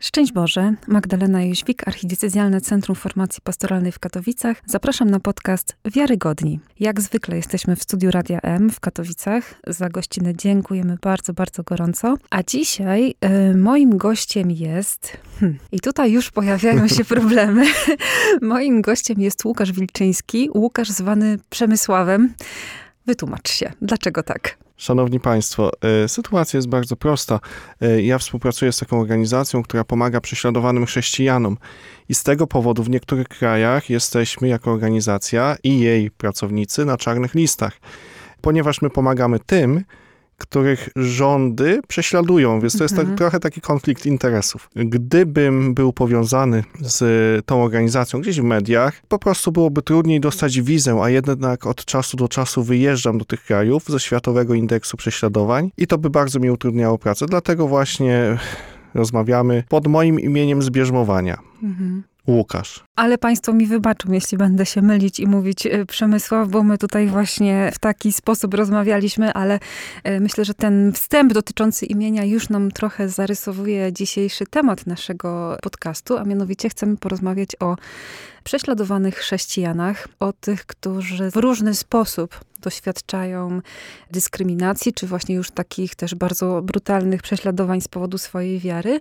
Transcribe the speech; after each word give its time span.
Szczęść 0.00 0.32
Boże, 0.32 0.74
Magdalena 0.86 1.42
Jóźwik, 1.42 1.88
Archidiecezjalne 1.88 2.60
Centrum 2.60 2.96
Formacji 2.96 3.40
Pastoralnej 3.44 3.92
w 3.92 3.98
Katowicach. 3.98 4.62
Zapraszam 4.66 5.10
na 5.10 5.20
podcast 5.20 5.76
Wiarygodni. 5.84 6.60
Jak 6.80 7.00
zwykle 7.00 7.36
jesteśmy 7.36 7.76
w 7.76 7.82
studiu 7.82 8.10
Radia 8.10 8.40
M 8.42 8.70
w 8.70 8.80
Katowicach. 8.80 9.54
Za 9.66 9.88
gościnę 9.88 10.34
dziękujemy 10.34 10.96
bardzo, 11.02 11.32
bardzo 11.32 11.62
gorąco. 11.62 12.14
A 12.30 12.42
dzisiaj 12.42 13.14
y, 13.50 13.56
moim 13.56 13.96
gościem 13.96 14.50
jest... 14.50 15.16
Hmm, 15.40 15.58
I 15.72 15.80
tutaj 15.80 16.12
już 16.12 16.30
pojawiają 16.30 16.88
się 16.88 17.04
problemy. 17.14 17.66
moim 18.42 18.82
gościem 18.82 19.20
jest 19.20 19.44
Łukasz 19.44 19.72
Wilczyński, 19.72 20.50
Łukasz 20.54 20.88
zwany 20.88 21.38
Przemysławem. 21.50 22.34
Wytłumacz 23.08 23.50
się, 23.50 23.72
dlaczego 23.82 24.22
tak? 24.22 24.58
Szanowni 24.76 25.20
Państwo, 25.20 25.70
e, 26.04 26.08
sytuacja 26.08 26.58
jest 26.58 26.68
bardzo 26.68 26.96
prosta. 26.96 27.40
E, 27.80 28.02
ja 28.02 28.18
współpracuję 28.18 28.72
z 28.72 28.78
taką 28.78 29.00
organizacją, 29.00 29.62
która 29.62 29.84
pomaga 29.84 30.20
prześladowanym 30.20 30.86
chrześcijanom. 30.86 31.56
I 32.08 32.14
z 32.14 32.22
tego 32.22 32.46
powodu 32.46 32.82
w 32.82 32.90
niektórych 32.90 33.28
krajach 33.28 33.90
jesteśmy 33.90 34.48
jako 34.48 34.72
organizacja 34.72 35.56
i 35.62 35.80
jej 35.80 36.10
pracownicy 36.10 36.84
na 36.84 36.96
czarnych 36.96 37.34
listach. 37.34 37.80
Ponieważ 38.40 38.82
my 38.82 38.90
pomagamy 38.90 39.38
tym, 39.40 39.84
których 40.38 40.88
rządy 40.96 41.80
prześladują, 41.88 42.60
więc 42.60 42.78
to 42.78 42.84
jest 42.84 42.94
tak, 42.94 43.00
mhm. 43.00 43.18
trochę 43.18 43.40
taki 43.40 43.60
konflikt 43.60 44.06
interesów. 44.06 44.70
Gdybym 44.76 45.74
był 45.74 45.92
powiązany 45.92 46.64
z 46.80 47.46
tą 47.46 47.64
organizacją 47.64 48.20
gdzieś 48.20 48.40
w 48.40 48.44
mediach, 48.44 49.02
po 49.08 49.18
prostu 49.18 49.52
byłoby 49.52 49.82
trudniej 49.82 50.20
dostać 50.20 50.60
wizę, 50.60 51.00
a 51.02 51.10
jednak 51.10 51.66
od 51.66 51.84
czasu 51.84 52.16
do 52.16 52.28
czasu 52.28 52.62
wyjeżdżam 52.62 53.18
do 53.18 53.24
tych 53.24 53.44
krajów 53.44 53.84
ze 53.88 54.00
Światowego 54.00 54.54
Indeksu 54.54 54.96
Prześladowań 54.96 55.70
i 55.76 55.86
to 55.86 55.98
by 55.98 56.10
bardzo 56.10 56.40
mi 56.40 56.50
utrudniało 56.50 56.98
pracę. 56.98 57.26
Dlatego 57.26 57.68
właśnie 57.68 58.38
rozmawiamy 58.94 59.64
pod 59.68 59.86
moim 59.86 60.20
imieniem 60.20 60.62
zbierzmowania. 60.62 61.38
Mhm. 61.62 62.02
Łukasz. 62.28 62.84
Ale 62.96 63.18
Państwo 63.18 63.52
mi 63.52 63.66
wybaczą, 63.66 64.12
jeśli 64.12 64.38
będę 64.38 64.66
się 64.66 64.82
mylić 64.82 65.20
i 65.20 65.26
mówić 65.26 65.66
e, 65.66 65.86
Przemysław, 65.86 66.48
bo 66.48 66.62
my 66.62 66.78
tutaj 66.78 67.06
właśnie 67.06 67.70
w 67.74 67.78
taki 67.78 68.12
sposób 68.12 68.54
rozmawialiśmy, 68.54 69.32
ale 69.32 69.58
e, 70.04 70.20
myślę, 70.20 70.44
że 70.44 70.54
ten 70.54 70.92
wstęp 70.92 71.32
dotyczący 71.32 71.86
imienia 71.86 72.24
już 72.24 72.48
nam 72.48 72.70
trochę 72.70 73.08
zarysowuje 73.08 73.92
dzisiejszy 73.92 74.44
temat 74.46 74.86
naszego 74.86 75.58
podcastu, 75.62 76.18
a 76.18 76.24
mianowicie 76.24 76.68
chcemy 76.68 76.96
porozmawiać 76.96 77.48
o 77.60 77.76
prześladowanych 78.44 79.14
chrześcijanach, 79.14 80.08
o 80.20 80.32
tych, 80.32 80.66
którzy 80.66 81.30
w 81.30 81.36
różny 81.36 81.74
sposób 81.74 82.40
doświadczają 82.60 83.60
dyskryminacji, 84.10 84.92
czy 84.92 85.06
właśnie 85.06 85.34
już 85.34 85.50
takich 85.50 85.94
też 85.94 86.14
bardzo 86.14 86.62
brutalnych 86.62 87.22
prześladowań 87.22 87.80
z 87.80 87.88
powodu 87.88 88.18
swojej 88.18 88.58
wiary. 88.58 89.00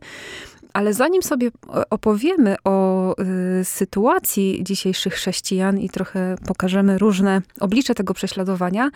Ale 0.78 0.94
zanim 0.94 1.24
sobie 1.24 1.52
opowiemy 1.90 2.56
o 2.64 3.16
y, 3.60 3.66
sytuacji 3.66 4.60
dzisiejszych 4.64 5.14
chrześcijan 5.14 5.80
i 5.80 5.90
trochę 5.90 6.36
pokażemy 6.48 6.98
różne 6.98 7.42
oblicze 7.60 7.96
tego 7.96 8.14
prześladowania, 8.14 8.90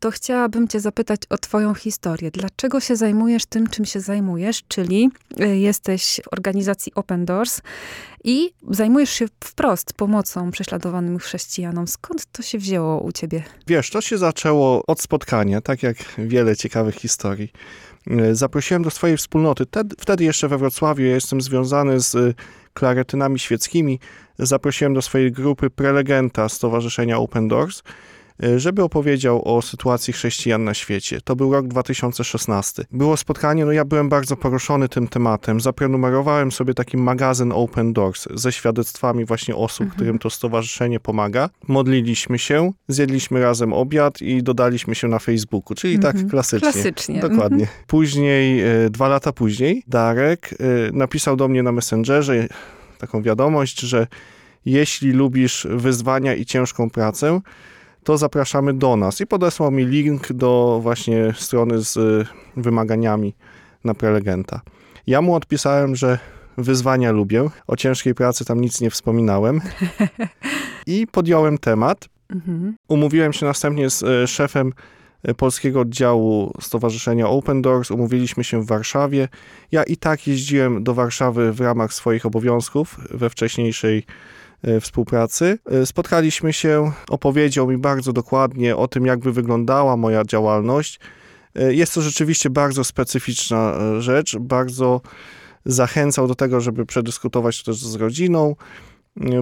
to 0.00 0.10
chciałabym 0.10 0.68
Cię 0.68 0.80
zapytać 0.80 1.20
o 1.30 1.38
Twoją 1.38 1.74
historię. 1.74 2.30
Dlaczego 2.30 2.80
się 2.80 2.96
zajmujesz 2.96 3.46
tym, 3.46 3.66
czym 3.66 3.84
się 3.84 4.00
zajmujesz? 4.00 4.62
Czyli 4.68 5.10
y, 5.40 5.56
jesteś 5.56 6.20
w 6.24 6.32
organizacji 6.32 6.92
Open 6.94 7.24
Doors 7.24 7.60
i 8.24 8.50
zajmujesz 8.70 9.10
się 9.10 9.26
wprost 9.44 9.92
pomocą 9.92 10.50
prześladowanym 10.50 11.18
chrześcijanom. 11.18 11.88
Skąd 11.88 12.26
to 12.32 12.42
się 12.42 12.58
wzięło 12.58 13.00
u 13.00 13.12
Ciebie? 13.12 13.42
Wiesz, 13.66 13.90
to 13.90 14.00
się 14.00 14.18
zaczęło 14.18 14.82
od 14.86 15.00
spotkania, 15.00 15.60
tak 15.60 15.82
jak 15.82 15.96
wiele 16.18 16.56
ciekawych 16.56 16.94
historii. 16.94 17.52
E, 18.10 18.34
zaprosiłem 18.34 18.82
do 18.82 18.90
swojej 18.90 19.16
wspólnoty. 19.16 19.64
Wtedy 19.98 20.24
jeszcze 20.24 20.48
we 20.48 20.58
Wrocławiu 20.58 21.04
ja 21.04 21.14
jestem 21.14 21.40
związany 21.40 22.00
z 22.00 22.14
e, 22.14 22.34
klaretynami 22.74 23.38
świeckimi. 23.38 24.00
Zaprosiłem 24.38 24.94
do 24.94 25.02
swojej 25.02 25.32
grupy 25.32 25.70
prelegenta 25.70 26.48
Stowarzyszenia 26.48 27.18
Open 27.18 27.48
Doors 27.48 27.82
żeby 28.56 28.82
opowiedział 28.82 29.56
o 29.56 29.62
sytuacji 29.62 30.12
chrześcijan 30.12 30.64
na 30.64 30.74
świecie. 30.74 31.20
To 31.24 31.36
był 31.36 31.52
rok 31.52 31.68
2016. 31.68 32.84
Było 32.92 33.16
spotkanie, 33.16 33.64
no 33.64 33.72
ja 33.72 33.84
byłem 33.84 34.08
bardzo 34.08 34.36
poruszony 34.36 34.88
tym 34.88 35.08
tematem. 35.08 35.60
Zaprenumerowałem 35.60 36.52
sobie 36.52 36.74
taki 36.74 36.96
magazyn 36.96 37.52
Open 37.52 37.92
Doors 37.92 38.28
ze 38.34 38.52
świadectwami 38.52 39.24
właśnie 39.24 39.56
osób, 39.56 39.80
mhm. 39.80 39.96
którym 39.96 40.18
to 40.18 40.30
stowarzyszenie 40.30 41.00
pomaga. 41.00 41.50
Modliliśmy 41.68 42.38
się, 42.38 42.72
zjedliśmy 42.88 43.40
razem 43.40 43.72
obiad 43.72 44.22
i 44.22 44.42
dodaliśmy 44.42 44.94
się 44.94 45.08
na 45.08 45.18
Facebooku, 45.18 45.74
czyli 45.74 45.98
tak 45.98 46.04
mhm. 46.04 46.24
tak 46.24 46.30
klasycznie. 46.30 46.72
Klasycznie. 46.72 47.20
Dokładnie. 47.20 47.62
Mhm. 47.62 47.84
Później, 47.86 48.60
e, 48.60 48.90
dwa 48.90 49.08
lata 49.08 49.32
później, 49.32 49.82
Darek 49.86 50.50
e, 50.52 50.56
napisał 50.92 51.36
do 51.36 51.48
mnie 51.48 51.62
na 51.62 51.72
Messengerze 51.72 52.48
taką 52.98 53.22
wiadomość, 53.22 53.80
że 53.80 54.06
jeśli 54.64 55.12
lubisz 55.12 55.66
wyzwania 55.70 56.34
i 56.34 56.44
ciężką 56.44 56.90
pracę, 56.90 57.40
to 58.04 58.18
zapraszamy 58.18 58.74
do 58.74 58.96
nas. 58.96 59.20
I 59.20 59.26
podesłał 59.26 59.70
mi 59.70 59.86
link 59.86 60.32
do 60.32 60.80
właśnie 60.82 61.34
strony 61.36 61.84
z 61.84 61.96
y, 61.96 62.26
wymaganiami 62.56 63.34
na 63.84 63.94
prelegenta. 63.94 64.60
Ja 65.06 65.22
mu 65.22 65.34
odpisałem, 65.34 65.96
że 65.96 66.18
wyzwania 66.58 67.12
lubię, 67.12 67.48
o 67.66 67.76
ciężkiej 67.76 68.14
pracy 68.14 68.44
tam 68.44 68.60
nic 68.60 68.80
nie 68.80 68.90
wspominałem 68.90 69.60
i 70.86 71.06
podjąłem 71.06 71.58
temat. 71.58 72.08
Mhm. 72.30 72.76
Umówiłem 72.88 73.32
się 73.32 73.46
następnie 73.46 73.90
z 73.90 74.02
y, 74.02 74.26
szefem 74.26 74.72
y, 75.28 75.34
polskiego 75.34 75.80
oddziału 75.80 76.52
Stowarzyszenia 76.60 77.28
Open 77.28 77.62
Doors. 77.62 77.90
Umówiliśmy 77.90 78.44
się 78.44 78.62
w 78.62 78.66
Warszawie. 78.66 79.28
Ja 79.72 79.82
i 79.82 79.96
tak 79.96 80.26
jeździłem 80.26 80.84
do 80.84 80.94
Warszawy 80.94 81.52
w 81.52 81.60
ramach 81.60 81.92
swoich 81.92 82.26
obowiązków 82.26 83.00
we 83.10 83.30
wcześniejszej 83.30 84.06
współpracy. 84.80 85.58
E, 85.70 85.86
spotkaliśmy 85.86 86.52
się, 86.52 86.92
opowiedział 87.08 87.68
mi 87.68 87.78
bardzo 87.78 88.12
dokładnie 88.12 88.76
o 88.76 88.88
tym, 88.88 89.06
jakby 89.06 89.32
wyglądała 89.32 89.96
moja 89.96 90.24
działalność. 90.24 91.00
E, 91.54 91.74
jest 91.74 91.94
to 91.94 92.02
rzeczywiście 92.02 92.50
bardzo 92.50 92.84
specyficzna 92.84 93.74
rzecz, 93.98 94.36
bardzo 94.36 95.00
zachęcał 95.64 96.28
do 96.28 96.34
tego, 96.34 96.60
żeby 96.60 96.86
przedyskutować 96.86 97.62
to 97.62 97.72
też 97.72 97.80
z 97.80 97.94
rodziną, 97.94 98.56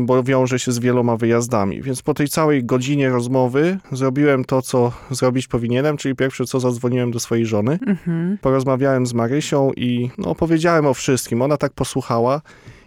bo 0.00 0.22
wiąże 0.22 0.58
się 0.58 0.72
z 0.72 0.78
wieloma 0.78 1.16
wyjazdami. 1.16 1.82
Więc 1.82 2.02
po 2.02 2.14
tej 2.14 2.28
całej 2.28 2.64
godzinie 2.64 3.08
rozmowy 3.08 3.78
zrobiłem 3.92 4.44
to, 4.44 4.62
co 4.62 4.92
zrobić 5.10 5.48
powinienem, 5.48 5.96
czyli 5.96 6.16
pierwsze 6.16 6.44
co 6.44 6.60
zadzwoniłem 6.60 7.10
do 7.10 7.20
swojej 7.20 7.46
żony. 7.46 7.78
Mhm. 7.86 8.38
Porozmawiałem 8.40 9.06
z 9.06 9.14
Marysią 9.14 9.72
i 9.76 10.10
no, 10.18 10.30
opowiedziałem 10.30 10.86
o 10.86 10.94
wszystkim. 10.94 11.42
Ona 11.42 11.56
tak 11.56 11.72
posłuchała 11.72 12.42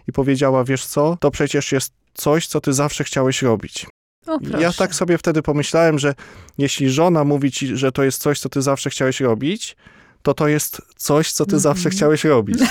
i 0.08 0.12
powiedziała, 0.12 0.64
wiesz 0.64 0.86
co, 0.86 1.16
to 1.20 1.30
przecież 1.30 1.72
jest 1.72 2.03
coś, 2.14 2.46
co 2.46 2.60
ty 2.60 2.72
zawsze 2.72 3.04
chciałeś 3.04 3.42
robić. 3.42 3.86
O, 4.26 4.38
ja 4.58 4.72
tak 4.72 4.94
sobie 4.94 5.18
wtedy 5.18 5.42
pomyślałem, 5.42 5.98
że 5.98 6.14
jeśli 6.58 6.90
żona 6.90 7.24
mówi 7.24 7.52
ci, 7.52 7.76
że 7.76 7.92
to 7.92 8.02
jest 8.02 8.22
coś, 8.22 8.40
co 8.40 8.48
ty 8.48 8.62
zawsze 8.62 8.90
chciałeś 8.90 9.20
robić, 9.20 9.76
to 10.22 10.34
to 10.34 10.48
jest 10.48 10.82
coś, 10.96 11.32
co 11.32 11.46
ty 11.46 11.50
mm 11.50 11.60
-hmm. 11.60 11.62
zawsze 11.62 11.90
chciałeś 11.90 12.24
robić. 12.24 12.58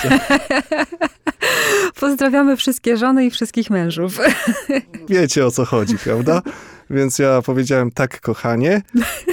Pozdrawiamy 2.00 2.56
wszystkie 2.56 2.96
żony 2.96 3.26
i 3.26 3.30
wszystkich 3.30 3.70
mężów. 3.70 4.18
Wiecie 5.08 5.46
o 5.46 5.50
co 5.50 5.64
chodzi, 5.64 5.98
prawda? 5.98 6.42
Więc 6.90 7.18
ja 7.18 7.42
powiedziałem 7.42 7.90
tak, 7.90 8.20
kochanie. 8.20 8.82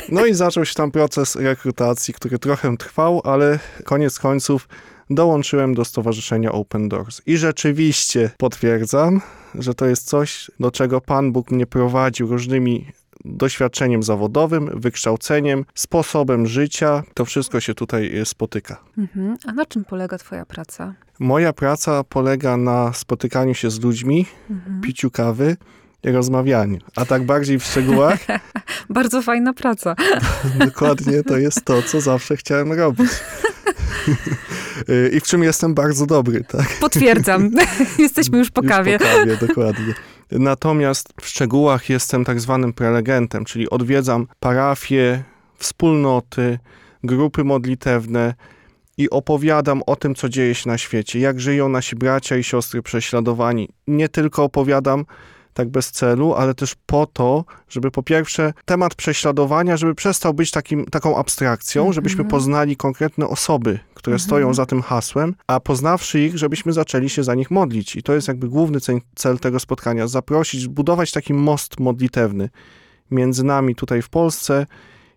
No 0.10 0.26
i 0.26 0.34
zaczął 0.34 0.66
się 0.66 0.74
tam 0.74 0.92
proces 0.92 1.36
rekrutacji, 1.36 2.14
który 2.14 2.40
trochę 2.40 2.78
trwał, 2.78 3.22
ale 3.24 3.60
koniec 3.84 4.20
końców 4.20 4.68
dołączyłem 5.16 5.74
do 5.74 5.86
Stowarzyszenia 5.86 6.52
Open 6.52 6.90
Doors. 6.90 7.22
I 7.26 7.38
rzeczywiście 7.38 8.30
potwierdzam, 8.38 9.22
że 9.56 9.74
to 9.74 9.86
jest 9.86 10.08
coś, 10.08 10.52
do 10.60 10.72
czego 10.72 11.02
Pan 11.02 11.32
Bóg 11.32 11.52
mnie 11.52 11.66
prowadził 11.66 12.28
różnymi 12.28 12.86
doświadczeniem 13.26 14.04
zawodowym, 14.04 14.70
wykształceniem, 14.74 15.66
sposobem 15.76 16.48
życia. 16.48 17.04
To 17.14 17.26
wszystko 17.26 17.60
się 17.60 17.74
tutaj 17.74 18.12
spotyka. 18.26 18.78
Mhm. 18.98 19.38
A 19.48 19.52
na 19.52 19.66
czym 19.66 19.86
polega 19.86 20.18
Twoja 20.18 20.46
praca? 20.46 20.94
Moja 21.20 21.54
praca 21.54 22.04
polega 22.04 22.58
na 22.58 22.94
spotykaniu 22.94 23.54
się 23.54 23.72
z 23.72 23.82
ludźmi, 23.82 24.26
mhm. 24.50 24.82
piciu 24.82 25.12
kawy 25.12 25.58
i 26.04 26.12
rozmawianiu. 26.12 26.78
A 26.96 27.06
tak 27.06 27.26
bardziej 27.26 27.60
w 27.60 27.64
szczegółach. 27.64 28.20
Bardzo 28.90 29.22
fajna 29.22 29.54
praca. 29.54 29.96
Dokładnie 30.66 31.24
to 31.24 31.38
jest 31.38 31.66
to, 31.66 31.82
co 31.82 32.02
zawsze 32.02 32.38
chciałem 32.38 32.72
robić. 32.74 33.12
I 35.14 35.20
w 35.20 35.24
czym 35.24 35.44
jestem 35.44 35.74
bardzo 35.74 36.06
dobry, 36.06 36.44
tak? 36.44 36.68
Potwierdzam. 36.80 37.52
Jesteśmy 38.00 38.38
już 38.38 38.52
po 38.52 38.62
kawie. 38.64 38.92
Już 38.92 39.02
po 39.02 39.08
kawie, 39.08 39.38
dokładnie. 39.48 39.94
Natomiast 40.32 41.14
w 41.22 41.28
szczegółach 41.28 41.90
jestem 41.90 42.26
tak 42.26 42.40
zwanym 42.42 42.74
prelegentem, 42.74 43.46
czyli 43.46 43.70
odwiedzam 43.70 44.28
parafie, 44.40 45.24
wspólnoty, 45.58 46.60
grupy 47.04 47.44
modlitewne 47.44 48.34
i 48.98 49.10
opowiadam 49.10 49.82
o 49.86 49.96
tym, 49.96 50.16
co 50.16 50.30
dzieje 50.30 50.56
się 50.56 50.70
na 50.70 50.78
świecie, 50.78 51.20
jak 51.20 51.40
żyją 51.40 51.70
nasi 51.70 51.96
bracia 51.96 52.38
i 52.38 52.44
siostry 52.44 52.82
prześladowani. 52.82 53.70
Nie 53.88 54.10
tylko 54.10 54.44
opowiadam, 54.44 55.06
tak 55.54 55.70
bez 55.70 55.92
celu, 55.92 56.34
ale 56.34 56.54
też 56.54 56.76
po 56.86 57.06
to, 57.06 57.46
żeby 57.70 57.92
po 57.92 58.04
pierwsze 58.04 58.54
temat 58.66 58.96
prześladowania, 58.96 59.78
żeby 59.78 59.96
przestał 59.96 60.34
być 60.34 60.52
takim, 60.52 60.86
taką 60.86 61.18
abstrakcją, 61.18 61.82
Mhm. 61.82 61.94
żebyśmy 61.94 62.26
poznali 62.26 62.76
konkretne 62.78 63.28
osoby, 63.28 63.80
które 64.02 64.14
Mhm. 64.16 64.28
stoją 64.28 64.54
za 64.54 64.66
tym 64.66 64.82
hasłem, 64.82 65.36
a 65.48 65.60
poznawszy 65.60 66.20
ich, 66.20 66.38
żebyśmy 66.38 66.74
zaczęli 66.74 67.10
się 67.10 67.24
za 67.24 67.36
nich 67.36 67.52
modlić. 67.52 67.96
I 67.96 68.04
to 68.04 68.14
jest 68.14 68.28
jakby 68.28 68.48
główny 68.50 68.80
cel, 69.16 69.40
tego 69.40 69.60
spotkania, 69.60 70.08
zaprosić, 70.08 70.68
budować 70.68 71.12
taki 71.12 71.34
most 71.34 71.80
modlitewny 71.80 72.50
między 73.12 73.44
nami 73.44 73.76
tutaj 73.76 74.02
w 74.02 74.10
Polsce 74.10 74.66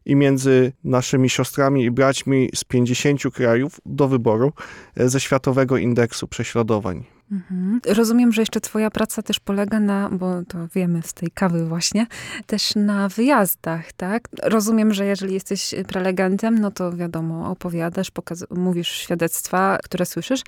i 0.04 0.16
między 0.16 0.72
naszymi 0.84 1.31
siostrami 1.31 1.84
i 1.84 1.90
braćmi 1.90 2.50
z 2.54 2.64
50 2.64 3.22
krajów 3.34 3.81
do 3.86 4.08
wyboru 4.08 4.52
e, 4.96 5.08
ze 5.08 5.20
Światowego 5.20 5.76
Indeksu 5.76 6.28
Prześladowań. 6.28 7.13
Mhm. 7.32 7.80
Rozumiem, 7.86 8.32
że 8.32 8.42
jeszcze 8.42 8.60
twoja 8.60 8.90
praca 8.90 9.22
też 9.22 9.40
polega 9.40 9.80
na, 9.80 10.08
bo 10.12 10.42
to 10.48 10.58
wiemy 10.74 11.02
z 11.02 11.14
tej 11.14 11.30
kawy 11.30 11.66
właśnie, 11.66 12.06
też 12.46 12.74
na 12.76 13.08
wyjazdach, 13.08 13.92
tak? 13.92 14.28
Rozumiem, 14.42 14.94
że 14.94 15.06
jeżeli 15.06 15.34
jesteś 15.34 15.74
prelegentem, 15.88 16.58
no 16.58 16.70
to 16.70 16.92
wiadomo, 16.92 17.50
opowiadasz, 17.50 18.10
mówisz 18.50 18.88
świadectwa, 18.88 19.78
które 19.84 20.06
słyszysz. 20.06 20.42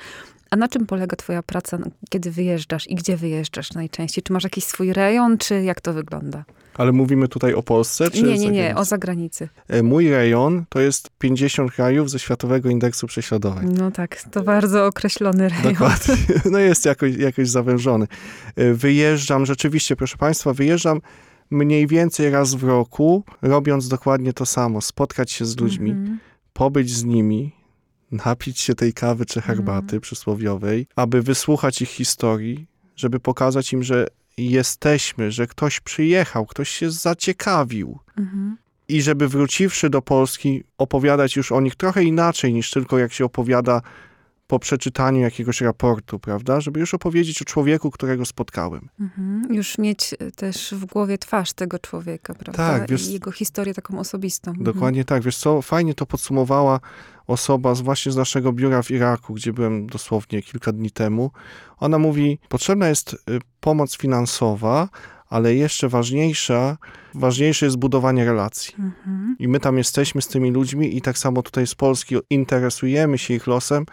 A 0.51 0.57
na 0.57 0.69
czym 0.69 0.87
polega 0.87 1.17
twoja 1.17 1.43
praca, 1.43 1.79
kiedy 2.11 2.31
wyjeżdżasz 2.31 2.87
i 2.91 2.95
gdzie 2.95 3.17
wyjeżdżasz 3.17 3.73
najczęściej? 3.73 4.25
Czy 4.25 4.33
masz 4.33 4.45
jakiś 4.45 4.65
swój 4.65 4.93
rejon, 4.93 5.39
czy 5.39 5.63
jak 5.63 5.81
to 5.81 5.93
wygląda? 5.93 6.45
Ale 6.79 6.93
mówimy 6.93 7.29
tutaj 7.29 7.55
o 7.55 7.63
Polsce? 7.63 8.11
Czy 8.11 8.23
nie, 8.23 8.39
nie, 8.39 8.51
nie, 8.51 8.77
o 8.77 8.85
zagranicy. 8.85 9.49
E, 9.69 9.83
Mój 9.83 10.11
rejon 10.11 10.65
to 10.69 10.81
jest 10.81 11.11
50 11.19 11.73
krajów 11.73 12.11
ze 12.11 12.19
Światowego 12.19 12.71
Indeksu 12.71 13.07
Prześladowań. 13.07 13.67
No 13.79 13.91
tak, 13.91 14.23
to 14.31 14.43
bardzo 14.43 14.87
określony 14.87 15.49
rejon. 15.49 15.73
Dokładnie. 15.73 16.15
No 16.53 16.59
jest 16.59 16.85
jakoś, 16.85 17.17
jakoś 17.17 17.49
zawężony. 17.49 18.07
E, 18.57 18.73
Wyjeżdżam, 18.75 19.47
rzeczywiście, 19.47 19.97
proszę 19.97 20.17
Państwa, 20.17 20.53
wyjeżdżam 20.53 21.01
mniej 21.51 21.87
więcej 21.87 22.31
raz 22.31 22.55
w 22.55 22.65
roku, 22.65 23.25
robiąc 23.43 23.89
dokładnie 23.89 24.33
to 24.33 24.47
samo. 24.47 24.81
Spotkać 24.81 25.33
się 25.33 25.45
z 25.45 25.57
ludźmi, 25.61 25.91
Mhm. 25.91 26.19
pobyć 26.53 26.91
z 26.91 27.05
nimi, 27.05 27.53
napić 28.11 28.61
się 28.61 28.75
tej 28.75 28.93
kawy 28.93 29.27
czy 29.27 29.41
herbaty 29.41 29.83
Mhm. 29.85 30.01
przysłowiowej, 30.01 30.87
aby 30.97 31.23
wysłuchać 31.23 31.83
ich 31.83 31.89
historii, 31.91 32.67
żeby 32.97 33.21
pokazać 33.21 33.73
im, 33.73 33.83
że 33.83 34.07
jesteśmy, 34.39 35.33
że 35.33 35.47
ktoś 35.47 35.81
przyjechał, 35.81 36.47
ktoś 36.47 36.71
się 36.71 36.91
zaciekawił. 36.91 37.99
Mhm. 38.19 38.57
I 38.89 39.03
żeby 39.03 39.29
wróciwszy 39.29 39.91
do 39.91 40.03
Polski, 40.03 40.65
opowiadać 40.79 41.37
już 41.37 41.53
o 41.53 41.61
nich 41.61 41.75
trochę 41.75 42.05
inaczej 42.05 42.53
niż 42.53 42.71
tylko 42.71 42.99
jak 42.99 43.13
się 43.13 43.25
opowiada 43.25 43.83
po 44.47 44.59
przeczytaniu 44.59 45.21
jakiegoś 45.21 45.61
raportu, 45.61 46.19
prawda? 46.19 46.61
Żeby 46.61 46.81
już 46.81 46.95
opowiedzieć 46.95 47.43
o 47.43 47.45
człowieku, 47.45 47.91
którego 47.91 48.25
spotkałem. 48.25 48.89
Mhm. 49.01 49.55
Już 49.55 49.79
mieć 49.79 50.15
też 50.37 50.75
w 50.75 50.85
głowie 50.87 51.19
twarz 51.19 51.53
tego 51.53 51.79
człowieka, 51.79 52.35
prawda? 52.35 52.79
Tak, 52.79 52.91
wiesz- 52.91 53.09
I 53.09 53.13
jego 53.13 53.33
historię 53.33 53.75
taką 53.75 53.99
osobistą. 53.99 54.51
Mhm. 54.51 54.65
Dokładnie 54.65 55.05
tak. 55.05 55.23
Wiesz 55.23 55.37
co, 55.37 55.63
fajnie 55.63 55.95
to 55.95 56.07
podsumowała 56.07 56.81
osoba 57.27 57.75
z, 57.75 57.81
właśnie 57.81 58.13
z 58.13 58.17
naszego 58.17 58.53
biura 58.53 58.83
w 58.83 58.91
Iraku, 58.91 59.35
gdzie 59.35 59.53
byłem 59.53 59.87
dosłownie 59.87 60.43
kilka 60.43 60.73
dni 60.73 60.91
temu. 60.91 61.31
Ona 61.79 61.99
mówi, 61.99 62.39
potrzebna 62.49 62.89
jest 62.89 63.13
y, 63.13 63.17
pomoc 63.61 63.97
finansowa, 63.97 64.89
ale 65.29 65.55
jeszcze 65.55 65.89
ważniejsza, 65.89 66.77
ważniejsze 67.15 67.67
jest 67.67 67.79
budowanie 67.79 68.25
relacji. 68.25 68.75
Mhm. 68.79 69.37
I 69.39 69.49
my 69.49 69.61
tam 69.61 69.79
jesteśmy 69.79 70.23
z 70.23 70.29
tymi 70.29 70.51
ludźmi 70.51 70.97
i 70.97 71.03
tak 71.03 71.19
samo 71.19 71.43
tutaj 71.43 71.67
z 71.67 71.75
Polski 71.75 72.17
interesujemy 72.31 73.19
się 73.19 73.35
ich 73.35 73.47
losem, 73.47 73.87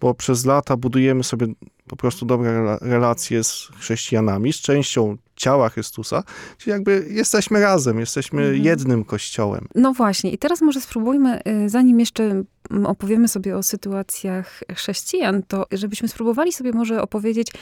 bo 0.00 0.14
przez 0.14 0.44
lata 0.44 0.76
budujemy 0.76 1.24
sobie 1.24 1.46
po 1.88 1.96
prostu 1.96 2.26
dobre 2.26 2.50
rela- 2.50 2.78
relacje 2.80 3.44
z 3.44 3.68
chrześcijanami, 3.78 4.52
z 4.52 4.56
częścią 4.56 5.16
ciała 5.36 5.68
Chrystusa, 5.68 6.22
czyli 6.58 6.70
jakby 6.72 7.06
jesteśmy 7.10 7.60
razem, 7.60 8.00
jesteśmy 8.00 8.42
Mhm. 8.42 8.64
jednym 8.64 9.04
kościołem. 9.04 9.68
No 9.74 9.92
właśnie, 9.92 10.30
i 10.30 10.38
teraz 10.38 10.60
może 10.62 10.80
spróbujmy, 10.80 11.40
y, 11.64 11.68
zanim 11.68 12.00
jeszcze 12.00 12.42
opowiemy 12.84 13.28
sobie 13.28 13.56
o 13.56 13.62
sytuacjach 13.62 14.60
chrześcijan, 14.74 15.42
to 15.48 15.66
żebyśmy 15.72 16.08
spróbowali 16.08 16.52
sobie 16.52 16.72
może 16.72 17.02
opowiedzieć, 17.02 17.52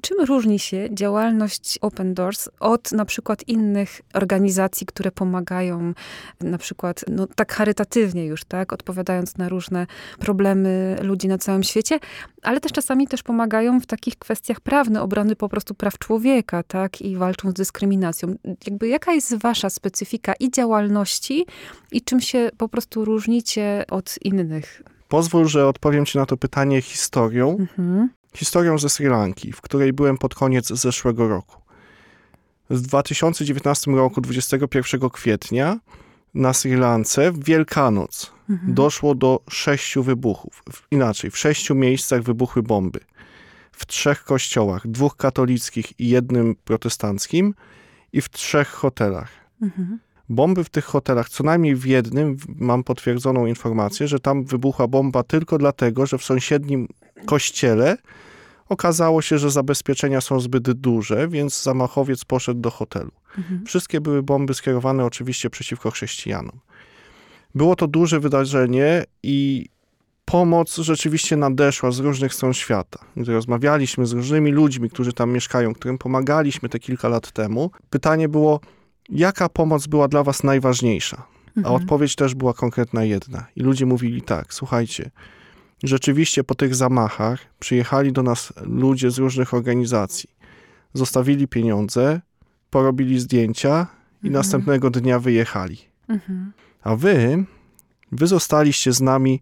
czym 0.00 0.20
różni 0.24 0.58
się 0.58 0.88
działalność 0.92 1.78
Open 1.82 2.14
Doors 2.14 2.48
od 2.60 2.92
na 2.92 3.04
przykład 3.04 3.48
innych 3.48 4.00
organizacji, 4.14 4.86
które 4.86 5.10
pomagają 5.12 5.92
na 6.40 6.58
przykład 6.58 7.04
no, 7.08 7.26
tak 7.26 7.52
charytatywnie 7.52 8.26
już, 8.26 8.44
tak, 8.44 8.72
odpowiadając 8.72 9.36
na 9.36 9.48
różne 9.48 9.86
problemy 10.18 10.96
ludzi 11.02 11.28
na 11.28 11.38
całym 11.38 11.62
świecie, 11.62 11.98
ale 12.42 12.60
też 12.60 12.72
czasami 12.72 13.08
też 13.08 13.22
pomagają 13.22 13.73
w 13.80 13.86
takich 13.86 14.18
kwestiach 14.18 14.60
prawnych, 14.60 15.02
obrony 15.02 15.36
po 15.36 15.48
prostu 15.48 15.74
praw 15.74 15.98
człowieka, 15.98 16.62
tak, 16.62 17.02
i 17.02 17.16
walczą 17.16 17.50
z 17.50 17.54
dyskryminacją. 17.54 18.34
Jakby 18.66 18.88
jaka 18.88 19.12
jest 19.12 19.36
wasza 19.36 19.70
specyfika 19.70 20.34
i 20.40 20.50
działalności, 20.50 21.46
i 21.92 22.02
czym 22.02 22.20
się 22.20 22.50
po 22.58 22.68
prostu 22.68 23.04
różnicie 23.04 23.84
od 23.90 24.14
innych? 24.22 24.82
Pozwól, 25.08 25.48
że 25.48 25.68
odpowiem 25.68 26.06
Ci 26.06 26.18
na 26.18 26.26
to 26.26 26.36
pytanie 26.36 26.82
historią. 26.82 27.56
Mhm. 27.60 28.08
Historią 28.34 28.78
ze 28.78 28.88
Sri 28.88 29.06
Lanki, 29.06 29.52
w 29.52 29.60
której 29.60 29.92
byłem 29.92 30.18
pod 30.18 30.34
koniec 30.34 30.68
zeszłego 30.68 31.28
roku. 31.28 31.56
W 32.70 32.80
2019 32.80 33.90
roku, 33.90 34.20
21 34.20 35.10
kwietnia, 35.10 35.78
na 36.34 36.52
Sri 36.52 36.76
Lance 36.76 37.32
w 37.32 37.44
Wielkanoc 37.44 38.34
Mhm. 38.50 38.74
doszło 38.74 39.14
do 39.14 39.40
sześciu 39.50 40.02
wybuchów. 40.02 40.62
Inaczej, 40.90 41.30
w 41.30 41.38
sześciu 41.38 41.74
miejscach 41.74 42.22
wybuchły 42.22 42.62
bomby. 42.62 43.00
W 43.76 43.86
trzech 43.86 44.24
kościołach, 44.24 44.86
dwóch 44.88 45.16
katolickich 45.16 46.00
i 46.00 46.08
jednym 46.08 46.56
protestanckim, 46.64 47.54
i 48.12 48.20
w 48.20 48.30
trzech 48.30 48.68
hotelach. 48.68 49.28
Mhm. 49.62 49.98
Bomby 50.28 50.64
w 50.64 50.70
tych 50.70 50.84
hotelach, 50.84 51.28
co 51.28 51.44
najmniej 51.44 51.76
w 51.76 51.84
jednym, 51.84 52.36
mam 52.48 52.84
potwierdzoną 52.84 53.46
informację, 53.46 54.08
że 54.08 54.20
tam 54.20 54.44
wybuchła 54.44 54.88
bomba 54.88 55.22
tylko 55.22 55.58
dlatego, 55.58 56.06
że 56.06 56.18
w 56.18 56.24
sąsiednim 56.24 56.88
kościele 57.26 57.96
okazało 58.68 59.22
się, 59.22 59.38
że 59.38 59.50
zabezpieczenia 59.50 60.20
są 60.20 60.40
zbyt 60.40 60.72
duże, 60.72 61.28
więc 61.28 61.62
zamachowiec 61.62 62.24
poszedł 62.24 62.60
do 62.60 62.70
hotelu. 62.70 63.10
Mhm. 63.38 63.66
Wszystkie 63.66 64.00
były 64.00 64.22
bomby 64.22 64.54
skierowane 64.54 65.04
oczywiście 65.04 65.50
przeciwko 65.50 65.90
chrześcijanom. 65.90 66.60
Było 67.54 67.76
to 67.76 67.86
duże 67.86 68.20
wydarzenie 68.20 69.04
i 69.22 69.68
pomoc 70.24 70.76
rzeczywiście 70.76 71.36
nadeszła 71.36 71.90
z 71.90 71.98
różnych 71.98 72.34
stron 72.34 72.52
świata. 72.54 72.98
Gdy 73.16 73.32
rozmawialiśmy 73.32 74.06
z 74.06 74.12
różnymi 74.12 74.50
ludźmi, 74.50 74.90
którzy 74.90 75.12
tam 75.12 75.30
mieszkają, 75.32 75.74
którym 75.74 75.98
pomagaliśmy 75.98 76.68
te 76.68 76.78
kilka 76.78 77.08
lat 77.08 77.32
temu, 77.32 77.70
pytanie 77.90 78.28
było, 78.28 78.60
jaka 79.08 79.48
pomoc 79.48 79.86
była 79.86 80.08
dla 80.08 80.22
was 80.22 80.42
najważniejsza? 80.44 81.26
A 81.56 81.58
Mhm. 81.58 81.74
odpowiedź 81.74 82.16
też 82.16 82.34
była 82.34 82.54
konkretna 82.54 83.04
jedna. 83.04 83.46
I 83.56 83.60
ludzie 83.62 83.86
mówili 83.86 84.22
tak, 84.22 84.54
słuchajcie, 84.54 85.10
rzeczywiście 85.82 86.44
po 86.44 86.54
tych 86.54 86.74
zamachach 86.74 87.40
przyjechali 87.60 88.12
do 88.12 88.22
nas 88.22 88.52
ludzie 88.62 89.10
z 89.10 89.18
różnych 89.18 89.54
organizacji. 89.54 90.30
Zostawili 90.94 91.48
pieniądze, 91.48 92.20
porobili 92.70 93.20
zdjęcia 93.20 93.86
i 94.22 94.26
Mhm. 94.26 94.32
następnego 94.32 94.90
dnia 94.90 95.18
wyjechali. 95.18 95.78
Mhm. 96.08 96.52
A 96.82 96.96
wy, 96.96 97.44
wy 98.12 98.26
zostaliście 98.26 98.92
z 98.92 99.00
nami 99.00 99.40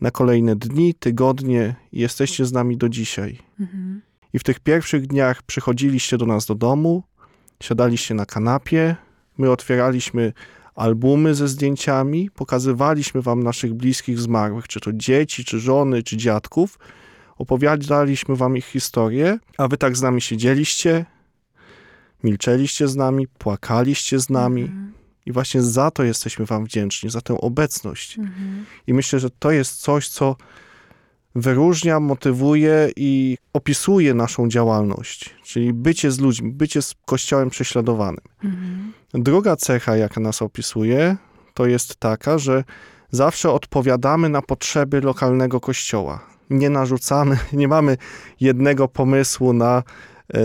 na 0.00 0.10
kolejne 0.10 0.56
dni, 0.56 0.94
tygodnie 0.94 1.74
i 1.92 2.00
jesteście 2.00 2.44
z 2.44 2.52
nami 2.52 2.76
do 2.76 2.88
dzisiaj. 2.88 3.38
Mhm. 3.60 4.02
I 4.32 4.38
w 4.38 4.44
tych 4.44 4.60
pierwszych 4.60 5.06
dniach 5.06 5.42
przychodziliście 5.42 6.18
do 6.18 6.26
nas 6.26 6.46
do 6.46 6.54
domu, 6.54 7.02
siadaliście 7.60 8.14
na 8.14 8.26
kanapie, 8.26 8.96
my 9.38 9.50
otwieraliśmy 9.50 10.32
albumy 10.74 11.34
ze 11.34 11.48
zdjęciami, 11.48 12.30
pokazywaliśmy 12.30 13.22
wam 13.22 13.42
naszych 13.42 13.74
bliskich 13.74 14.18
zmarłych, 14.18 14.68
czy 14.68 14.80
to 14.80 14.92
dzieci, 14.92 15.44
czy 15.44 15.60
żony, 15.60 16.02
czy 16.02 16.16
dziadków. 16.16 16.78
Opowiadaliśmy 17.38 18.36
wam 18.36 18.56
ich 18.56 18.66
historię, 18.66 19.38
a 19.58 19.68
wy 19.68 19.76
tak 19.76 19.96
z 19.96 20.02
nami 20.02 20.20
siedzieliście, 20.20 21.06
milczeliście 22.24 22.88
z 22.88 22.96
nami, 22.96 23.28
płakaliście 23.28 24.20
z 24.20 24.30
nami. 24.30 24.62
Mhm. 24.62 24.92
I 25.26 25.32
właśnie 25.32 25.62
za 25.62 25.90
to 25.90 26.04
jesteśmy 26.04 26.46
wam 26.46 26.64
wdzięczni, 26.64 27.10
za 27.10 27.20
tę 27.20 27.40
obecność. 27.40 28.18
Mhm. 28.18 28.66
I 28.86 28.94
myślę, 28.94 29.18
że 29.18 29.30
to 29.30 29.50
jest 29.50 29.80
coś, 29.80 30.08
co 30.08 30.36
wyróżnia, 31.34 32.00
motywuje 32.00 32.90
i 32.96 33.38
opisuje 33.52 34.14
naszą 34.14 34.48
działalność, 34.48 35.34
czyli 35.44 35.72
bycie 35.72 36.10
z 36.10 36.18
ludźmi, 36.18 36.52
bycie 36.52 36.82
z 36.82 36.94
Kościołem 37.06 37.50
prześladowanym. 37.50 38.24
Mhm. 38.44 38.92
Druga 39.14 39.56
cecha, 39.56 39.96
jaka 39.96 40.20
nas 40.20 40.42
opisuje, 40.42 41.16
to 41.54 41.66
jest 41.66 41.96
taka, 41.96 42.38
że 42.38 42.64
zawsze 43.10 43.50
odpowiadamy 43.50 44.28
na 44.28 44.42
potrzeby 44.42 45.00
lokalnego 45.00 45.60
kościoła. 45.60 46.26
Nie 46.50 46.70
narzucamy, 46.70 47.38
nie 47.52 47.68
mamy 47.68 47.96
jednego 48.40 48.88
pomysłu 48.88 49.52
na, 49.52 49.82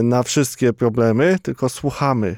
na 0.04 0.24
wszystkie 0.24 0.74
problemy, 0.74 1.38
tylko 1.42 1.70
słuchamy. 1.70 2.38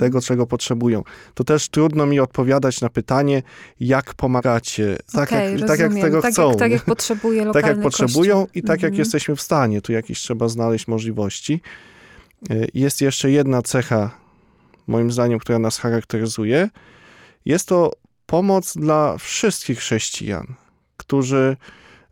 Tego, 0.00 0.20
czego 0.20 0.46
potrzebują. 0.46 1.02
To 1.34 1.44
też 1.44 1.68
trudno 1.68 2.06
mi 2.06 2.20
odpowiadać 2.20 2.80
na 2.80 2.88
pytanie, 2.88 3.42
jak 3.80 4.14
pomagacie, 4.14 4.96
tak, 5.12 5.28
Okej, 5.32 5.58
jak, 5.58 5.68
tak 5.68 5.78
jak 5.80 5.94
tego 5.94 6.22
tak 6.22 6.32
chcą. 6.32 6.48
Jak, 6.48 6.58
tak 6.58 6.70
jak 6.72 6.84
potrzebuje 6.84 7.46
tak 7.52 7.66
jak 7.66 7.80
potrzebują 7.80 8.34
kościół. 8.40 8.50
i 8.54 8.62
tak 8.62 8.82
jak 8.82 8.90
Mhm. 8.90 8.98
jesteśmy 8.98 9.36
w 9.36 9.40
stanie. 9.40 9.82
Tu 9.82 9.92
jakieś 9.92 10.18
trzeba 10.20 10.48
znaleźć 10.48 10.88
możliwości. 10.88 11.60
Y, 12.50 12.68
Jest 12.74 13.00
jeszcze 13.00 13.30
jedna 13.30 13.62
cecha, 13.62 14.10
moim 14.86 15.12
zdaniem, 15.12 15.38
która 15.38 15.58
nas 15.58 15.78
charakteryzuje. 15.78 16.68
Jest 17.44 17.68
to 17.68 17.90
pomoc 18.26 18.76
dla 18.76 19.18
wszystkich 19.18 19.78
chrześcijan, 19.78 20.46
którzy 20.96 21.56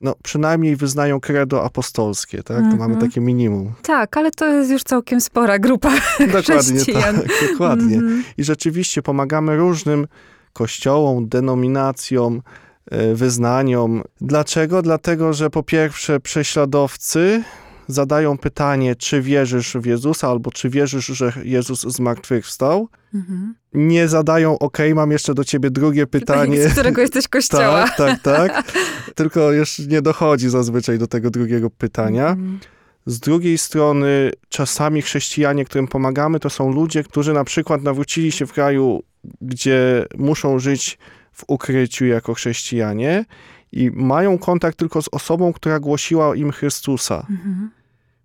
no, 0.00 0.14
przynajmniej 0.22 0.76
wyznają 0.76 1.20
credo 1.20 1.64
apostolskie, 1.64 2.38
tak? 2.42 2.56
To 2.56 2.62
Mhm. 2.62 2.78
mamy 2.78 2.96
takie 2.96 3.20
minimum. 3.20 3.72
Tak, 3.82 4.16
ale 4.16 4.30
to 4.30 4.46
jest 4.46 4.70
już 4.70 4.82
całkiem 4.82 5.20
spora 5.20 5.58
grupa 5.58 5.90
Dokładnie 6.20 6.42
chrześcijan. 6.42 7.16
tak, 7.22 7.50
dokładnie. 7.50 7.96
Mhm. 7.96 8.24
I 8.38 8.44
rzeczywiście 8.44 9.02
pomagamy 9.02 9.56
różnym 9.56 10.06
kościołom, 10.52 11.28
denominacjom, 11.28 12.42
e, 12.90 13.14
wyznaniom. 13.14 14.02
Dlaczego? 14.20 14.82
Dlatego, 14.82 15.32
że 15.32 15.50
po 15.50 15.62
pierwsze 15.62 16.20
prześladowcy 16.20 17.42
zadają 17.88 18.38
pytanie, 18.38 18.96
czy 18.96 19.22
wierzysz 19.22 19.76
w 19.76 19.86
Jezusa, 19.86 20.28
albo 20.28 20.50
czy 20.50 20.70
wierzysz, 20.70 21.06
że 21.06 21.32
Jezus 21.44 21.80
zmartwychwstał. 21.80 22.88
Mhm. 23.14 23.54
Nie 23.74 24.08
zadają, 24.08 24.58
ok, 24.58 24.78
mam 24.94 25.10
jeszcze 25.10 25.34
do 25.34 25.44
ciebie 25.44 25.70
drugie 25.70 26.06
pytanie. 26.06 26.68
Z 26.68 26.72
którego 26.72 27.00
jesteś 27.00 27.28
kościoła. 27.38 27.88
Tak, 27.96 28.22
tak, 28.22 28.22
tak. 28.22 28.72
Tylko 29.14 29.52
jeszcze 29.52 29.82
nie 29.82 30.02
dochodzi 30.02 30.48
zazwyczaj 30.48 30.98
do 30.98 31.06
tego 31.06 31.30
drugiego 31.30 31.70
pytania. 31.70 32.28
Mhm. 32.28 32.58
Z 33.06 33.20
drugiej 33.20 33.58
strony, 33.58 34.30
czasami 34.48 35.02
chrześcijanie, 35.02 35.64
którym 35.64 35.88
pomagamy, 35.88 36.40
to 36.40 36.50
są 36.50 36.72
ludzie, 36.72 37.04
którzy 37.04 37.32
na 37.32 37.44
przykład 37.44 37.82
nawrócili 37.82 38.32
się 38.32 38.46
w 38.46 38.52
kraju, 38.52 39.02
gdzie 39.40 40.06
muszą 40.18 40.58
żyć 40.58 40.98
w 41.32 41.44
ukryciu 41.46 42.06
jako 42.06 42.34
chrześcijanie 42.34 43.24
i 43.72 43.90
mają 43.90 44.38
kontakt 44.38 44.78
tylko 44.78 45.02
z 45.02 45.08
osobą, 45.12 45.52
która 45.52 45.80
głosiła 45.80 46.36
im 46.36 46.52
Chrystusa. 46.52 47.26
Mhm. 47.30 47.70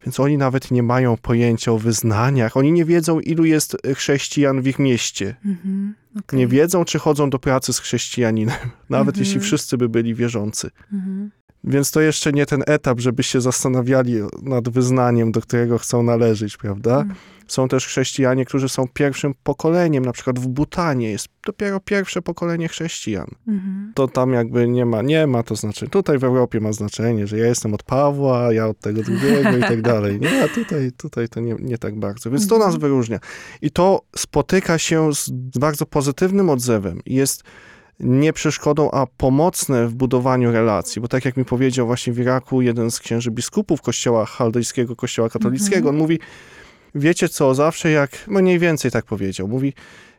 Więc 0.06 0.20
oni 0.20 0.38
nawet 0.38 0.72
nie 0.72 0.84
mają 0.84 1.18
pojęcia 1.18 1.72
o 1.72 1.78
wyznaniach. 1.78 2.58
Oni 2.58 2.72
nie 2.72 2.86
wiedzą, 2.86 3.20
ilu 3.20 3.46
jest 3.46 3.78
chrześcijan 3.96 4.62
w 4.62 4.68
ich 4.68 4.80
mieście. 4.80 5.36
Mhm. 5.46 5.96
Okej. 6.20 6.40
Nie 6.40 6.48
wiedzą, 6.48 6.86
czy 6.86 7.00
chodzą 7.00 7.30
do 7.30 7.40
pracy 7.40 7.74
z 7.74 7.80
chrześcijaninem, 7.80 8.56
nawet 8.90 9.16
Mhm. 9.16 9.26
jeśli 9.26 9.40
wszyscy 9.40 9.78
by 9.78 9.90
byli 9.90 10.16
wierzący. 10.16 10.72
Mhm. 10.94 11.32
Więc 11.64 11.92
to 11.92 12.02
jeszcze 12.02 12.32
nie 12.32 12.46
ten 12.46 12.64
etap, 12.68 13.00
żeby 13.00 13.24
się 13.24 13.42
zastanawiali 13.42 14.14
nad 14.42 14.70
wyznaniem, 14.70 15.32
do 15.32 15.42
którego 15.42 15.78
chcą 15.78 16.04
należeć, 16.04 16.58
prawda? 16.58 17.00
Mhm. 17.00 17.16
Są 17.48 17.68
też 17.68 17.86
chrześcijanie, 17.88 18.46
którzy 18.46 18.70
są 18.70 18.88
pierwszym 18.94 19.34
pokoleniem, 19.44 20.06
na 20.06 20.12
przykład 20.12 20.40
w 20.40 20.48
Butanie 20.48 21.12
jest 21.12 21.28
dopiero 21.46 21.80
pierwsze 21.80 22.22
pokolenie 22.22 22.68
chrześcijan. 22.68 23.28
Mhm. 23.48 23.92
To 23.96 24.08
tam 24.08 24.34
jakby 24.34 24.68
nie 24.68 24.86
ma, 24.86 25.02
nie 25.02 25.28
ma 25.28 25.44
to 25.44 25.56
znaczenia. 25.56 25.90
Tutaj 25.90 26.18
w 26.18 26.24
Europie 26.24 26.60
ma 26.60 26.74
znaczenie, 26.74 27.28
że 27.28 27.38
ja 27.38 27.46
jestem 27.46 27.74
od 27.74 27.84
Pawła, 27.84 28.54
ja 28.54 28.68
od 28.68 28.80
tego 28.80 29.04
drugiego 29.04 29.58
i 29.58 29.62
tak 29.62 29.82
dalej. 29.82 30.20
Nie, 30.20 30.44
a 30.44 30.48
tutaj, 30.48 30.92
tutaj 30.98 31.30
to 31.30 31.40
nie, 31.40 31.56
nie 31.60 31.78
tak 31.78 32.00
bardzo. 32.00 32.32
Więc 32.32 32.48
to 32.48 32.56
Mhm. 32.56 32.72
nas 32.72 32.82
wyróżnia. 32.82 33.20
I 33.62 33.72
to 33.72 34.02
spotyka 34.16 34.78
się 34.78 35.14
z 35.14 35.30
bardzo 35.60 35.86
pozytywnym 35.86 36.50
odzewem. 36.50 37.02
Jest 37.06 37.44
nie 38.00 38.34
przeszkodą, 38.34 38.92
a 38.92 39.08
pomocne 39.18 39.88
w 39.88 39.94
budowaniu 39.94 40.52
relacji. 40.52 41.02
Bo 41.02 41.08
tak 41.08 41.26
jak 41.26 41.38
mi 41.38 41.46
powiedział 41.46 41.88
właśnie 41.88 42.14
w 42.14 42.20
Iraku 42.20 42.62
jeden 42.62 42.92
z 42.92 43.00
księży 43.00 43.32
biskupów 43.32 43.82
kościoła 43.82 44.26
chaldejskiego, 44.26 44.96
kościoła 44.96 45.30
katolickiego, 45.30 45.78
Mhm. 45.78 45.96
on 45.96 46.02
mówi, 46.02 46.20
wiecie 46.96 47.30
co, 47.30 47.56
zawsze 47.56 47.92
jak, 47.92 48.12
no 48.28 48.40
mniej 48.42 48.60
więcej 48.60 48.92
tak 48.92 49.06
powiedział, 49.06 49.48
mówi, 49.48 49.74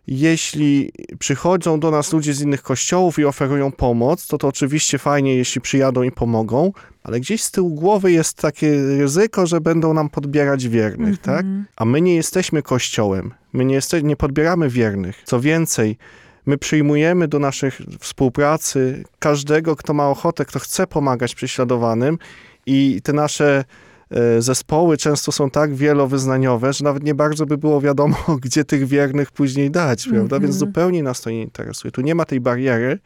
jeśli 0.07 0.93
przychodzą 1.19 1.81
do 1.81 1.91
nas 1.91 2.13
ludzie 2.13 2.35
z 2.35 2.41
innych 2.41 2.63
kościołów 2.63 3.19
i 3.19 3.25
oferują 3.25 3.73
pomoc, 3.73 4.27
to 4.27 4.39
to 4.39 4.49
oczywiście 4.49 4.99
fajnie, 4.99 5.35
jeśli 5.37 5.61
przyjadą 5.61 6.03
i 6.03 6.11
pomogą, 6.13 6.73
ale 7.03 7.21
gdzieś 7.21 7.43
z 7.43 7.51
tyłu 7.51 7.71
głowy 7.75 8.13
jest 8.13 8.37
takie 8.37 8.83
ryzyko, 8.99 9.47
że 9.47 9.61
będą 9.61 9.95
nam 9.95 10.09
podbierać 10.09 10.69
wiernych, 10.69 11.19
tak? 11.19 11.41
Mhm. 11.41 11.65
A 11.77 11.85
my 11.85 12.01
nie 12.01 12.15
jesteśmy 12.15 12.63
kościołem, 12.63 13.35
my 13.53 13.65
nie, 13.65 13.75
jeste, 13.75 14.03
nie 14.03 14.17
podbieramy 14.17 14.69
wiernych. 14.69 15.23
Co 15.25 15.41
więcej, 15.41 15.97
my 16.47 16.59
przyjmujemy 16.59 17.29
do 17.29 17.39
naszych 17.39 17.81
współpracy 18.01 19.05
każdego, 19.19 19.77
kto 19.77 19.95
ma 19.95 20.09
ochotę, 20.09 20.45
kto 20.45 20.59
chce 20.59 20.87
pomagać 20.87 21.35
prześladowanym 21.35 22.19
i 22.67 23.01
te 23.03 23.13
nasze 23.13 23.65
e, 24.11 24.43
zespoły 24.43 24.97
często 24.97 25.33
są 25.33 25.51
tak 25.51 25.75
wielowyznaniowe, 25.75 26.73
że 26.73 26.85
nawet 26.85 27.03
nie 27.05 27.15
bardzo 27.15 27.47
by 27.47 27.59
było 27.59 27.81
wiadomo, 27.81 28.17
gdzie 28.45 28.65
tych 28.65 28.87
wiernych 28.87 29.31
później 29.31 29.71
dać, 29.71 30.09
prawda? 30.09 30.41
Więc 30.41 30.55
Mhm. 30.55 30.59
zupełnie 30.59 31.03
nas 31.03 31.21
to 31.21 31.31
nie 31.31 31.43
interesuje. 31.43 31.93
Tu 31.93 32.01
nie 32.01 32.15
ma 32.15 32.25
tej 32.25 32.41
bariery, 32.41 32.99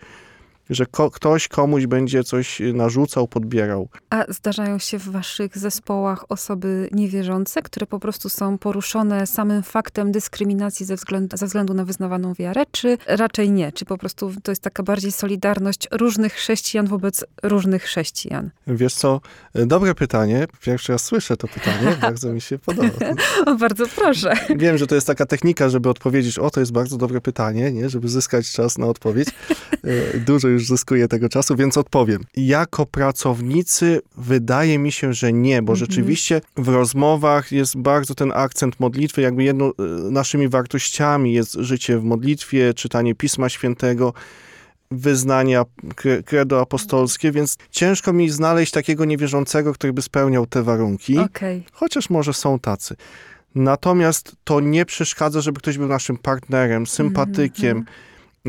że 0.70 0.86
ko- 0.86 1.10
ktoś 1.10 1.48
komuś 1.48 1.86
będzie 1.86 2.24
coś 2.24 2.62
narzucał, 2.74 3.28
podbierał. 3.28 3.88
A 4.10 4.24
zdarzają 4.28 4.78
się 4.78 4.98
w 4.98 5.08
waszych 5.08 5.58
zespołach 5.58 6.24
osoby 6.28 6.88
niewierzące, 6.92 7.62
które 7.62 7.86
po 7.86 7.98
prostu 8.00 8.28
są 8.28 8.58
poruszone 8.58 9.26
samym 9.26 9.62
faktem 9.62 10.12
dyskryminacji 10.12 10.86
ze 10.86 10.96
względu, 10.96 11.36
ze 11.36 11.46
względu 11.46 11.74
na 11.74 11.84
wyznawaną 11.84 12.34
wiarę, 12.34 12.62
czy 12.70 12.98
raczej 13.06 13.50
nie? 13.50 13.72
Czy 13.72 13.84
po 13.84 13.98
prostu 13.98 14.32
to 14.42 14.52
jest 14.52 14.62
taka 14.62 14.82
bardziej 14.82 15.12
solidarność 15.12 15.88
różnych 15.90 16.32
chrześcijan 16.32 16.86
wobec 16.86 17.24
różnych 17.42 17.82
chrześcijan? 17.82 18.50
Wiesz 18.66 18.94
co, 18.94 19.20
e, 19.54 19.66
dobre 19.66 19.94
pytanie. 19.94 20.46
Pierwszy 20.62 20.92
raz 20.92 21.04
słyszę 21.04 21.36
to 21.36 21.48
pytanie, 21.48 21.96
bardzo 22.02 22.32
mi 22.32 22.40
się 22.40 22.58
podoba. 22.58 22.88
O, 23.46 23.54
bardzo 23.54 23.84
proszę. 23.96 24.32
Wiem, 24.56 24.78
że 24.78 24.86
to 24.86 24.94
jest 24.94 25.06
taka 25.06 25.26
technika, 25.26 25.68
żeby 25.68 25.88
odpowiedzieć, 25.88 26.38
o 26.38 26.50
to 26.50 26.60
jest 26.60 26.72
bardzo 26.72 26.96
dobre 26.96 27.20
pytanie, 27.20 27.72
nie? 27.72 27.88
żeby 27.90 28.08
zyskać 28.08 28.50
czas 28.50 28.78
na 28.78 28.86
odpowiedź. 28.86 29.28
E, 30.14 30.18
Dużo 30.18 30.48
już 30.48 30.57
zyskuję 30.66 31.08
tego 31.08 31.28
czasu, 31.28 31.56
więc 31.56 31.76
odpowiem. 31.76 32.24
Jako 32.36 32.86
pracownicy 32.86 34.00
wydaje 34.16 34.78
mi 34.78 34.92
się, 34.92 35.12
że 35.12 35.32
nie, 35.32 35.62
bo 35.62 35.72
Mhm. 35.72 35.76
rzeczywiście 35.76 36.40
w 36.56 36.68
rozmowach 36.68 37.52
jest 37.52 37.76
bardzo 37.76 38.14
ten 38.14 38.32
akcent 38.34 38.80
modlitwy, 38.80 39.20
jakby 39.20 39.44
jedną 39.44 39.66
e, 39.66 39.72
naszymi 40.10 40.48
wartościami 40.48 41.32
jest 41.32 41.52
życie 41.52 41.98
w 41.98 42.04
modlitwie, 42.04 42.74
czytanie 42.74 43.14
Pisma 43.14 43.48
Świętego, 43.48 44.12
wyznania 44.90 45.64
credo 46.24 46.60
apostolskie, 46.60 47.32
więc 47.32 47.56
ciężko 47.70 48.12
mi 48.12 48.30
znaleźć 48.30 48.72
takiego 48.72 49.04
niewierzącego, 49.04 49.72
który 49.72 49.92
by 49.92 50.02
spełniał 50.02 50.46
te 50.46 50.62
warunki 50.62 51.18
Okej. 51.18 51.62
chociaż 51.72 52.10
może 52.10 52.32
są 52.32 52.58
tacy. 52.58 52.96
Natomiast 53.54 54.36
to 54.44 54.60
nie 54.60 54.84
przeszkadza, 54.84 55.40
żeby 55.40 55.58
ktoś 55.60 55.78
był 55.78 55.88
naszym 55.88 56.16
partnerem, 56.18 56.86
sympatykiem. 56.86 57.84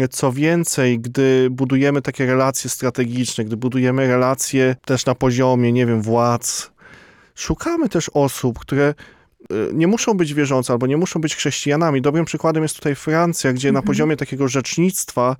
Co 0.07 0.31
więcej, 0.31 0.99
gdy 0.99 1.47
budujemy 1.51 2.01
takie 2.01 2.25
relacje 2.25 2.69
strategiczne, 2.69 3.45
gdy 3.45 3.57
budujemy 3.57 4.07
relacje 4.07 4.75
też 4.85 5.05
na 5.05 5.15
poziomie, 5.15 5.71
nie 5.71 5.85
wiem, 5.85 6.01
władz, 6.01 6.71
szukamy 7.35 7.89
też 7.89 8.09
osób, 8.13 8.59
które 8.59 8.93
y, 9.51 9.55
nie 9.73 9.87
muszą 9.87 10.13
być 10.13 10.33
wierzące 10.33 10.73
albo 10.73 10.87
nie 10.87 10.97
muszą 10.97 11.21
być 11.21 11.35
chrześcijanami. 11.35 12.01
Dobrym 12.01 12.25
przykładem 12.25 12.63
jest 12.63 12.75
tutaj 12.75 12.95
Francja, 12.95 13.53
gdzie 13.53 13.71
na 13.71 13.79
Mhm. 13.79 13.87
poziomie 13.87 14.17
takiego 14.17 14.47
rzecznictwa, 14.47 15.35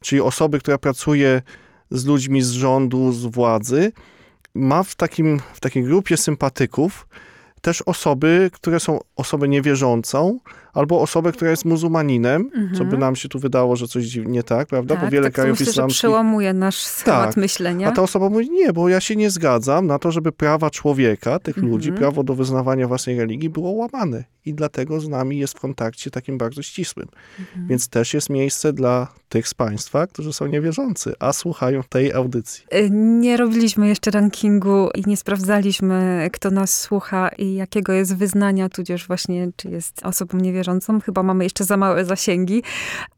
czyli 0.00 0.20
osoby, 0.20 0.58
która 0.58 0.78
pracuje 0.78 1.42
z 1.90 2.04
ludźmi 2.04 2.42
z 2.42 2.50
rządu, 2.50 3.12
z 3.12 3.26
władzy, 3.26 3.92
ma 4.54 4.82
w, 4.82 4.94
takim, 4.94 5.40
w 5.54 5.60
takiej 5.60 5.82
grupie 5.82 6.16
sympatyków 6.16 7.06
też 7.60 7.82
osoby, 7.82 8.50
które 8.52 8.80
są 8.80 9.00
osobą 9.16 9.46
niewierzącą, 9.46 10.38
albo 10.74 11.00
osobę, 11.00 11.32
która 11.32 11.50
jest 11.50 11.64
muzułmaninem, 11.64 12.50
co 12.72 12.78
by 12.78 12.84
Mhm. 12.84 13.00
nam 13.00 13.16
się 13.16 13.28
tu 13.28 13.38
wydało, 13.38 13.76
że 13.76 13.88
coś 13.88 14.04
dziwnie 14.04 14.42
tak, 14.42 14.68
prawda? 14.68 14.94
Tak, 14.94 15.04
Bo 15.04 15.10
wiele 15.10 15.26
tak, 15.26 15.34
krajów 15.34 15.52
myślę, 15.52 15.64
że 15.64 15.70
islamskich 15.70 15.98
przełamuje 15.98 16.52
nasz 16.52 16.78
schemat 16.82 17.26
Tak. 17.26 17.36
myślenia. 17.36 17.88
a 17.88 17.92
ta 17.92 18.02
osoba 18.02 18.28
mówi, 18.30 18.50
nie, 18.50 18.72
bo 18.72 18.88
ja 18.88 19.00
się 19.00 19.16
nie 19.16 19.30
zgadzam 19.30 19.86
na 19.86 19.98
to, 19.98 20.12
żeby 20.12 20.32
prawa 20.32 20.70
człowieka, 20.70 21.38
tych 21.38 21.56
Mhm. 21.58 21.72
ludzi, 21.72 21.92
prawo 21.92 22.22
do 22.24 22.34
wyznawania 22.34 22.88
własnej 22.88 23.18
religii 23.18 23.50
było 23.50 23.70
łamane. 23.70 24.24
I 24.46 24.54
dlatego 24.54 25.00
z 25.00 25.08
nami 25.08 25.38
jest 25.38 25.54
w 25.56 25.60
kontakcie 25.60 26.10
takim 26.10 26.38
bardzo 26.38 26.62
ścisłym. 26.62 27.06
Mhm. 27.40 27.66
Więc 27.68 27.88
też 27.88 28.14
jest 28.14 28.30
miejsce 28.30 28.72
dla 28.72 29.08
tych 29.28 29.48
z 29.48 29.54
Państwa, 29.54 30.06
którzy 30.06 30.32
są 30.32 30.46
niewierzący, 30.46 31.12
a 31.18 31.32
słuchają 31.32 31.80
tej 31.88 32.12
audycji. 32.12 32.64
Y, 32.74 32.90
Nie 32.90 33.36
robiliśmy 33.36 33.88
jeszcze 33.88 34.10
rankingu 34.10 34.88
i 34.94 35.02
nie 35.06 35.16
sprawdzaliśmy, 35.16 36.28
kto 36.32 36.50
nas 36.50 36.80
słucha 36.80 37.28
i 37.38 37.54
jakiego 37.54 37.92
jest 37.92 38.16
wyznania, 38.16 38.68
tudzież 38.68 39.06
właśnie, 39.06 39.48
czy 39.56 39.68
jest 39.70 40.00
osobą 40.06 40.38
niewierzącą. 40.38 40.63
Chyba 41.04 41.22
mamy 41.22 41.44
jeszcze 41.44 41.64
za 41.64 41.76
małe 41.76 42.04
zasięgi, 42.04 42.62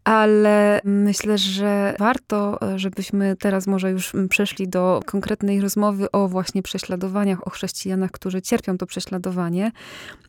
ale 0.04 0.80
myślę, 0.84 1.38
że 1.38 1.94
warto, 1.98 2.58
żebyśmy 2.76 3.36
teraz 3.36 3.66
może 3.66 3.90
już 3.90 4.12
przeszli 4.28 4.68
do 4.68 5.00
konkretnej 5.06 5.60
rozmowy 5.60 6.10
o 6.10 6.28
właśnie 6.28 6.62
prześladowaniach, 6.62 7.46
o 7.46 7.50
chrześcijanach, 7.50 8.10
którzy 8.10 8.42
cierpią 8.42 8.78
to 8.78 8.86
prześladowanie. 8.86 9.72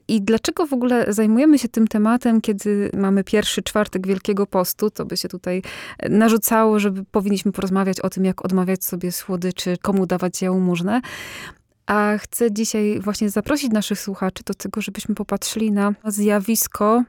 I 0.08 0.22
dlaczego 0.22 0.66
w 0.66 0.74
ogóle 0.74 1.14
zajmujemy 1.14 1.60
się 1.60 1.70
tym 1.70 1.88
tematem, 1.88 2.42
kiedy 2.42 2.92
mamy 2.94 3.24
pierwszy 3.24 3.64
czwartek 3.64 4.08
Wielkiego 4.08 4.46
Postu? 4.46 4.90
To 4.92 5.06
by 5.06 5.18
się 5.18 5.30
tutaj 5.30 5.62
narzucało, 6.10 6.80
żeby 6.80 7.04
powinniśmy 7.12 7.52
porozmawiać 7.52 8.00
o 8.00 8.10
tym, 8.10 8.26
jak 8.26 8.46
odmawiać 8.46 8.86
sobie 8.86 9.12
słodyczy, 9.12 9.78
komu 9.82 10.06
dawać 10.06 10.42
jałmużnę. 10.42 11.02
A 11.88 12.18
chcę 12.18 12.52
dzisiaj 12.52 13.00
właśnie 13.00 13.30
zaprosić 13.30 13.72
naszych 13.72 14.00
słuchaczy 14.00 14.44
do 14.44 14.54
tego, 14.54 14.82
żebyśmy 14.82 15.16
popatrzyli 15.16 15.72
na 15.72 15.94
zjawisko, 16.06 17.04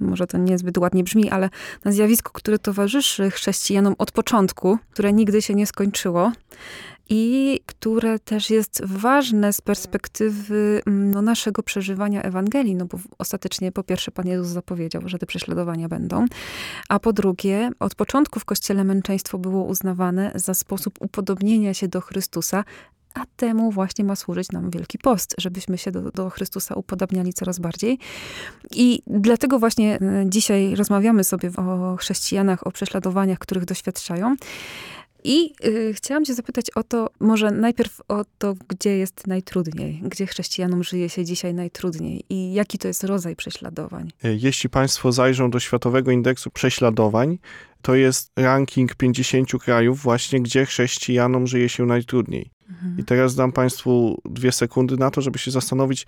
może 0.00 0.26
to 0.26 0.38
niezbyt 0.38 0.78
ładnie 0.78 1.04
brzmi, 1.04 1.30
ale 1.30 1.50
na 1.84 1.92
zjawisko, 1.92 2.30
które 2.32 2.58
towarzyszy 2.58 3.30
chrześcijanom 3.30 3.94
od 3.98 4.12
początku, 4.12 4.78
które 4.90 5.12
nigdy 5.12 5.42
się 5.42 5.54
nie 5.54 5.66
skończyło. 5.66 6.32
i 7.08 7.60
które 7.66 8.18
też 8.18 8.50
jest 8.50 8.82
ważne 8.84 9.52
z 9.52 9.60
perspektywy 9.60 10.82
no, 10.86 11.22
naszego 11.22 11.62
przeżywania 11.62 12.22
Ewangelii, 12.22 12.74
no 12.74 12.86
bo 12.86 12.98
ostatecznie 13.18 13.72
po 13.72 13.82
pierwsze 13.82 14.10
Pan 14.10 14.26
Jezus 14.26 14.48
zapowiedział, 14.48 15.02
że 15.06 15.18
te 15.18 15.26
prześladowania 15.26 15.88
będą, 15.88 16.26
a 16.88 16.98
po 16.98 17.12
drugie 17.12 17.70
od 17.80 17.94
początku 17.94 18.40
w 18.40 18.44
Kościele 18.44 18.84
męczeństwo 18.84 19.38
było 19.38 19.64
uznawane 19.64 20.32
za 20.34 20.54
sposób 20.54 20.94
upodobnienia 21.00 21.74
się 21.74 21.88
do 21.88 22.00
Chrystusa, 22.00 22.64
a 23.14 23.24
temu 23.36 23.70
właśnie 23.70 24.04
ma 24.04 24.16
służyć 24.16 24.52
nam 24.52 24.70
Wielki 24.70 24.98
Post, 24.98 25.34
żebyśmy 25.38 25.78
się 25.78 25.90
do, 25.90 26.10
do 26.10 26.30
Chrystusa 26.30 26.74
upodabniali 26.74 27.32
coraz 27.32 27.58
bardziej. 27.58 27.98
I 28.70 29.02
dlatego 29.06 29.58
właśnie 29.58 29.98
e, 30.00 30.24
dzisiaj 30.26 30.74
rozmawiamy 30.74 31.24
sobie 31.24 31.50
o 31.56 31.96
chrześcijanach, 31.96 32.66
o 32.66 32.70
prześladowaniach, 32.70 33.38
których 33.38 33.64
doświadczają. 33.64 34.36
I 35.24 35.52
y, 35.64 35.94
chciałam 35.94 36.24
cię 36.24 36.34
zapytać 36.34 36.70
o 36.70 36.82
to, 36.82 37.10
może 37.20 37.50
najpierw 37.50 38.00
o 38.08 38.24
to, 38.38 38.54
gdzie 38.68 38.96
jest 38.96 39.26
najtrudniej, 39.26 40.02
gdzie 40.04 40.26
chrześcijanom 40.26 40.84
żyje 40.84 41.08
się 41.08 41.24
dzisiaj 41.24 41.54
najtrudniej 41.54 42.24
i 42.30 42.52
jaki 42.52 42.78
to 42.78 42.88
jest 42.88 43.04
rodzaj 43.04 43.36
prześladowań. 43.36 44.10
E, 44.24 44.34
jeśli 44.34 44.70
Państwo 44.70 45.12
zajrzą 45.12 45.50
do 45.50 45.60
Światowego 45.60 46.10
Indeksu 46.10 46.50
Prześladowań, 46.50 47.38
to 47.82 47.94
jest 47.94 48.32
ranking 48.36 48.94
50 48.94 49.50
krajów 49.60 50.00
właśnie, 50.00 50.40
gdzie 50.40 50.66
chrześcijanom 50.66 51.46
żyje 51.46 51.68
się 51.68 51.86
najtrudniej. 51.86 52.50
Mhm. 52.70 52.98
I 52.98 53.04
teraz 53.04 53.34
dam 53.34 53.52
Państwu 53.52 54.20
dwie 54.24 54.52
sekundy 54.52 54.96
na 54.96 55.10
to, 55.10 55.20
żeby 55.20 55.38
się 55.38 55.50
zastanowić, 55.50 56.06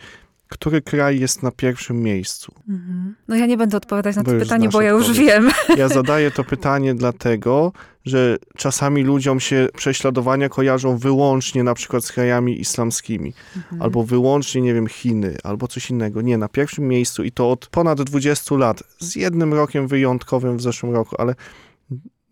który 0.49 0.83
kraj 0.83 1.21
jest 1.21 1.43
na 1.43 1.51
pierwszym 1.51 2.03
miejscu. 2.03 2.55
Mhm. 2.69 3.15
No 3.29 3.37
ja 3.37 3.47
nie 3.47 3.57
będę 3.57 3.77
odpowiadać 3.77 4.17
na 4.17 4.25
to 4.25 4.31
pytanie, 4.31 4.69
bo 4.69 4.81
ja 4.81 4.91
już 4.91 5.03
odpowiedź. 5.09 5.27
wiem. 5.27 5.51
Ja 5.77 5.89
zadaję 5.99 6.31
to 6.31 6.45
pytanie 6.45 6.95
dlatego, 6.95 7.73
że 8.05 8.37
czasami 8.57 9.03
ludziom 9.03 9.41
się 9.41 9.69
prześladowania 9.77 10.49
kojarzą 10.49 10.97
wyłącznie 10.99 11.65
na 11.65 11.75
przykład 11.75 12.05
z 12.05 12.13
krajami 12.13 12.61
islamskimi, 12.61 13.35
Mhm. 13.57 13.83
albo 13.83 14.03
wyłącznie, 14.05 14.61
nie 14.63 14.75
wiem, 14.75 14.87
Chiny, 14.87 15.37
albo 15.45 15.69
coś 15.69 15.91
innego. 15.91 16.23
Nie, 16.23 16.39
na 16.39 16.49
pierwszym 16.49 16.89
miejscu 16.89 17.25
i 17.25 17.33
to 17.33 17.51
od 17.51 17.67
ponad 17.67 18.03
20 18.03 18.55
lat, 18.57 18.83
z 19.01 19.17
jednym 19.17 19.55
rokiem 19.55 19.89
wyjątkowym 19.89 20.57
w 20.57 20.63
zeszłym 20.63 20.93
roku, 20.93 21.17
ale 21.19 21.35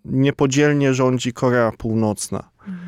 niepodzielnie 0.04 0.94
rządzi 0.94 1.32
Korea 1.32 1.72
Północna. 1.78 2.48
Mhm. 2.68 2.83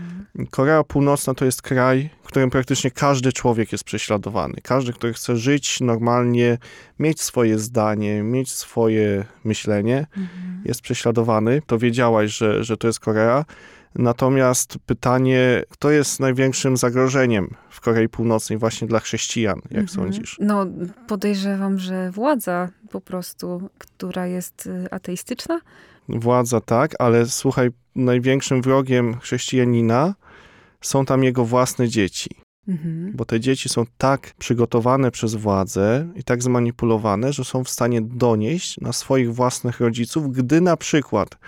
Korea 0.51 0.85
Północna 0.85 1.35
to 1.35 1.45
jest 1.45 1.63
kraj, 1.63 2.11
w 2.23 2.27
którym 2.27 2.51
praktycznie 2.51 2.91
każdy 2.91 3.33
człowiek 3.33 3.73
jest 3.73 3.85
prześladowany. 3.85 4.55
Każdy, 4.63 4.93
który 4.93 5.13
chce 5.13 5.37
żyć 5.37 5.81
normalnie, 5.81 6.59
mieć 6.99 7.21
swoje 7.21 7.59
zdanie, 7.59 8.23
mieć 8.23 8.53
swoje 8.53 9.25
myślenie, 9.45 10.07
Mhm. 10.17 10.63
jest 10.65 10.81
prześladowany. 10.81 11.63
To 11.67 11.79
wiedziałaś, 11.79 12.37
że, 12.37 12.65
że 12.65 12.77
to 12.77 12.87
jest 12.87 13.01
Korea. 13.01 13.45
Natomiast 13.95 14.79
pytanie, 14.87 15.63
kto 15.71 15.91
jest 15.91 16.21
największym 16.21 16.77
zagrożeniem 16.77 17.55
w 17.71 17.81
Korei 17.81 18.09
Północnej 18.09 18.59
właśnie 18.59 18.89
dla 18.89 19.01
chrześcijan, 19.01 19.57
jak 19.57 19.81
Mhm. 19.81 19.89
sądzisz? 19.89 20.37
No, 20.41 20.67
podejrzewam, 21.09 21.79
że 21.79 22.11
władza 22.11 22.69
po 22.91 23.01
prostu, 23.01 23.71
która 23.79 24.27
jest 24.27 24.67
y, 24.67 24.91
ateistyczna. 24.91 25.61
Władza 26.09 26.61
tak, 26.61 26.95
ale 26.99 27.27
słuchaj, 27.27 27.69
największym 27.95 28.63
wrogiem 28.63 29.19
chrześcijanina 29.21 30.15
są 30.87 31.05
tam 31.05 31.25
jego 31.25 31.45
własne 31.45 31.89
dzieci. 31.89 32.31
Mhm. 32.69 33.13
Bo 33.15 33.25
te 33.25 33.41
dzieci 33.41 33.69
są 33.69 33.85
tak 33.99 34.35
przygotowane 34.39 35.11
przez 35.11 35.35
władzę 35.35 36.09
i 36.17 36.25
tak 36.25 36.43
zmanipulowane, 36.43 37.33
że 37.33 37.45
są 37.45 37.65
w 37.65 37.71
stanie 37.71 38.03
donieść 38.03 38.81
na 38.81 38.93
swoich 38.93 39.35
własnych 39.35 39.81
rodziców, 39.81 40.33
gdy 40.33 40.61
na 40.61 40.77
przykład 40.77 41.39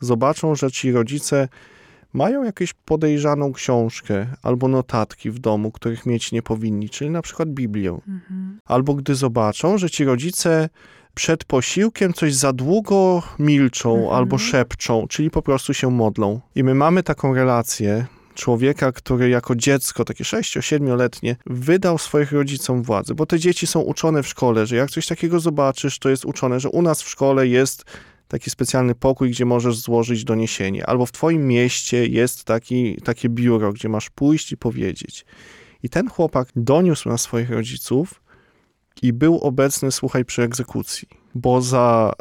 zobaczą, 0.00 0.54
że 0.54 0.70
ci 0.70 0.92
rodzice 0.92 1.48
mają 2.12 2.44
jakąś 2.44 2.72
podejrzaną 2.72 3.52
książkę 3.52 4.26
albo 4.42 4.68
notatki 4.68 5.30
w 5.30 5.38
domu, 5.38 5.72
których 5.72 6.06
mieć 6.06 6.32
nie 6.32 6.42
powinni, 6.42 6.90
czyli 6.90 7.10
na 7.10 7.22
przykład 7.22 7.48
Biblię. 7.48 7.90
Mhm. 8.08 8.60
Albo 8.64 8.94
gdy 8.94 9.14
zobaczą, 9.14 9.78
że 9.78 9.90
ci 9.90 10.04
rodzice 10.04 10.68
przed 11.14 11.44
posiłkiem 11.44 12.12
coś 12.12 12.34
za 12.34 12.52
długo 12.52 13.22
milczą 13.38 13.94
Mhm. 13.94 14.12
albo 14.12 14.38
szepczą, 14.38 15.06
czyli 15.08 15.30
po 15.30 15.42
prostu 15.42 15.74
się 15.74 15.90
modlą. 15.90 16.40
I 16.54 16.64
my 16.64 16.74
mamy 16.74 17.02
taką 17.02 17.34
relację 17.34 18.06
człowieka, 18.36 18.92
który 18.92 19.28
jako 19.28 19.56
dziecko, 19.56 20.04
takie 20.04 20.24
6-7-letnie, 20.24 21.36
wydał 21.46 21.98
swoich 21.98 22.32
rodzicom 22.32 22.82
władzę, 22.82 23.14
bo 23.14 23.26
te 23.26 23.38
dzieci 23.38 23.66
są 23.66 23.80
uczone 23.80 24.22
w 24.22 24.28
szkole, 24.28 24.66
że 24.66 24.76
jak 24.76 24.90
coś 24.90 25.06
takiego 25.06 25.40
zobaczysz, 25.40 25.98
to 25.98 26.08
jest 26.08 26.24
uczone, 26.24 26.60
że 26.60 26.68
u 26.68 26.82
nas 26.82 27.02
w 27.02 27.08
szkole 27.08 27.48
jest 27.48 27.84
taki 28.28 28.50
specjalny 28.50 28.94
pokój, 28.94 29.30
gdzie 29.30 29.44
możesz 29.44 29.76
złożyć 29.76 30.24
doniesienie, 30.24 30.86
albo 30.86 31.06
w 31.06 31.12
twoim 31.12 31.46
mieście 31.46 32.06
jest 32.06 32.44
taki, 32.44 32.96
takie 33.04 33.28
biuro, 33.28 33.72
gdzie 33.72 33.88
masz 33.88 34.10
pójść 34.10 34.52
i 34.52 34.56
powiedzieć. 34.56 35.26
I 35.82 35.88
ten 35.88 36.08
chłopak 36.08 36.48
doniósł 36.56 37.08
na 37.08 37.18
swoich 37.18 37.50
rodziców 37.50 38.22
i 39.02 39.12
był 39.12 39.38
obecny, 39.38 39.92
słuchaj, 39.92 40.24
przy 40.24 40.42
egzekucji, 40.42 41.08
bo 41.34 41.62
za 41.62 42.12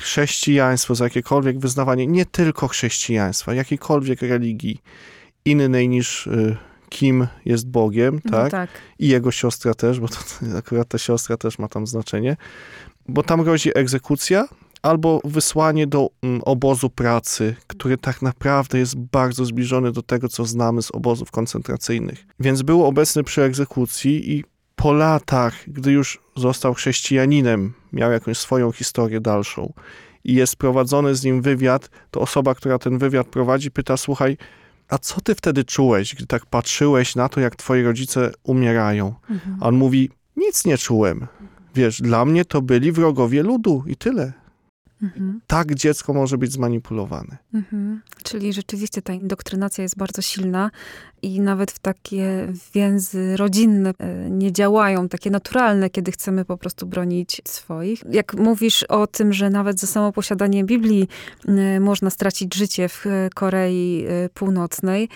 chrześcijaństwo, 0.00 0.94
za 0.94 1.04
jakiekolwiek 1.04 1.58
wyznawanie, 1.58 2.06
nie 2.06 2.26
tylko 2.26 2.68
chrześcijaństwa, 2.68 3.54
jakiejkolwiek 3.54 4.22
religii 4.22 4.82
innej 5.50 5.88
niż 5.88 6.26
y, 6.26 6.56
kim 6.88 7.26
jest 7.44 7.70
Bogiem, 7.70 8.20
No 8.24 8.30
tak? 8.30 8.50
tak. 8.50 8.70
I 8.98 9.08
jego 9.08 9.30
siostra 9.30 9.74
też, 9.74 10.00
bo 10.00 10.08
to, 10.08 10.16
akurat 10.58 10.88
ta 10.88 10.98
siostra 10.98 11.36
też 11.36 11.58
ma 11.58 11.68
tam 11.68 11.86
znaczenie, 11.86 12.36
bo 13.08 13.22
tam 13.22 13.42
grozi 13.42 13.70
egzekucja 13.78 14.48
albo 14.82 15.20
wysłanie 15.24 15.86
do 15.86 16.10
mm, 16.22 16.40
obozu 16.44 16.90
pracy, 16.90 17.56
który 17.66 17.96
tak 17.98 18.22
naprawdę 18.22 18.78
jest 18.78 18.96
bardzo 18.96 19.44
zbliżony 19.44 19.92
do 19.92 20.02
tego, 20.02 20.28
co 20.28 20.44
znamy 20.44 20.82
z 20.82 20.90
obozów 20.90 21.30
koncentracyjnych. 21.30 22.26
Więc 22.40 22.62
był 22.62 22.84
obecny 22.84 23.24
przy 23.24 23.42
egzekucji 23.42 24.32
i 24.32 24.44
po 24.76 24.92
latach, 24.92 25.54
gdy 25.66 25.92
już 25.92 26.18
został 26.36 26.74
chrześcijaninem, 26.74 27.72
miał 27.92 28.12
jakąś 28.12 28.38
swoją 28.38 28.72
historię 28.72 29.20
dalszą 29.20 29.72
i 30.24 30.34
jest 30.34 30.56
prowadzony 30.56 31.14
z 31.14 31.24
nim 31.24 31.42
wywiad, 31.42 31.90
to 32.10 32.20
osoba, 32.20 32.54
która 32.54 32.78
ten 32.78 32.98
wywiad 32.98 33.26
prowadzi, 33.26 33.70
pyta: 33.70 33.96
Słuchaj, 33.96 34.36
a 34.88 34.98
co 34.98 35.20
ty 35.20 35.34
wtedy 35.34 35.64
czułeś, 35.64 36.14
gdy 36.14 36.26
tak 36.26 36.46
patrzyłeś 36.46 37.16
na 37.16 37.28
to, 37.28 37.40
jak 37.40 37.56
twoi 37.56 37.82
rodzice 37.82 38.32
umierają? 38.42 39.14
Mhm. 39.30 39.58
A 39.60 39.66
on 39.66 39.76
mówi: 39.76 40.10
Nic 40.36 40.64
nie 40.64 40.78
czułem. 40.78 41.26
Wiesz, 41.74 42.00
dla 42.02 42.24
mnie 42.24 42.44
to 42.44 42.62
byli 42.62 42.92
wrogowie 42.92 43.42
ludu 43.42 43.84
i 43.86 43.96
tyle. 43.96 44.32
Mhm. 45.02 45.40
Tak 45.46 45.74
dziecko 45.74 46.12
może 46.12 46.38
być 46.38 46.52
zmanipulowane. 46.52 47.36
Mhm. 47.54 48.00
Czyli 48.22 48.52
rzeczywiście 48.52 49.02
ta 49.02 49.12
indoktrynacja 49.12 49.82
jest 49.82 49.96
bardzo 49.96 50.22
silna 50.22 50.70
i 51.22 51.40
nawet 51.40 51.70
w 51.70 51.78
takie 51.78 52.52
więzy 52.74 53.36
rodzinne 53.36 53.90
e, 53.98 54.30
nie 54.30 54.52
działają, 54.52 55.08
takie 55.08 55.30
naturalne, 55.30 55.90
kiedy 55.90 56.12
chcemy 56.12 56.44
po 56.44 56.56
prostu 56.56 56.86
bronić 56.86 57.42
swoich. 57.44 58.02
Jak 58.10 58.34
mówisz 58.34 58.82
o 58.82 59.06
tym, 59.06 59.32
że 59.32 59.50
nawet 59.50 59.80
za 59.80 59.86
samo 59.86 60.12
posiadanie 60.12 60.64
Biblii 60.64 61.08
e, 61.48 61.80
można 61.80 62.10
stracić 62.10 62.54
życie 62.54 62.88
w 62.88 63.06
e, 63.06 63.30
Korei 63.34 64.06
Północnej, 64.34 65.08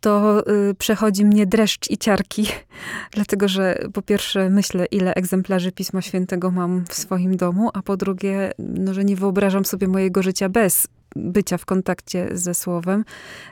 to 0.00 0.44
przechodzi 0.78 1.24
mnie 1.24 1.46
dreszcz 1.46 1.90
i 1.90 1.98
ciarki, 1.98 2.46
dlatego 3.16 3.48
że 3.48 3.78
po 3.92 4.02
pierwsze 4.02 4.50
myślę, 4.50 4.86
ile 4.86 5.14
egzemplarzy 5.14 5.72
Pisma 5.72 6.02
Świętego 6.02 6.50
mam 6.50 6.84
w 6.88 6.94
swoim 6.94 7.36
domu, 7.36 7.70
a 7.74 7.82
po 7.82 7.96
drugie, 7.96 8.52
no, 8.58 8.94
że 8.94 9.04
nie 9.04 9.16
wyobrażam 9.16 9.29
sobie 9.64 9.88
mojego 9.88 10.22
życia 10.22 10.48
bez 10.48 10.88
bycia 11.16 11.58
w 11.58 11.64
kontakcie 11.64 12.28
ze 12.32 12.54
Słowem. 12.54 13.04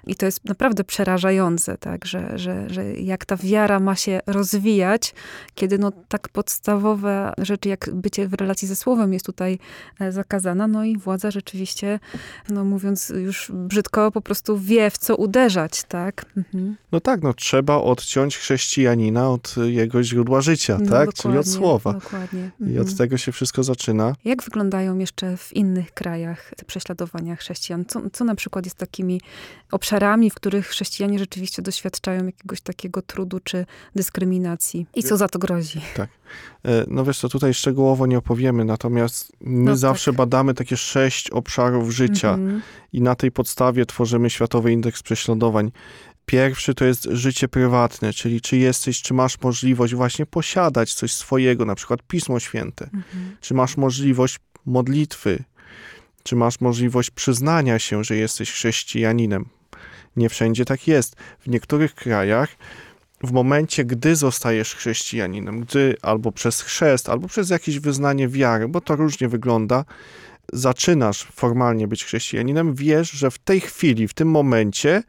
I 0.06 0.14
to 0.14 0.26
jest 0.26 0.44
naprawdę 0.44 0.84
przerażające, 0.84 1.78
tak, 1.78 2.04
że, 2.04 2.38
że, 2.38 2.70
że 2.70 2.94
jak 2.94 3.24
ta 3.24 3.36
wiara 3.36 3.80
ma 3.80 3.96
się 3.96 4.20
rozwijać, 4.26 5.14
kiedy 5.54 5.78
no 5.78 5.92
tak 6.08 6.28
podstawowe 6.28 7.32
rzeczy 7.38 7.68
jak 7.68 7.90
bycie 7.94 8.28
w 8.28 8.34
relacji 8.34 8.68
ze 8.68 8.76
Słowem 8.76 9.12
jest 9.12 9.26
tutaj 9.26 9.58
e, 10.00 10.12
zakazana, 10.12 10.66
no 10.66 10.84
i 10.84 10.96
władza 10.96 11.30
rzeczywiście, 11.30 12.00
no 12.48 12.64
mówiąc 12.64 13.08
już 13.08 13.50
brzydko, 13.54 14.12
po 14.12 14.20
prostu 14.20 14.58
wie 14.58 14.90
w 14.90 14.98
co 14.98 15.16
uderzać, 15.16 15.84
tak. 15.84 16.26
Mhm. 16.36 16.76
No 16.92 17.00
tak, 17.00 17.22
no 17.22 17.34
trzeba 17.34 17.76
odciąć 17.76 18.36
chrześcijanina 18.36 19.30
od 19.30 19.54
jego 19.64 20.02
źródła 20.02 20.40
życia, 20.40 20.78
No, 20.80 20.90
tak? 20.90 21.12
Czyli 21.14 21.38
od 21.38 21.48
słowa. 21.48 21.92
Dokładnie. 21.92 22.50
I 22.60 22.64
Mhm. 22.64 22.80
od 22.86 22.96
tego 22.96 23.16
się 23.16 23.32
wszystko 23.32 23.62
zaczyna. 23.62 24.12
Jak 24.24 24.42
wyglądają 24.42 24.98
jeszcze 24.98 25.36
w 25.36 25.56
innych 25.56 25.94
krajach 25.94 26.50
te 26.56 26.64
prześladowania 26.64 27.36
chrześcijan? 27.36 27.47
Co, 27.88 28.00
co 28.12 28.24
na 28.24 28.34
przykład 28.34 28.66
jest 28.66 28.76
takimi 28.76 29.20
obszarami, 29.72 30.30
w 30.30 30.34
których 30.34 30.66
chrześcijanie 30.66 31.18
rzeczywiście 31.18 31.62
doświadczają 31.62 32.26
jakiegoś 32.26 32.60
takiego 32.60 33.02
trudu 33.02 33.40
czy 33.40 33.66
dyskryminacji? 33.96 34.86
I 34.94 35.02
co 35.02 35.16
za 35.16 35.28
to 35.28 35.38
grozi? 35.38 35.80
E, 35.98 36.08
No 36.88 37.04
wiesz 37.04 37.18
co, 37.18 37.28
tutaj 37.28 37.54
szczegółowo 37.54 38.06
nie 38.06 38.18
opowiemy, 38.18 38.64
natomiast 38.64 39.32
my 39.40 39.70
No 39.70 39.76
zawsze 39.76 40.10
tak. 40.10 40.16
badamy 40.18 40.54
takie 40.54 40.76
sześć 40.76 41.30
obszarów 41.30 41.90
życia 41.90 42.34
Mhm. 42.34 42.62
i 42.92 43.00
na 43.00 43.14
tej 43.14 43.32
podstawie 43.32 43.86
tworzymy 43.86 44.30
Światowy 44.30 44.72
Indeks 44.72 45.02
Prześladowań. 45.02 45.70
Pierwszy 46.26 46.74
to 46.74 46.84
jest 46.84 47.08
życie 47.10 47.48
prywatne, 47.48 48.12
czyli 48.12 48.40
czy 48.40 48.56
jesteś, 48.56 49.02
czy 49.02 49.14
masz 49.14 49.40
możliwość 49.40 49.94
właśnie 49.94 50.26
posiadać 50.26 50.94
coś 50.94 51.14
swojego, 51.14 51.64
na 51.64 51.74
przykład 51.74 52.00
Pismo 52.08 52.40
Święte, 52.40 52.84
Mhm. 52.84 53.36
czy 53.40 53.54
masz 53.54 53.76
możliwość 53.76 54.38
modlitwy, 54.66 55.44
czy 56.22 56.36
masz 56.36 56.60
możliwość 56.60 57.10
przyznania 57.10 57.78
się, 57.78 58.04
że 58.04 58.16
jesteś 58.16 58.52
chrześcijaninem. 58.52 59.44
Nie 60.16 60.28
wszędzie 60.28 60.64
tak 60.64 60.88
jest. 60.88 61.16
W 61.40 61.48
niektórych 61.48 61.94
krajach 61.94 62.48
w 63.22 63.32
momencie, 63.32 63.84
gdy 63.84 64.16
zostajesz 64.16 64.74
chrześcijaninem, 64.74 65.60
gdy 65.60 65.96
albo 66.02 66.32
przez 66.32 66.60
chrzest, 66.60 67.08
albo 67.08 67.28
przez 67.28 67.50
jakieś 67.50 67.78
wyznanie 67.78 68.28
wiary, 68.28 68.68
bo 68.68 68.80
to 68.80 68.96
różnie 68.96 69.28
wygląda, 69.28 69.84
zaczynasz 70.52 71.24
formalnie 71.24 71.88
być 71.88 72.04
chrześcijaninem, 72.04 72.74
wiesz, 72.74 73.10
że 73.10 73.30
w 73.30 73.38
tej 73.38 73.60
chwili, 73.60 74.08
w 74.08 74.14
tym 74.14 74.30
momencie 74.30 75.02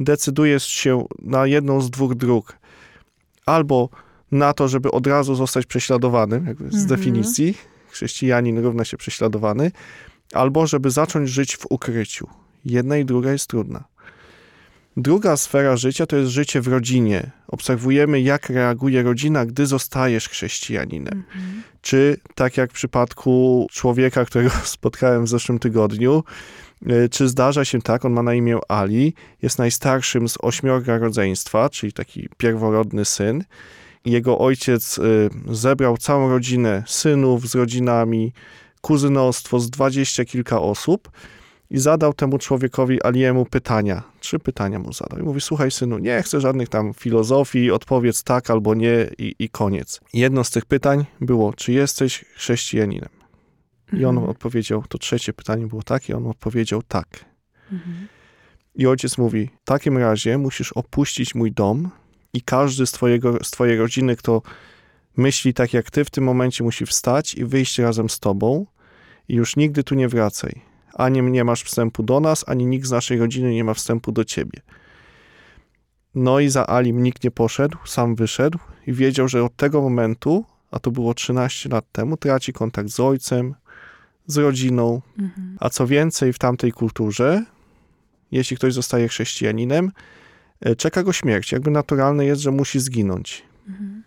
decydujesz 0.00 0.66
się 0.66 1.06
na 1.18 1.46
jedną 1.46 1.80
z 1.80 1.90
dwóch 1.90 2.14
dróg. 2.14 2.58
Albo 3.46 3.88
na 4.32 4.52
to, 4.52 4.68
żeby 4.68 4.90
od 4.90 5.06
razu 5.06 5.34
zostać 5.34 5.66
prześladowanym, 5.66 6.46
jakby 6.46 6.70
z 6.70 6.74
Mhm. 6.74 6.86
definicji, 6.88 7.58
chrześcijanin 7.90 8.58
równa 8.58 8.84
się 8.84 8.96
prześladowany, 8.96 9.70
albo 10.32 10.66
żeby 10.66 10.90
zacząć 10.90 11.30
żyć 11.30 11.56
w 11.56 11.66
ukryciu. 11.70 12.28
Jedna 12.64 12.96
i 12.96 13.04
druga 13.04 13.32
jest 13.32 13.46
trudna. 13.46 13.84
Druga 14.96 15.36
sfera 15.36 15.76
życia 15.76 16.06
to 16.06 16.16
jest 16.16 16.30
życie 16.30 16.60
w 16.60 16.68
rodzinie. 16.68 17.30
Obserwujemy, 17.48 18.20
jak 18.20 18.50
reaguje 18.50 19.02
rodzina, 19.02 19.46
gdy 19.46 19.66
zostajesz 19.66 20.28
chrześcijaninem. 20.28 21.24
Czy 21.80 22.16
tak 22.34 22.56
jak 22.56 22.70
w 22.70 22.74
przypadku 22.74 23.66
człowieka, 23.70 24.24
którego 24.24 24.50
spotkałem 24.64 25.24
w 25.24 25.28
zeszłym 25.28 25.58
tygodniu, 25.58 26.24
y, 26.90 27.08
czy 27.08 27.28
zdarza 27.28 27.64
się 27.64 27.82
tak, 27.82 28.04
on 28.04 28.12
ma 28.12 28.22
na 28.22 28.34
imię 28.34 28.58
Ali, 28.68 29.14
jest 29.42 29.58
najstarszym 29.58 30.28
z 30.28 30.38
ośmiorga 30.40 30.98
rodzeństwa, 30.98 31.70
czyli 31.70 31.92
taki 31.92 32.28
pierworodny 32.36 33.04
syn. 33.04 33.44
Jego 34.04 34.38
ojciec 34.38 34.98
y, 34.98 35.30
zebrał 35.50 35.96
całą 35.96 36.28
rodzinę 36.28 36.82
synów 36.86 37.48
z 37.48 37.54
rodzinami, 37.54 38.32
kuzynostwo 38.82 39.60
z 39.60 39.70
dwadzieścia 39.70 40.24
kilka 40.24 40.60
osób 40.60 41.10
i 41.70 41.78
zadał 41.78 42.12
temu 42.14 42.38
człowiekowi 42.38 43.02
Aliemu 43.02 43.46
pytania. 43.46 44.02
Trzy 44.20 44.38
pytania 44.38 44.78
mu 44.78 44.92
zadał. 44.92 45.18
I 45.18 45.22
mówi, 45.22 45.40
słuchaj 45.40 45.70
synu, 45.70 45.98
nie 45.98 46.22
chcę 46.22 46.40
żadnych 46.40 46.68
tam 46.68 46.94
filozofii, 46.94 47.70
odpowiedz 47.70 48.22
tak 48.22 48.50
albo 48.50 48.74
nie 48.74 49.10
i, 49.18 49.34
i 49.38 49.48
koniec. 49.48 50.00
Jedno 50.14 50.44
z 50.44 50.50
tych 50.50 50.64
pytań 50.64 51.04
było, 51.20 51.52
czy 51.52 51.72
jesteś 51.72 52.24
chrześcijaninem? 52.34 53.08
I 53.92 54.04
on 54.04 54.16
Mhm. 54.16 54.30
odpowiedział, 54.30 54.84
to 54.88 54.98
trzecie 54.98 55.32
pytanie 55.32 55.66
było 55.66 55.82
tak, 55.82 56.08
i 56.08 56.12
on 56.12 56.26
odpowiedział 56.26 56.82
tak. 56.82 57.24
Mhm. 57.72 58.08
I 58.74 58.86
ojciec 58.86 59.18
mówi, 59.18 59.50
w 59.62 59.64
takim 59.64 59.98
razie 59.98 60.38
musisz 60.38 60.72
opuścić 60.72 61.34
mój 61.34 61.52
dom 61.52 61.90
i 62.32 62.42
każdy 62.42 62.86
z, 62.86 62.92
twojego, 62.92 63.44
z 63.44 63.50
twojej 63.50 63.78
rodziny, 63.78 64.16
kto 64.16 64.42
myśli 65.16 65.54
tak 65.54 65.72
jak 65.72 65.90
ty, 65.90 66.04
w 66.04 66.10
tym 66.10 66.24
momencie 66.24 66.64
musi 66.64 66.86
wstać 66.86 67.34
i 67.34 67.44
wyjść 67.44 67.78
razem 67.78 68.08
z 68.08 68.20
tobą 68.20 68.66
i 69.32 69.36
już 69.36 69.56
nigdy 69.56 69.84
tu 69.84 69.94
nie 69.94 70.08
wracaj. 70.08 70.60
Ani 70.94 71.22
nie 71.22 71.44
masz 71.44 71.62
wstępu 71.62 72.02
do 72.02 72.20
nas, 72.20 72.44
ani 72.46 72.66
nikt 72.66 72.86
z 72.86 72.90
naszej 72.90 73.18
rodziny 73.18 73.54
nie 73.54 73.64
ma 73.64 73.74
wstępu 73.74 74.12
do 74.12 74.24
ciebie. 74.24 74.60
No 76.14 76.40
i 76.40 76.48
za 76.48 76.66
Alim 76.66 77.02
nikt 77.02 77.24
nie 77.24 77.30
poszedł, 77.30 77.78
sam 77.84 78.14
wyszedł 78.14 78.58
i 78.86 78.92
wiedział, 78.92 79.28
że 79.28 79.44
od 79.44 79.56
tego 79.56 79.82
momentu, 79.82 80.44
a 80.70 80.78
to 80.78 80.90
było 80.90 81.14
13 81.14 81.68
lat 81.68 81.84
temu, 81.92 82.16
traci 82.16 82.52
kontakt 82.52 82.88
z 82.88 83.00
ojcem, 83.00 83.54
z 84.26 84.36
rodziną, 84.36 85.02
Mhm. 85.18 85.56
a 85.60 85.70
co 85.70 85.86
więcej, 85.86 86.32
w 86.32 86.38
tamtej 86.38 86.72
kulturze, 86.72 87.44
jeśli 88.32 88.56
ktoś 88.56 88.74
zostaje 88.74 89.08
chrześcijaninem, 89.08 89.92
e, 90.60 90.76
czeka 90.76 91.02
go 91.02 91.12
śmierć. 91.12 91.52
Jakby 91.52 91.70
naturalne 91.70 92.24
jest, 92.26 92.42
że 92.42 92.50
musi 92.50 92.80
zginąć. 92.80 93.42
Mhm. 93.68 94.02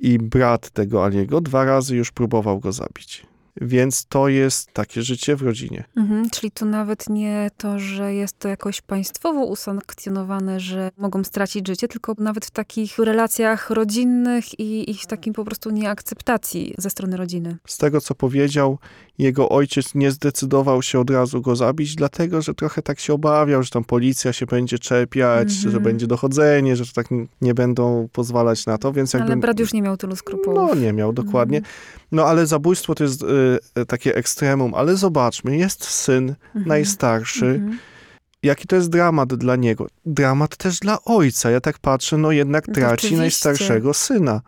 I 0.00 0.18
brat 0.18 0.70
tego 0.70 1.04
Aliego 1.04 1.40
dwa 1.40 1.64
razy 1.64 1.96
już 1.96 2.12
próbował 2.12 2.60
go 2.60 2.72
zabić. 2.72 3.26
Więc 3.60 4.06
to 4.06 4.28
jest 4.28 4.72
takie 4.72 5.02
życie 5.02 5.36
w 5.36 5.42
rodzinie. 5.42 5.84
Mhm, 5.96 6.30
czyli 6.30 6.50
tu 6.50 6.66
nawet 6.66 7.08
nie 7.08 7.50
to, 7.56 7.78
że 7.78 8.14
jest 8.14 8.38
to 8.38 8.48
jakoś 8.48 8.80
państwowo 8.80 9.44
usankcjonowane, 9.44 10.60
że 10.60 10.90
mogą 10.96 11.24
stracić 11.24 11.66
życie, 11.66 11.88
tylko 11.88 12.14
nawet 12.18 12.46
w 12.46 12.50
takich 12.50 12.98
relacjach 12.98 13.70
rodzinnych 13.70 14.60
i, 14.60 14.90
i 14.90 14.94
w 14.94 15.06
takim 15.06 15.34
po 15.34 15.44
prostu 15.44 15.70
nieakceptacji 15.70 16.74
ze 16.78 16.90
strony 16.90 17.16
rodziny. 17.16 17.56
Z 17.66 17.78
tego, 17.78 18.00
co 18.00 18.14
powiedział, 18.14 18.78
jego 19.18 19.48
ojciec 19.48 19.94
nie 19.94 20.10
zdecydował 20.10 20.82
się 20.82 21.00
od 21.00 21.10
razu 21.10 21.40
go 21.42 21.56
zabić, 21.56 21.94
dlatego, 21.94 22.42
że 22.42 22.54
trochę 22.54 22.82
tak 22.82 23.00
się 23.00 23.12
obawiał, 23.14 23.62
że 23.62 23.70
tam 23.70 23.84
policja 23.84 24.32
się 24.32 24.46
będzie 24.46 24.78
czepiać, 24.78 25.48
Mhm. 25.52 25.70
że 25.72 25.80
będzie 25.80 26.06
dochodzenie, 26.06 26.76
że 26.76 26.84
tak 26.94 27.06
nie 27.40 27.54
będą 27.54 28.08
pozwalać 28.12 28.66
na 28.66 28.78
to, 28.78 28.92
więc 28.92 29.12
jakby... 29.12 29.32
Ale 29.32 29.36
brat 29.40 29.60
już 29.60 29.72
nie 29.72 29.82
miał 29.82 29.96
tylu 29.96 30.16
skrupułów. 30.16 30.58
No, 30.68 30.74
nie 30.74 30.92
miał, 30.92 31.12
dokładnie. 31.12 31.58
Mhm. 31.58 31.74
No, 32.12 32.24
ale 32.24 32.46
zabójstwo 32.46 32.94
to 32.94 33.04
jest 33.04 33.22
y, 33.22 33.26
y, 33.80 33.86
takie 33.86 34.14
ekstremum, 34.16 34.74
ale 34.74 34.96
zobaczmy, 34.96 35.56
jest 35.56 35.84
syn 35.84 36.34
Mhm. 36.46 36.66
najstarszy, 36.68 37.46
Mhm. 37.46 37.78
jaki 38.42 38.66
to 38.66 38.76
jest 38.76 38.90
dramat 38.90 39.34
dla 39.34 39.56
niego. 39.56 39.86
Dramat 40.06 40.56
też 40.56 40.78
dla 40.78 40.98
ojca. 41.04 41.50
Ja 41.50 41.60
tak 41.60 41.78
patrzę, 41.78 42.16
no 42.18 42.32
jednak 42.32 42.68
No 42.68 42.74
traci 42.74 43.16
najstarszego 43.16 43.94
syna. 43.94 44.40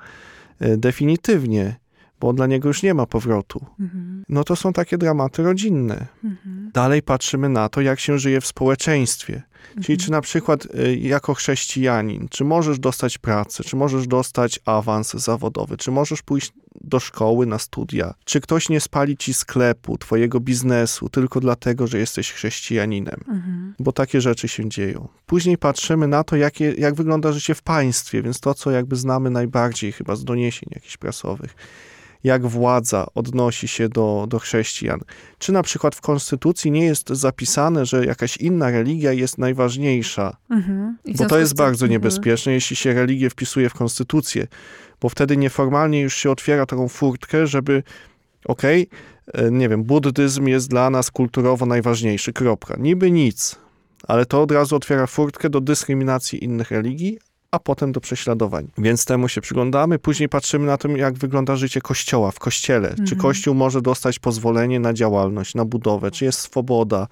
Y, 0.62 0.76
Definitywnie, 0.76 1.76
bo 2.20 2.32
dla 2.32 2.46
niego 2.46 2.68
już 2.68 2.82
nie 2.82 2.94
ma 2.94 3.06
powrotu. 3.06 3.66
Mhm. 3.80 4.24
No 4.28 4.44
to 4.44 4.56
są 4.56 4.72
takie 4.72 4.98
dramaty 4.98 5.42
rodzinne. 5.42 6.06
Mhm. 6.24 6.70
Dalej 6.74 7.02
patrzymy 7.02 7.48
na 7.48 7.68
to, 7.68 7.80
jak 7.80 8.00
się 8.00 8.18
żyje 8.18 8.40
w 8.40 8.46
społeczeństwie. 8.46 9.42
Czyli 9.74 9.78
Mhm. 9.94 9.98
czy 9.98 10.10
na 10.10 10.20
przykład 10.20 10.66
y, 10.66 10.96
jako 10.96 11.34
chrześcijanin, 11.34 12.28
czy 12.30 12.44
możesz 12.44 12.78
dostać 12.78 13.18
pracę, 13.18 13.64
czy 13.64 13.76
możesz 13.76 14.06
dostać 14.06 14.60
awans 14.64 15.12
zawodowy, 15.12 15.76
czy 15.76 15.90
możesz 15.90 16.22
pójść 16.22 16.52
do 16.80 17.00
szkoły 17.00 17.46
na 17.46 17.58
studia, 17.58 18.14
czy 18.24 18.40
ktoś 18.40 18.68
nie 18.68 18.80
spali 18.80 19.16
ci 19.16 19.34
sklepu, 19.34 19.98
twojego 19.98 20.40
biznesu 20.40 21.08
tylko 21.08 21.40
dlatego, 21.40 21.86
że 21.86 21.98
jesteś 21.98 22.32
chrześcijaninem, 22.32 23.20
Mhm. 23.28 23.74
bo 23.78 23.92
takie 23.92 24.20
rzeczy 24.20 24.48
się 24.48 24.68
dzieją. 24.68 25.08
Później 25.26 25.58
patrzymy 25.58 26.08
na 26.08 26.24
to, 26.24 26.36
jakie, 26.36 26.72
jak 26.78 26.94
wygląda 26.94 27.32
życie 27.32 27.54
w 27.54 27.62
państwie, 27.62 28.22
więc 28.22 28.40
to, 28.40 28.54
co 28.54 28.70
jakby 28.70 28.96
znamy 28.96 29.30
najbardziej 29.30 29.92
chyba 29.92 30.16
z 30.16 30.24
doniesień 30.24 30.68
jakichś 30.74 30.96
prasowych 30.96 31.54
jak 32.26 32.46
władza 32.46 33.06
odnosi 33.14 33.68
się 33.68 33.88
do, 33.88 34.26
do 34.28 34.38
chrześcijan. 34.38 35.00
Czy 35.38 35.52
na 35.52 35.62
przykład 35.62 35.94
w 35.94 36.00
konstytucji 36.00 36.70
nie 36.70 36.84
jest 36.84 37.08
zapisane, 37.08 37.86
że 37.86 38.06
jakaś 38.06 38.36
inna 38.36 38.70
religia 38.70 39.12
jest 39.12 39.38
najważniejsza, 39.38 40.36
Mhm. 40.50 40.96
Bo 41.18 41.26
to 41.26 41.38
jest 41.38 41.54
bardzo 41.56 41.84
Mhm. 41.84 41.90
niebezpieczne, 41.90 42.52
jeśli 42.52 42.76
się 42.76 42.94
religię 42.94 43.30
wpisuje 43.30 43.68
w 43.68 43.74
konstytucję, 43.74 44.46
bo 45.00 45.08
wtedy 45.08 45.36
nieformalnie 45.36 46.00
już 46.00 46.14
się 46.16 46.30
otwiera 46.30 46.66
taką 46.66 46.88
furtkę, 46.88 47.46
żeby 47.46 47.82
okej, 48.44 48.88
e, 49.34 49.50
nie 49.50 49.68
wiem, 49.68 49.84
buddyzm 49.84 50.46
jest 50.46 50.68
dla 50.68 50.90
nas 50.90 51.10
kulturowo 51.10 51.66
najważniejszy, 51.66 52.32
kropka. 52.32 52.76
Niby 52.78 53.10
nic, 53.10 53.56
ale 54.08 54.26
to 54.26 54.42
od 54.42 54.52
razu 54.52 54.76
otwiera 54.76 55.06
furtkę 55.06 55.50
do 55.50 55.60
dyskryminacji 55.60 56.44
innych 56.44 56.70
religii, 56.70 57.18
a 57.50 57.58
potem 57.58 57.92
do 57.92 58.00
prześladowań. 58.00 58.68
Więc 58.78 59.04
temu 59.04 59.28
się 59.28 59.40
przyglądamy. 59.40 59.98
Później 59.98 60.28
patrzymy 60.28 60.66
na 60.66 60.76
to, 60.76 60.88
jak 60.88 61.14
wygląda 61.18 61.56
życie 61.56 61.80
kościoła 61.80 62.30
w 62.30 62.38
kościele. 62.38 62.88
Czy 62.94 63.00
Mhm. 63.02 63.20
kościół 63.20 63.54
może 63.54 63.82
dostać 63.82 64.18
pozwolenie 64.18 64.80
na 64.80 64.92
działalność, 64.92 65.54
na 65.54 65.64
budowę, 65.64 66.10
czy 66.10 66.24
jest 66.24 66.38
swoboda. 66.38 67.06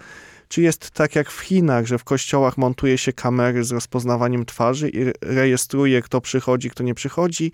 Czy 0.48 0.62
jest 0.62 0.90
tak 0.90 1.14
jak 1.14 1.30
w 1.30 1.40
Chinach, 1.40 1.86
że 1.86 1.98
w 1.98 2.04
kościołach 2.04 2.58
montuje 2.58 2.98
się 2.98 3.12
kamery 3.12 3.64
z 3.64 3.72
rozpoznawaniem 3.72 4.44
twarzy 4.44 4.88
i 4.88 5.00
re- 5.00 5.12
rejestruje, 5.22 6.02
kto 6.02 6.20
przychodzi, 6.20 6.70
kto 6.70 6.82
nie 6.82 6.94
przychodzi, 6.94 7.52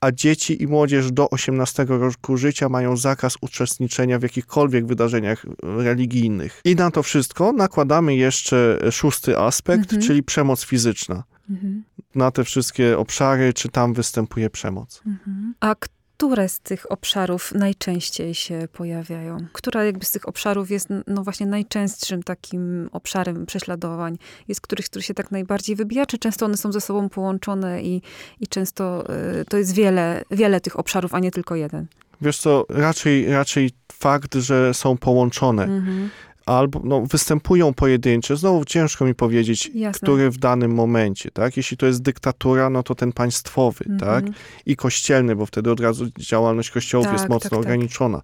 a 0.00 0.12
dzieci 0.12 0.62
i 0.62 0.66
młodzież 0.66 1.12
do 1.12 1.30
18 1.30 1.84
roku 1.88 2.36
życia 2.36 2.68
mają 2.68 2.96
zakaz 2.96 3.34
uczestniczenia 3.40 4.18
w 4.18 4.22
jakichkolwiek 4.22 4.86
wydarzeniach 4.86 5.46
religijnych. 5.62 6.60
I 6.64 6.74
na 6.74 6.90
to 6.90 7.02
wszystko 7.02 7.52
nakładamy 7.52 8.16
jeszcze 8.16 8.78
szósty 8.90 9.38
aspekt, 9.38 9.82
Mhm. 9.92 10.02
czyli 10.02 10.22
przemoc 10.22 10.64
fizyczna 10.64 11.22
Mhm. 11.50 11.84
na 12.14 12.30
te 12.30 12.44
wszystkie 12.44 12.98
obszary, 12.98 13.52
czy 13.52 13.68
tam 13.68 13.94
występuje 13.94 14.50
przemoc. 14.50 15.02
Mhm. 15.06 15.54
A 15.60 15.74
które 16.18 16.48
z 16.48 16.60
tych 16.60 16.92
obszarów 16.92 17.52
najczęściej 17.54 18.34
się 18.34 18.68
pojawiają? 18.72 19.38
Która 19.52 19.84
jakby 19.84 20.04
z 20.04 20.10
tych 20.10 20.28
obszarów 20.28 20.70
jest 20.70 20.88
no 21.06 21.22
właśnie 21.22 21.46
najczęstszym 21.46 22.22
takim 22.22 22.88
obszarem 22.92 23.46
prześladowań? 23.46 24.18
Jest 24.48 24.60
któryś, 24.60 24.86
który 24.88 25.02
się 25.02 25.14
tak 25.14 25.30
najbardziej 25.30 25.76
wybija, 25.76 26.06
czy 26.06 26.18
często 26.18 26.46
one 26.46 26.56
są 26.56 26.72
ze 26.72 26.80
sobą 26.80 27.08
połączone 27.08 27.82
i, 27.82 28.02
i 28.40 28.46
często 28.46 29.04
y, 29.40 29.44
to 29.44 29.56
jest 29.56 29.74
wiele, 29.74 30.22
wiele 30.30 30.60
tych 30.60 30.78
obszarów, 30.78 31.14
a 31.14 31.18
nie 31.18 31.30
tylko 31.30 31.54
jeden? 31.54 31.86
Wiesz 32.20 32.38
co, 32.38 32.66
raczej, 32.68 33.32
raczej 33.32 33.70
fakt, 33.92 34.34
że 34.34 34.74
są 34.74 34.96
połączone, 34.96 35.64
Mhm. 35.64 36.10
Albo 36.48 36.80
no, 36.84 37.00
występują 37.06 37.74
pojedyncze, 37.74 38.36
znowu 38.36 38.64
ciężko 38.64 39.04
mi 39.04 39.14
powiedzieć, 39.14 39.70
Jasne. 39.74 40.00
który 40.00 40.30
w 40.30 40.38
danym 40.38 40.74
momencie, 40.74 41.30
tak? 41.30 41.56
Jeśli 41.56 41.76
to 41.76 41.86
jest 41.86 42.02
dyktatura, 42.02 42.70
no 42.70 42.82
to 42.82 42.94
ten 42.94 43.12
państwowy, 43.12 43.84
tak? 44.00 44.24
Mhm. 44.24 44.34
I 44.66 44.76
kościelny, 44.76 45.36
bo 45.36 45.46
wtedy 45.46 45.70
od 45.70 45.80
razu 45.80 46.06
działalność 46.18 46.70
kościołów 46.70 47.06
Tak, 47.06 47.12
jest 47.12 47.28
mocno 47.28 47.50
tak, 47.50 47.50
tak. 47.50 47.58
ograniczona. 47.58 48.20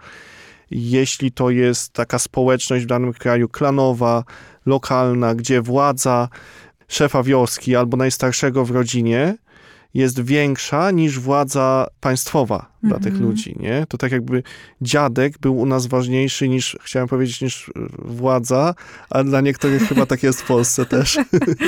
Jeśli 0.70 1.32
to 1.32 1.50
jest 1.50 1.92
taka 1.92 2.18
społeczność 2.18 2.84
w 2.84 2.88
danym 2.88 3.12
kraju 3.12 3.48
klanowa, 3.48 4.24
lokalna, 4.66 5.34
gdzie 5.34 5.62
władza 5.62 6.28
szefa 6.88 7.22
wioski 7.22 7.76
albo 7.76 7.96
najstarszego 7.96 8.64
w 8.64 8.70
rodzinie 8.70 9.34
jest 9.94 10.20
większa 10.20 10.90
niż 10.90 11.20
władza 11.20 11.86
państwowa 12.00 12.66
dla 12.82 12.98
tych 12.98 13.12
Mhm. 13.12 13.22
ludzi, 13.30 13.56
nie? 13.60 13.86
To 13.88 13.98
tak 13.98 14.12
jakby 14.12 14.42
dziadek 14.82 15.38
był 15.38 15.58
u 15.58 15.66
nas 15.66 15.86
ważniejszy 15.86 16.48
niż, 16.48 16.78
chciałem 16.82 17.08
powiedzieć, 17.08 17.40
niż 17.40 17.70
władza, 17.98 18.74
a 19.10 19.24
dla 19.24 19.40
niektórych 19.40 19.82
chyba 19.88 20.06
tak 20.06 20.22
jest 20.22 20.42
w 20.42 20.46
Polsce 20.46 20.86
też. 20.86 21.18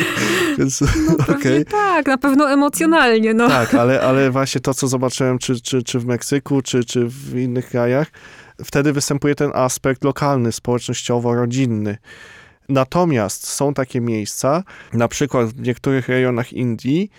Więc 0.58 0.82
okej. 1.22 1.36
Pewnie 1.42 1.64
tak, 1.64 2.06
na 2.06 2.18
pewno 2.18 2.50
emocjonalnie, 2.50 3.34
no. 3.34 3.48
Tak, 3.48 3.74
ale, 3.74 4.00
ale 4.00 4.30
właśnie 4.30 4.60
to, 4.60 4.74
co 4.74 4.88
zobaczyłem, 4.88 5.38
czy, 5.38 5.60
czy, 5.60 5.82
czy 5.82 5.98
w 5.98 6.06
Meksyku, 6.06 6.62
czy, 6.62 6.84
czy 6.84 7.06
w 7.08 7.38
innych 7.38 7.68
krajach, 7.68 8.08
wtedy 8.64 8.92
występuje 8.92 9.34
ten 9.34 9.50
aspekt 9.54 10.04
lokalny, 10.04 10.52
społecznościowo-rodzinny. 10.52 11.96
Natomiast 12.68 13.46
są 13.46 13.74
takie 13.74 14.00
miejsca, 14.00 14.62
na 14.92 15.08
przykład 15.08 15.48
w 15.48 15.60
niektórych 15.60 16.08
rejonach 16.08 16.52
Indii 16.52 17.10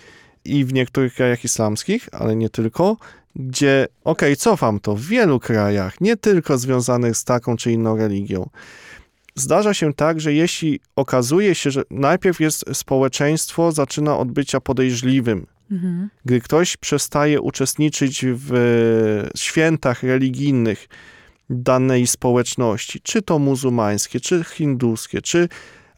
i 0.44 0.64
w 0.64 0.72
niektórych 0.72 1.14
krajach 1.14 1.44
islamskich, 1.44 2.08
ale 2.12 2.36
nie 2.36 2.50
tylko, 2.50 2.96
gdzie, 3.36 3.88
okej, 4.04 4.36
cofam 4.36 4.80
to, 4.80 4.94
w 4.96 5.02
wielu 5.02 5.40
krajach, 5.40 6.00
nie 6.00 6.16
tylko 6.16 6.58
związanych 6.58 7.16
z 7.16 7.24
taką 7.24 7.56
czy 7.56 7.72
inną 7.72 7.96
religią, 7.96 8.48
zdarza 9.34 9.74
się 9.74 9.94
tak, 9.94 10.20
że 10.20 10.32
jeśli 10.34 10.80
okazuje 10.96 11.54
się, 11.54 11.70
że 11.70 11.82
najpierw 11.90 12.40
jest 12.40 12.64
społeczeństwo, 12.72 13.72
zaczyna 13.72 14.18
od 14.18 14.32
bycia 14.32 14.60
podejrzliwym, 14.60 15.46
Mhm. 15.70 16.08
gdy 16.24 16.40
ktoś 16.40 16.76
przestaje 16.76 17.40
uczestniczyć 17.40 18.24
w 18.28 18.54
e, 18.54 19.38
świętach 19.38 20.02
religijnych 20.02 20.88
danej 21.50 22.06
społeczności, 22.06 23.00
czy 23.00 23.22
to 23.22 23.38
muzułmańskie, 23.38 24.20
czy 24.20 24.44
hinduskie, 24.44 25.22
czy 25.22 25.48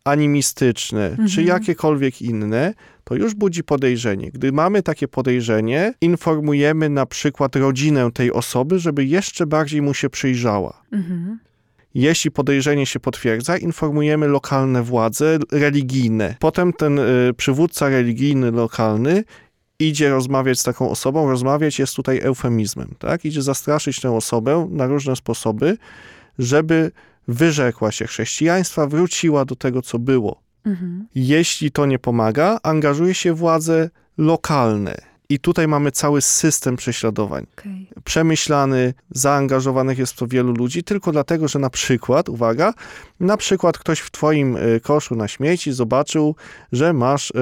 animistyczne, 0.05 1.11
czy 1.17 1.23
Mhm. 1.23 1.47
jakiekolwiek 1.47 2.23
inne, 2.23 2.75
to 3.11 3.17
już 3.17 3.35
budzi 3.35 3.65
podejrzenie. 3.65 4.31
Gdy 4.31 4.53
mamy 4.53 4.83
takie 4.83 5.09
podejrzenie, 5.09 5.95
informujemy 6.01 6.89
na 6.89 7.07
przykład 7.07 7.57
rodzinę 7.57 8.13
tej 8.13 8.33
osoby, 8.33 8.79
żeby 8.79 9.05
jeszcze 9.05 9.47
bardziej 9.47 9.83
mu 9.83 9.95
się 9.95 10.11
przyjrzała. 10.11 10.83
Mhm. 10.93 11.39
Jeśli 11.95 12.31
podejrzenie 12.31 12.87
się 12.87 13.01
potwierdza, 13.01 13.59
informujemy 13.59 14.29
lokalne 14.29 14.83
władze 14.83 15.39
religijne. 15.53 16.37
Potem 16.39 16.73
ten 16.73 16.99
y, 16.99 17.35
przywódca 17.37 17.89
religijny 17.89 18.51
lokalny 18.51 19.25
idzie 19.79 20.11
rozmawiać 20.11 20.61
z 20.61 20.63
taką 20.63 20.91
osobą. 20.91 21.31
Rozmawiać 21.31 21.79
jest 21.79 21.97
tutaj 21.97 22.19
eufemizmem, 22.19 22.95
tak? 22.99 23.25
Idzie 23.25 23.43
zastraszyć 23.43 24.01
tę 24.01 24.17
osobę 24.17 24.69
na 24.71 24.87
różne 24.87 25.17
sposoby, 25.17 25.77
żeby 26.39 26.91
wyrzekła 27.29 27.93
się 27.93 28.07
chrześcijaństwa, 28.07 28.87
wróciła 28.87 29.45
do 29.45 29.57
tego, 29.57 29.83
co 29.83 29.99
było. 29.99 30.50
Mhm. 30.67 31.07
Jeśli 31.15 31.71
to 31.71 31.87
nie 31.87 31.99
pomaga, 31.99 32.59
angażuje 32.63 33.15
się 33.15 33.33
władze 33.35 33.91
lokalne. 34.19 34.95
I 35.29 35.39
tutaj 35.39 35.69
mamy 35.69 35.93
cały 35.93 36.23
system 36.23 36.77
prześladowań 36.77 37.47
Okej. 37.59 37.91
przemyślany, 38.05 38.95
zaangażowanych 39.11 39.99
jest 39.99 40.13
w 40.13 40.17
to 40.17 40.27
wielu 40.27 40.53
ludzi, 40.53 40.85
tylko 40.85 41.13
dlatego, 41.13 41.49
że 41.49 41.59
na 41.59 41.71
przykład, 41.71 42.29
uwaga, 42.29 42.75
na 43.21 43.37
przykład 43.37 43.79
ktoś 43.79 44.01
w 44.01 44.11
twoim 44.11 44.57
y, 44.57 44.81
koszu 44.83 45.15
na 45.17 45.29
śmieci 45.29 45.73
zobaczył, 45.73 46.37
że 46.73 46.93
masz 46.93 47.31
y, 47.31 47.35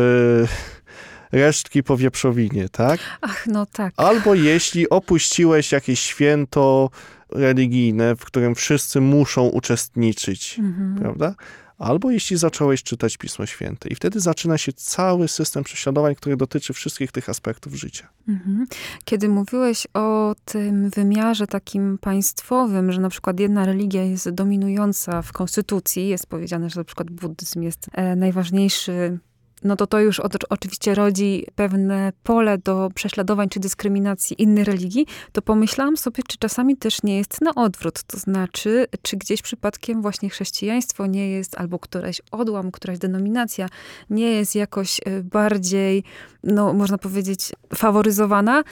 resztki 1.33 1.83
po 1.83 1.97
wieprzowinie, 1.97 2.69
tak? 2.69 3.01
Ach, 3.21 3.47
no 3.47 3.67
tak. 3.67 3.95
Albo 3.97 4.35
jeśli 4.35 4.89
opuściłeś 4.89 5.73
jakieś 5.73 6.01
święto 6.01 6.91
religijne, 7.33 8.17
w 8.17 8.25
którym 8.25 8.55
wszyscy 8.55 9.01
muszą 9.01 9.43
uczestniczyć, 9.47 10.59
Mhm. 10.59 10.97
prawda? 10.99 11.35
Albo 11.79 12.11
jeśli 12.11 12.37
zacząłeś 12.37 12.83
czytać 12.83 13.17
Pismo 13.17 13.47
Święte. 13.47 13.89
I 13.89 13.95
wtedy 13.95 14.21
zaczyna 14.21 14.59
się 14.59 14.73
cały 14.73 15.29
system 15.29 15.65
prześladowań, 15.65 16.15
który 16.15 16.37
dotyczy 16.37 16.73
wszystkich 16.73 17.13
tych 17.13 17.29
aspektów 17.29 17.75
życia. 17.75 18.09
Mhm. 18.29 18.67
Kiedy 19.05 19.29
mówiłeś 19.29 19.87
o 19.95 20.35
tym 20.45 20.91
wymiarze 20.91 21.47
takim 21.47 21.99
państwowym, 21.99 22.93
że 22.93 23.01
na 23.01 23.09
przykład 23.09 23.41
jedna 23.41 23.65
religia 23.65 24.05
jest 24.05 24.31
dominująca 24.31 25.23
w 25.23 25.33
konstytucji, 25.33 26.09
jest 26.09 26.27
powiedziane, 26.27 26.71
że 26.71 26.81
na 26.81 26.85
przykład 26.85 27.11
buddyzm 27.11 27.63
jest 27.63 27.87
e, 27.93 28.17
najważniejszy, 28.17 29.19
no 29.65 29.77
to 29.77 29.87
to 29.87 30.01
już 30.01 30.21
oczywiście 30.49 30.95
rodzi 30.95 31.47
pewne 31.55 32.13
pole 32.23 32.59
do 32.59 32.91
prześladowań 32.95 33.49
czy 33.49 33.61
dyskryminacji 33.61 34.43
innych 34.43 34.67
religii, 34.67 35.07
to 35.33 35.43
pomyślałam 35.43 35.97
sobie, 35.97 36.23
czy 36.29 36.39
czasami 36.39 36.77
też 36.77 37.03
nie 37.03 37.19
jest 37.19 37.41
na 37.41 37.55
odwrót. 37.55 38.03
To 38.03 38.19
znaczy, 38.19 38.87
czy 39.03 39.17
gdzieś 39.17 39.43
przypadkiem 39.43 40.03
właśnie 40.03 40.31
chrześcijaństwo 40.31 41.07
nie 41.07 41.31
jest, 41.31 41.59
albo 41.59 41.79
któraś 41.79 42.23
odłam, 42.31 42.71
któraś 42.71 42.99
denominacja 42.99 43.69
nie 44.11 44.31
jest 44.31 44.55
jakoś 44.55 45.01
e, 45.05 45.23
bardziej, 45.23 46.05
no 46.45 46.73
można 46.73 46.99
powiedzieć, 46.99 47.53
faworyzowana 47.75 48.65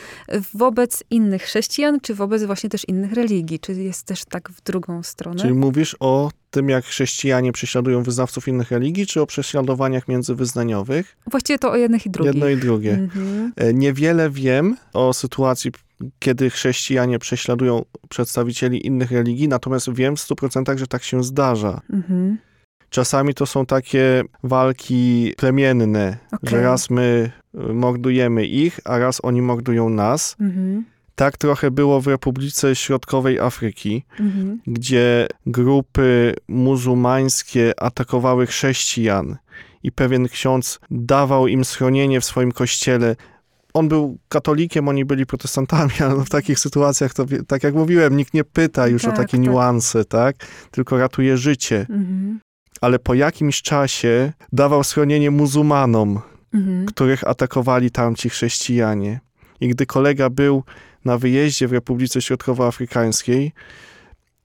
wobec 0.55 1.05
innych 1.11 1.43
chrześcijan, 1.43 2.01
czy 2.01 2.15
wobec 2.15 2.45
właśnie 2.45 2.71
też 2.71 2.89
innych 2.89 3.13
religii? 3.13 3.59
Czy 3.61 3.73
jest 3.73 4.07
też 4.07 4.25
tak 4.25 4.51
w 4.51 4.63
drugą 4.63 5.03
stronę? 5.03 5.41
Czyli 5.41 5.55
mówisz 5.55 5.97
o 6.01 6.31
tym, 6.57 6.69
jak 6.69 6.85
chrześcijanie 6.85 7.53
prześladują 7.53 8.03
wyznawców 8.03 8.49
innych 8.49 8.71
religii, 8.71 9.07
czy 9.07 9.21
o 9.21 9.27
prześladowaniach 9.27 10.09
międzywyznaniowych? 10.09 11.17
Właściwie 11.31 11.59
to 11.59 11.71
o 11.71 11.77
jednych 11.77 12.07
i 12.07 12.11
drugich. 12.11 12.35
Jedno 12.35 12.49
i 12.49 12.57
drugie. 12.57 12.95
Mhm. 12.95 13.53
E, 13.57 13.75
Niewiele 13.75 14.31
wiem 14.31 14.77
o 14.93 15.13
sytuacji, 15.13 15.71
kiedy 16.19 16.51
chrześcijanie 16.51 17.19
prześladują 17.19 17.85
przedstawicieli 18.09 18.87
innych 18.87 19.11
religii, 19.11 19.49
natomiast 19.49 19.93
wiem 19.93 20.17
w 20.17 20.21
100%, 20.21 20.79
że 20.79 20.87
tak 20.87 21.03
się 21.03 21.23
zdarza. 21.23 21.81
Mhm. 21.93 22.39
Czasami 22.91 23.35
to 23.35 23.47
są 23.47 23.67
takie 23.67 24.23
walki 24.43 25.35
plemienne, 25.37 26.19
Okej. 26.33 26.51
że 26.51 26.63
raz 26.63 26.91
my 26.91 27.31
y, 27.55 27.59
mordujemy 27.59 28.47
ich, 28.47 28.81
a 28.85 28.99
raz 28.99 29.21
oni 29.23 29.43
mordują 29.43 29.89
nas. 29.89 30.37
Mhm. 30.41 30.85
Tak 31.17 31.37
trochę 31.37 31.71
było 31.71 32.01
w 32.01 32.07
Republice 32.07 32.77
Środkowej 32.77 33.41
Afryki, 33.41 34.05
Mhm. 34.21 34.61
gdzie 34.67 35.27
grupy 35.47 36.35
muzułmańskie 36.49 37.73
atakowały 37.83 38.47
chrześcijan 38.47 39.37
i 39.83 39.93
pewien 39.93 40.29
ksiądz 40.29 40.79
dawał 40.91 41.47
im 41.47 41.65
schronienie 41.65 42.21
w 42.21 42.25
swoim 42.25 42.53
kościele. 42.53 43.17
On 43.75 43.89
był 43.89 44.19
katolikiem, 44.29 44.89
oni 44.89 45.05
byli 45.05 45.27
protestantami, 45.27 45.93
ale 46.11 46.25
w 46.25 46.29
takich 46.29 46.59
sytuacjach, 46.59 47.15
to 47.15 47.25
tak 47.49 47.63
jak 47.65 47.75
mówiłem, 47.75 48.17
nikt 48.17 48.35
nie 48.35 48.45
pyta 48.45 48.89
już 48.89 49.05
o 49.05 49.09
Tak, 49.09 49.17
takie 49.17 49.37
tak. 49.37 49.41
niuanse, 49.41 50.05
tak? 50.05 50.37
Tylko 50.71 50.99
ratuje 50.99 51.37
życie. 51.37 51.81
Mhm. 51.91 52.41
Ale 52.81 52.99
po 52.99 53.15
jakimś 53.15 53.63
czasie 53.63 54.33
dawał 54.53 54.85
schronienie 54.85 55.31
muzułmanom, 55.31 56.21
Mhm. 56.55 56.87
których 56.87 57.25
atakowali 57.29 57.91
tamci 57.91 58.29
chrześcijanie. 58.31 59.21
I 59.61 59.69
gdy 59.69 59.87
kolega 59.87 60.31
był 60.31 60.65
na 61.07 61.19
wyjeździe 61.19 61.69
w 61.69 61.73
Republice 61.73 62.23
Środkowoafrykańskiej 62.23 63.53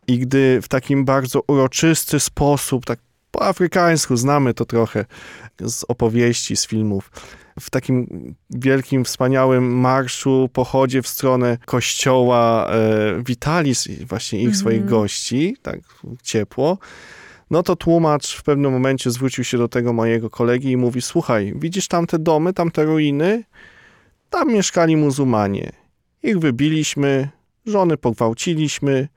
i 0.08 0.20
gdy 0.20 0.60
w 0.62 0.68
takim 0.68 1.06
bardzo 1.06 1.42
uroczysty 1.48 2.20
sposób, 2.20 2.86
tak 2.86 3.00
po 3.32 3.46
afrykańsku, 3.46 4.18
znamy 4.18 4.54
to 4.54 4.66
trochę 4.66 5.06
z 5.62 5.86
opowieści, 5.88 6.56
z 6.56 6.68
filmów, 6.68 7.12
w 7.60 7.70
takim 7.70 8.08
wielkim, 8.50 9.06
wspaniałym 9.06 9.80
marszu, 9.80 10.50
pochodzie 10.54 11.02
w 11.02 11.08
stronę 11.08 11.58
kościoła 11.66 12.70
e, 12.70 13.24
witali 13.24 13.74
właśnie 14.06 14.40
ich, 14.40 14.46
Mhm. 14.46 14.60
swoich 14.60 14.86
gości, 14.86 15.58
tak 15.62 15.80
ciepło, 16.24 16.78
no 17.52 17.64
to 17.64 17.76
tłumacz 17.76 18.36
w 18.36 18.44
pewnym 18.44 18.72
momencie 18.72 19.12
zwrócił 19.12 19.44
się 19.44 19.58
do 19.58 19.68
tego 19.68 19.94
mojego 19.94 20.30
kolegi 20.30 20.72
i 20.72 20.78
mówi, 20.78 21.02
słuchaj, 21.02 21.54
widzisz 21.56 21.88
tamte 21.88 22.20
domy, 22.20 22.54
tamte 22.54 22.84
ruiny? 22.84 23.44
Tam 24.30 24.54
mieszkali 24.54 24.98
muzułmanie. 24.98 25.81
Ich 26.24 26.40
wybiliśmy, 26.40 27.30
żony 27.66 27.98
pogwałciliśmy 27.98 29.08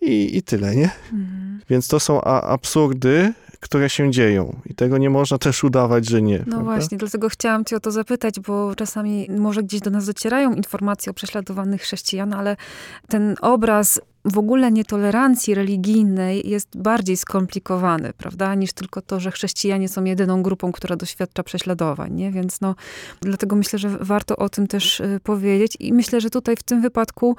i, 0.00 0.36
i 0.36 0.42
tyle, 0.42 0.76
nie? 0.76 0.90
Mhm. 1.12 1.60
Więc 1.70 1.88
to 1.88 2.00
są 2.00 2.20
a, 2.20 2.40
absurdy, 2.40 3.32
które 3.60 3.90
się 3.90 4.10
dzieją 4.10 4.60
i 4.66 4.74
tego 4.74 4.98
nie 4.98 5.10
można 5.10 5.38
też 5.38 5.64
udawać, 5.64 6.08
że 6.08 6.22
nie. 6.22 6.38
No 6.38 6.44
prawda? 6.44 6.64
właśnie, 6.64 6.98
dlatego 6.98 7.28
chciałam 7.28 7.64
cię 7.64 7.76
o 7.76 7.80
to 7.80 7.90
zapytać, 7.90 8.40
bo 8.40 8.74
czasami 8.74 9.26
może 9.38 9.62
gdzieś 9.62 9.80
do 9.80 9.90
nas 9.90 10.06
docierają 10.06 10.54
informacje 10.54 11.10
o 11.10 11.14
prześladowanych 11.14 11.82
chrześcijan, 11.82 12.32
ale 12.32 12.56
ten 13.08 13.34
obraz 13.40 14.00
w 14.24 14.38
ogóle 14.38 14.72
nietolerancji 14.72 15.54
religijnej 15.54 16.48
jest 16.48 16.78
bardziej 16.78 17.16
skomplikowany, 17.16 18.12
prawda, 18.12 18.54
niż 18.54 18.72
tylko 18.72 19.02
to, 19.02 19.20
że 19.20 19.30
chrześcijanie 19.30 19.88
są 19.88 20.04
jedyną 20.04 20.42
grupą, 20.42 20.72
która 20.72 20.96
doświadcza 20.96 21.42
prześladowań, 21.42 22.12
nie? 22.14 22.30
Więc 22.30 22.60
no, 22.60 22.74
dlatego 23.20 23.56
myślę, 23.56 23.78
że 23.78 23.88
warto 24.00 24.36
o 24.36 24.48
tym 24.48 24.66
też 24.66 25.00
y, 25.00 25.20
powiedzieć 25.22 25.76
i 25.80 25.92
myślę, 25.92 26.20
że 26.20 26.30
tutaj 26.30 26.56
w 26.56 26.62
tym 26.62 26.80
wypadku 26.82 27.36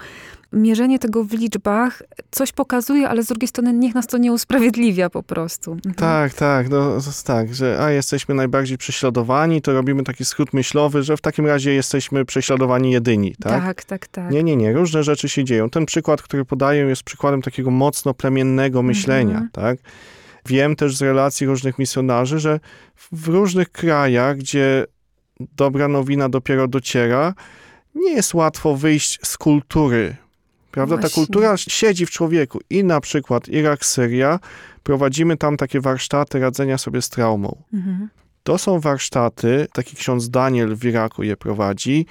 mierzenie 0.53 0.99
tego 0.99 1.23
w 1.23 1.33
liczbach 1.33 2.03
coś 2.31 2.51
pokazuje, 2.51 3.09
ale 3.09 3.23
z 3.23 3.27
drugiej 3.27 3.47
strony 3.47 3.73
niech 3.73 3.95
nas 3.95 4.07
to 4.07 4.17
nie 4.17 4.33
usprawiedliwia 4.33 5.09
po 5.09 5.23
prostu. 5.23 5.71
Mhm. 5.71 5.95
Tak, 5.95 6.33
tak, 6.33 6.69
no 6.69 6.97
tak, 7.25 7.53
że 7.53 7.77
a 7.81 7.91
jesteśmy 7.91 8.35
najbardziej 8.35 8.77
prześladowani, 8.77 9.61
to 9.61 9.73
robimy 9.73 10.03
taki 10.03 10.25
skrót 10.25 10.53
myślowy, 10.53 11.03
że 11.03 11.17
w 11.17 11.21
takim 11.21 11.45
razie 11.45 11.73
jesteśmy 11.73 12.25
prześladowani 12.25 12.91
jedyni, 12.91 13.35
tak? 13.41 13.63
tak, 13.63 13.83
tak, 13.83 14.07
tak. 14.07 14.31
Nie, 14.31 14.43
nie, 14.43 14.55
nie, 14.55 14.73
różne 14.73 15.03
rzeczy 15.03 15.29
się 15.29 15.43
dzieją. 15.43 15.69
Ten 15.69 15.85
przykład, 15.85 16.21
który 16.21 16.45
podaję, 16.45 16.78
jest 16.87 17.03
przykładem 17.03 17.41
takiego 17.41 17.71
mocno 17.71 18.13
plemiennego 18.13 18.83
myślenia, 18.83 19.31
Mhm. 19.33 19.49
tak? 19.51 19.79
Wiem 20.45 20.75
też 20.75 20.97
z 20.97 21.01
relacji 21.01 21.47
różnych 21.47 21.79
misjonarzy, 21.79 22.39
że 22.39 22.59
w 23.11 23.27
różnych 23.27 23.71
krajach, 23.71 24.37
gdzie 24.37 24.85
dobra 25.39 25.87
nowina 25.87 26.29
dopiero 26.29 26.67
dociera, 26.67 27.33
nie 27.95 28.11
jest 28.11 28.33
łatwo 28.33 28.75
wyjść 28.75 29.19
z 29.23 29.37
kultury. 29.37 30.15
Prawda? 30.71 30.95
Ta 30.95 31.01
Właśnie. 31.01 31.15
kultura 31.15 31.57
siedzi 31.57 32.05
w 32.05 32.11
człowieku. 32.11 32.59
I 32.69 32.83
na 32.83 33.01
przykład 33.01 33.47
Irak, 33.49 33.85
Syria, 33.85 34.39
prowadzimy 34.83 35.37
tam 35.37 35.57
takie 35.57 35.81
warsztaty 35.81 36.39
radzenia 36.39 36.77
sobie 36.77 37.01
z 37.01 37.09
traumą. 37.09 37.63
Mhm. 37.73 38.09
To 38.43 38.57
są 38.57 38.79
warsztaty, 38.79 39.67
taki 39.73 39.95
ksiądz 39.95 40.29
Daniel 40.29 40.75
w 40.75 40.85
Iraku 40.85 41.23
je 41.23 41.37
prowadzi 41.37 42.05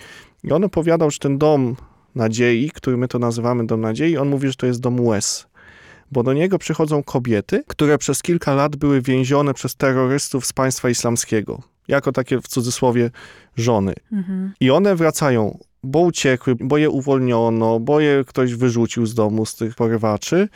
i 0.45 0.53
on 0.53 0.65
opowiadał, 0.65 1.11
że 1.11 1.19
ten 1.19 1.39
dom 1.39 1.77
nadziei, 2.19 2.71
który 2.71 2.97
my 2.97 3.09
to 3.09 3.19
nazywamy 3.19 3.67
dom 3.67 3.81
nadziei, 3.81 4.17
on 4.17 4.29
mówi, 4.29 4.49
że 4.49 4.55
to 4.55 4.67
jest 4.67 4.81
dom 4.81 5.01
łez. 5.01 5.47
Bo 6.13 6.23
do 6.23 6.33
niego 6.33 6.59
przychodzą 6.59 7.03
kobiety, 7.03 7.65
które 7.67 7.99
przez 7.99 8.23
kilka 8.23 8.55
lat 8.55 8.77
były 8.77 9.03
więzione 9.03 9.55
przez 9.55 9.77
terrorystów 9.77 10.47
z 10.47 10.53
państwa 10.53 10.91
islamskiego. 10.91 11.63
Jako 11.89 12.13
takie 12.13 12.41
w 12.41 12.49
cudzysłowie 12.49 13.11
żony. 13.57 13.95
Mhm. 14.13 14.53
I 14.61 14.71
one 14.71 14.97
wracają, 14.97 15.59
bo 15.83 16.01
uciekły, 16.01 16.55
bo 16.61 16.79
je 16.79 16.91
uwolniono, 16.91 17.81
bo 17.81 18.01
je 18.01 18.25
ktoś 18.27 18.55
wyrzucił 18.55 19.07
z 19.07 19.15
domu, 19.15 19.47
z 19.47 19.57
tych 19.57 19.75
porywaczy. 19.75 20.49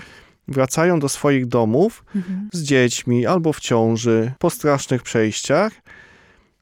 Wracają 0.49 1.01
do 1.01 1.09
swoich 1.09 1.47
domów 1.47 2.05
Mhm. 2.17 2.49
z 2.53 2.63
dziećmi 2.63 3.27
albo 3.27 3.53
w 3.53 3.61
ciąży, 3.61 4.33
po 4.39 4.51
strasznych 4.51 5.03
przejściach. 5.03 5.73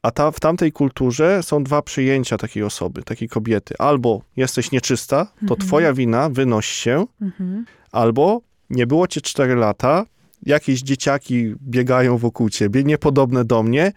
A 0.02 0.10
ta, 0.10 0.30
w 0.30 0.40
tamtej 0.40 0.72
kulturze 0.72 1.42
są 1.42 1.64
dwa 1.64 1.82
przyjęcia 1.82 2.36
takiej 2.38 2.62
osoby, 2.62 3.02
takiej 3.02 3.28
kobiety. 3.28 3.74
Albo 3.78 4.22
jesteś 4.36 4.72
nieczysta, 4.72 5.24
to 5.24 5.54
Mhm. 5.54 5.60
twoja 5.60 5.92
wina, 5.92 6.28
wynoś 6.30 6.66
się, 6.66 7.06
Mhm. 7.22 7.64
albo 7.92 8.40
nie 8.70 8.86
było 8.86 9.06
cię 9.06 9.20
4 9.20 9.54
lata, 9.54 10.06
jakieś 10.46 10.82
dzieciaki 10.82 11.54
biegają 11.62 12.18
wokół 12.18 12.50
ciebie, 12.50 12.84
niepodobne 12.84 13.44
do 13.44 13.62
mnie, 13.62 13.92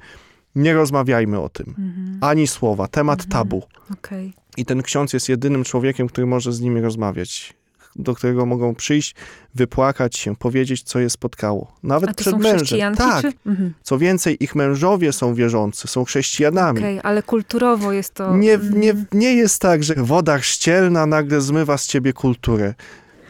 nie 0.56 0.74
rozmawiajmy 0.74 1.40
o 1.40 1.50
tym. 1.50 1.68
Mhm. 1.70 2.18
Ani 2.22 2.48
słowa, 2.48 2.88
temat 2.88 3.20
Mhm. 3.20 3.32
tabu. 3.32 3.64
Okej. 3.94 4.34
I 4.58 4.66
ten 4.66 4.82
ksiądz 4.82 5.14
jest 5.14 5.30
jedynym 5.30 5.64
człowiekiem, 5.64 6.08
który 6.08 6.28
może 6.28 6.54
z 6.54 6.62
nimi 6.62 6.82
rozmawiać, 6.82 7.54
do 7.96 8.16
którego 8.16 8.46
mogą 8.46 8.76
przyjść, 8.76 9.16
wypłakać 9.56 10.18
się, 10.18 10.36
powiedzieć, 10.36 10.84
co 10.84 11.00
je 11.00 11.10
spotkało. 11.10 11.72
Nawet 11.84 12.10
A 12.10 12.14
to 12.14 12.22
przed 12.22 12.34
są 12.34 12.40
mężem. 12.40 12.96
Tak. 12.96 13.22
Czy? 13.22 13.32
Mhm. 13.46 13.74
Co 13.84 13.98
więcej, 13.98 14.44
ich 14.44 14.56
mężowie 14.56 15.14
są 15.14 15.34
wierzący, 15.34 15.88
są 15.88 16.06
chrześcijanami. 16.06 16.80
Okej, 16.80 17.00
ale 17.04 17.24
kulturowo 17.24 17.92
jest 17.92 18.14
to... 18.14 18.38
Nie, 18.38 18.54
mhm. 18.54 18.82
nie, 18.82 18.94
nie 19.12 19.36
jest 19.36 19.62
tak, 19.62 19.84
że 19.84 19.94
woda 19.98 20.38
chrzcielna 20.38 21.06
nagle 21.06 21.42
zmywa 21.42 21.78
z 21.78 21.88
ciebie 21.88 22.14
kulturę. 22.14 22.74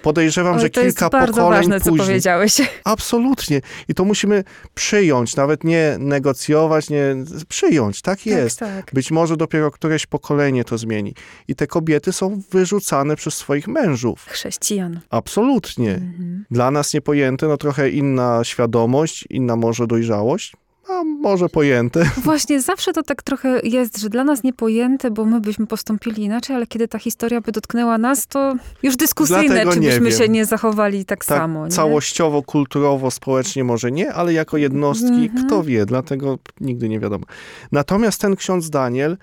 Podejrzewam, 0.04 0.54
Ale 0.54 0.62
że 0.62 0.70
to 0.70 0.82
jest 0.82 0.98
kilka 0.98 1.10
bardzo 1.10 1.34
pokoleń 1.34 1.60
ważne, 1.60 1.80
co 1.80 1.90
później. 1.90 2.08
powiedziałeś. 2.08 2.62
Absolutnie. 2.84 3.62
I 3.88 3.94
to 3.94 4.06
musimy 4.06 4.44
przyjąć, 4.76 5.36
nawet 5.36 5.64
nie 5.64 5.96
negocjować, 6.00 6.90
nie 6.90 7.16
przyjąć. 7.48 8.02
Tak 8.02 8.26
jest. 8.26 8.60
Tak, 8.60 8.86
tak. 8.86 8.94
Być 8.94 9.12
może 9.12 9.38
dopiero 9.38 9.72
któreś 9.72 10.06
pokolenie 10.06 10.64
to 10.64 10.78
zmieni. 10.78 11.14
I 11.48 11.56
te 11.56 11.68
kobiety 11.68 12.14
są 12.14 12.42
wyrzucane 12.52 13.16
przez 13.16 13.34
swoich 13.34 13.68
mężów. 13.68 14.26
Chrześcijan. 14.30 15.00
Absolutnie. 15.10 15.94
Mhm. 15.94 16.46
Dla 16.52 16.72
nas 16.72 16.94
niepojęte, 16.94 17.48
no 17.48 17.58
trochę 17.58 17.90
inna 17.90 18.44
świadomość, 18.44 19.26
inna 19.30 19.56
może 19.56 19.88
dojrzałość, 19.88 20.54
a 20.90 21.04
może 21.04 21.50
pojęte. 21.50 22.04
Właśnie 22.24 22.62
zawsze 22.62 22.94
to 22.94 23.04
tak 23.04 23.24
trochę 23.24 23.60
jest, 23.64 23.98
że 24.00 24.10
dla 24.10 24.24
nas 24.24 24.44
niepojęte, 24.44 25.12
bo 25.12 25.26
my 25.26 25.42
byśmy 25.42 25.68
postąpili 25.68 26.24
inaczej, 26.24 26.56
ale 26.56 26.68
kiedy 26.68 26.88
ta 26.88 27.00
historia 27.00 27.42
by 27.42 27.52
dotknęła 27.52 27.98
nas, 27.98 28.28
to 28.28 28.56
już 28.84 28.96
dyskusyjne, 28.96 29.44
Dlatego 29.48 29.72
czy 29.74 29.80
byśmy 29.80 30.10
wiem. 30.10 30.18
się 30.20 30.30
nie 30.30 30.46
zachowali 30.46 31.06
tak, 31.06 31.26
Tak 31.26 31.38
samo. 31.38 31.66
Nie? 31.66 31.72
całościowo, 31.72 32.42
kulturowo, 32.44 33.12
społecznie 33.12 33.64
może 33.64 33.92
nie, 33.92 34.14
ale 34.14 34.34
jako 34.34 34.58
jednostki, 34.58 35.26
Mhm. 35.26 35.46
kto 35.48 35.64
wie, 35.64 35.86
dlatego 35.86 36.40
nigdy 36.62 36.90
nie 36.90 37.00
wiadomo. 37.00 37.26
Natomiast 37.72 38.22
ten 38.22 38.36
ksiądz 38.36 38.70
Daniel, 38.70 39.18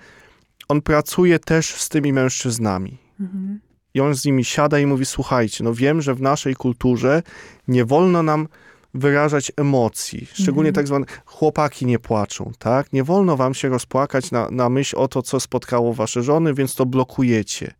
on 0.67 0.81
pracuje 0.81 1.39
też 1.39 1.73
z 1.75 1.89
tymi 1.89 2.13
mężczyznami. 2.13 2.97
Mhm. 3.19 3.59
I 3.93 4.01
on 4.01 4.15
z 4.15 4.25
nimi 4.25 4.45
siada 4.45 4.79
i 4.79 4.85
mówi: 4.85 5.05
Słuchajcie, 5.05 5.63
no 5.63 5.73
wiem, 5.73 6.01
że 6.01 6.15
w 6.15 6.21
naszej 6.21 6.55
kulturze 6.55 7.23
nie 7.67 7.85
wolno 7.85 8.23
nam 8.23 8.47
wyrażać 8.93 9.51
emocji. 9.57 10.27
Szczególnie 10.33 10.69
Mhm. 10.69 10.73
tak 10.73 10.87
zwane 10.87 11.05
chłopaki 11.25 11.85
nie 11.85 11.99
płaczą, 11.99 12.51
tak? 12.59 12.93
Nie 12.93 13.03
wolno 13.03 13.37
wam 13.37 13.53
się 13.53 13.69
rozpłakać 13.69 14.31
na, 14.31 14.49
na 14.51 14.69
myśl 14.69 14.95
o 14.97 15.07
to, 15.07 15.21
co 15.21 15.39
spotkało 15.39 15.93
wasze 15.93 16.23
żony, 16.23 16.53
więc 16.53 16.75
to 16.75 16.85
blokujecie. 16.85 17.73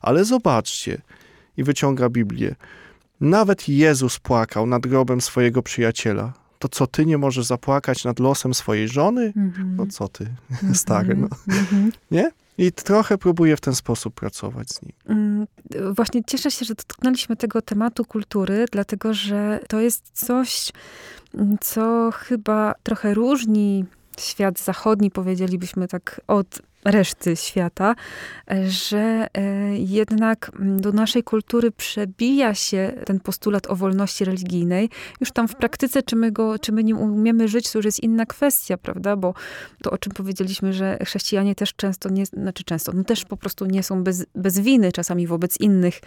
Ale 0.00 0.24
zobaczcie, 0.24 1.00
i 1.56 1.64
wyciąga 1.64 2.08
Biblię. 2.08 2.54
Nawet 3.20 3.68
Jezus 3.68 4.18
płakał 4.18 4.66
nad 4.66 4.82
grobem 4.86 5.20
swojego 5.20 5.62
przyjaciela. 5.62 6.32
To 6.58 6.68
co, 6.68 6.86
ty 6.86 7.06
nie 7.06 7.18
możesz 7.18 7.46
zapłakać 7.46 8.04
nad 8.04 8.18
losem 8.18 8.54
swojej 8.54 8.88
żony? 8.88 9.32
Mhm. 9.36 9.76
No 9.76 9.86
co 9.86 10.08
ty, 10.08 10.26
Mhm. 10.50 10.74
stary, 10.74 11.16
no. 11.16 11.28
Mhm. 11.48 11.92
I 12.60 12.72
trochę 12.72 13.18
próbuję 13.18 13.56
w 13.56 13.60
ten 13.60 13.74
sposób 13.74 14.14
pracować 14.14 14.68
z 14.70 14.82
nim. 14.82 14.92
Mm, 15.08 15.46
Właśnie 15.94 16.24
cieszę 16.24 16.50
się, 16.50 16.64
że 16.64 16.74
dotknęliśmy 16.74 17.36
tego 17.36 17.62
tematu 17.62 18.04
kultury, 18.04 18.64
dlatego 18.72 19.14
że 19.14 19.60
to 19.68 19.80
jest 19.80 20.10
coś, 20.12 20.72
mm, 21.34 21.56
co 21.60 22.10
chyba 22.14 22.74
trochę 22.82 23.14
różni 23.14 23.84
świat 24.18 24.60
zachodni, 24.60 25.10
powiedzielibyśmy 25.10 25.88
tak, 25.88 26.20
od 26.26 26.62
reszty 26.84 27.36
świata, 27.36 27.94
że 28.68 29.26
e, 29.34 29.76
jednak 29.76 30.50
mm, 30.54 30.80
do 30.80 30.92
naszej 30.92 31.22
kultury 31.22 31.70
przebija 31.70 32.54
się 32.54 32.92
ten 33.06 33.20
postulat 33.20 33.70
o 33.70 33.76
wolności 33.76 34.24
religijnej. 34.24 34.90
Już 35.20 35.32
tam 35.32 35.48
w 35.48 35.54
praktyce, 35.54 36.02
czy 36.02 36.16
my, 36.16 36.32
go, 36.32 36.58
czy 36.58 36.72
my 36.72 36.84
nim 36.84 36.98
umiemy 36.98 37.48
żyć, 37.48 37.72
to 37.72 37.78
już 37.78 37.84
jest 37.84 38.02
inna 38.02 38.26
kwestia, 38.26 38.76
prawda? 38.76 39.16
Bo 39.16 39.34
to, 39.82 39.90
o 39.90 39.98
czym 39.98 40.12
powiedzieliśmy, 40.12 40.72
że 40.72 40.98
chrześcijanie 41.04 41.54
też 41.54 41.74
często 41.74 42.08
nie, 42.08 42.26
znaczy 42.26 42.64
często, 42.64 42.92
no 42.94 43.04
też 43.04 43.24
po 43.24 43.36
prostu 43.36 43.66
nie 43.66 43.82
są 43.82 44.04
bez, 44.04 44.26
bez 44.34 44.58
winy 44.58 44.92
czasami 44.92 45.26
wobec 45.26 45.60
innych, 45.60 46.00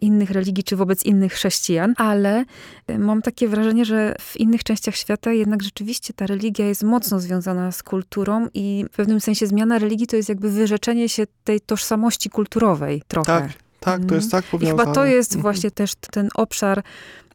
innych 0.00 0.30
religii, 0.30 0.64
czy 0.64 0.76
wobec 0.76 1.04
innych 1.04 1.32
chrześcijan, 1.32 1.94
ale 1.96 2.44
e, 2.86 2.98
mam 2.98 3.22
takie 3.22 3.48
wrażenie, 3.48 3.84
że 3.84 4.14
w 4.20 4.36
innych 4.36 4.64
częściach 4.64 4.96
świata 4.96 5.32
jednak 5.32 5.62
rzeczywiście 5.62 6.14
ta 6.14 6.26
religia 6.26 6.66
jest 6.66 6.82
mocno 6.82 7.20
związana 7.20 7.72
z 7.72 7.82
kulturą 7.82 8.48
i 8.54 8.84
w 8.92 8.96
pewnym 8.96 9.20
sensie 9.20 9.46
zmiana 9.46 9.78
religii 9.78 10.06
to 10.06 10.15
jest 10.16 10.28
jakby 10.28 10.50
wyrzeczenie 10.50 11.08
się 11.08 11.24
tej 11.44 11.60
tożsamości 11.60 12.30
kulturowej 12.30 13.02
trochę. 13.08 13.26
Tak, 13.26 13.52
tak, 13.80 14.04
to 14.04 14.14
jest 14.14 14.30
tak 14.30 14.44
I 14.44 14.48
powiązane. 14.48 14.82
chyba 14.82 14.92
to 14.94 15.04
jest 15.04 15.32
Mhm. 15.32 15.42
właśnie 15.42 15.70
też 15.70 15.92
ten 15.94 16.28
obszar, 16.34 16.82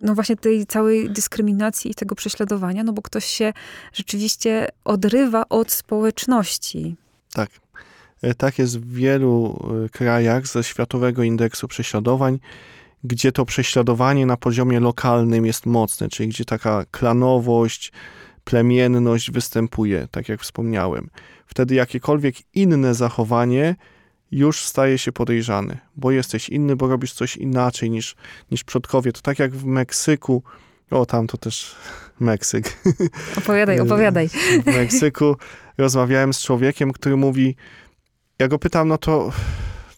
no 0.01 0.15
właśnie 0.15 0.35
tej 0.35 0.65
całej 0.65 1.09
dyskryminacji 1.09 1.91
i 1.91 1.95
tego 1.95 2.15
prześladowania, 2.15 2.83
no 2.83 2.93
bo 2.93 3.01
ktoś 3.01 3.25
się 3.25 3.53
rzeczywiście 3.93 4.67
odrywa 4.85 5.49
od 5.49 5.71
społeczności. 5.71 6.95
Tak. 7.33 7.49
E, 8.21 8.33
Tak 8.33 8.59
jest 8.59 8.79
w 8.79 8.93
wielu 8.93 9.59
e, 9.85 9.89
krajach 9.89 10.47
ze 10.47 10.63
Światowego 10.63 11.23
Indeksu 11.23 11.67
Prześladowań, 11.67 12.39
gdzie 13.03 13.31
to 13.31 13.45
prześladowanie 13.45 14.25
na 14.25 14.37
poziomie 14.37 14.79
lokalnym 14.79 15.45
jest 15.45 15.65
mocne, 15.65 16.09
czyli 16.09 16.29
gdzie 16.29 16.45
taka 16.45 16.85
klanowość, 16.91 17.91
plemienność 18.43 19.31
występuje, 19.31 20.07
tak 20.11 20.29
jak 20.29 20.41
wspomniałem. 20.41 21.09
Wtedy 21.47 21.75
jakiekolwiek 21.75 22.35
inne 22.53 22.93
zachowanie 22.93 23.75
już 24.31 24.65
staje 24.65 24.97
się 24.97 25.11
podejrzane, 25.11 25.77
bo 25.95 26.11
jesteś 26.11 26.49
inny, 26.49 26.75
bo 26.75 26.87
robisz 26.87 27.13
coś 27.13 27.37
inaczej 27.37 27.89
niż, 27.89 28.15
niż 28.51 28.63
przodkowie. 28.63 29.11
To 29.11 29.21
tak 29.21 29.39
jak 29.39 29.51
w 29.51 29.65
Meksyku, 29.65 30.43
o 30.91 31.05
tam 31.05 31.27
to 31.27 31.37
też 31.37 31.75
Meksyk, 32.19 32.77
Opowiadaj, 33.37 33.79
opowiadaj. 33.79 34.29
w 34.29 34.65
Meksyku 34.65 35.35
rozmawiałem 35.77 36.33
z 36.33 36.41
człowiekiem, 36.41 36.93
który 36.93 37.17
mówi, 37.17 37.55
ja 38.39 38.47
go 38.47 38.59
pytam, 38.59 38.87
no 38.87 38.97
to 38.97 39.31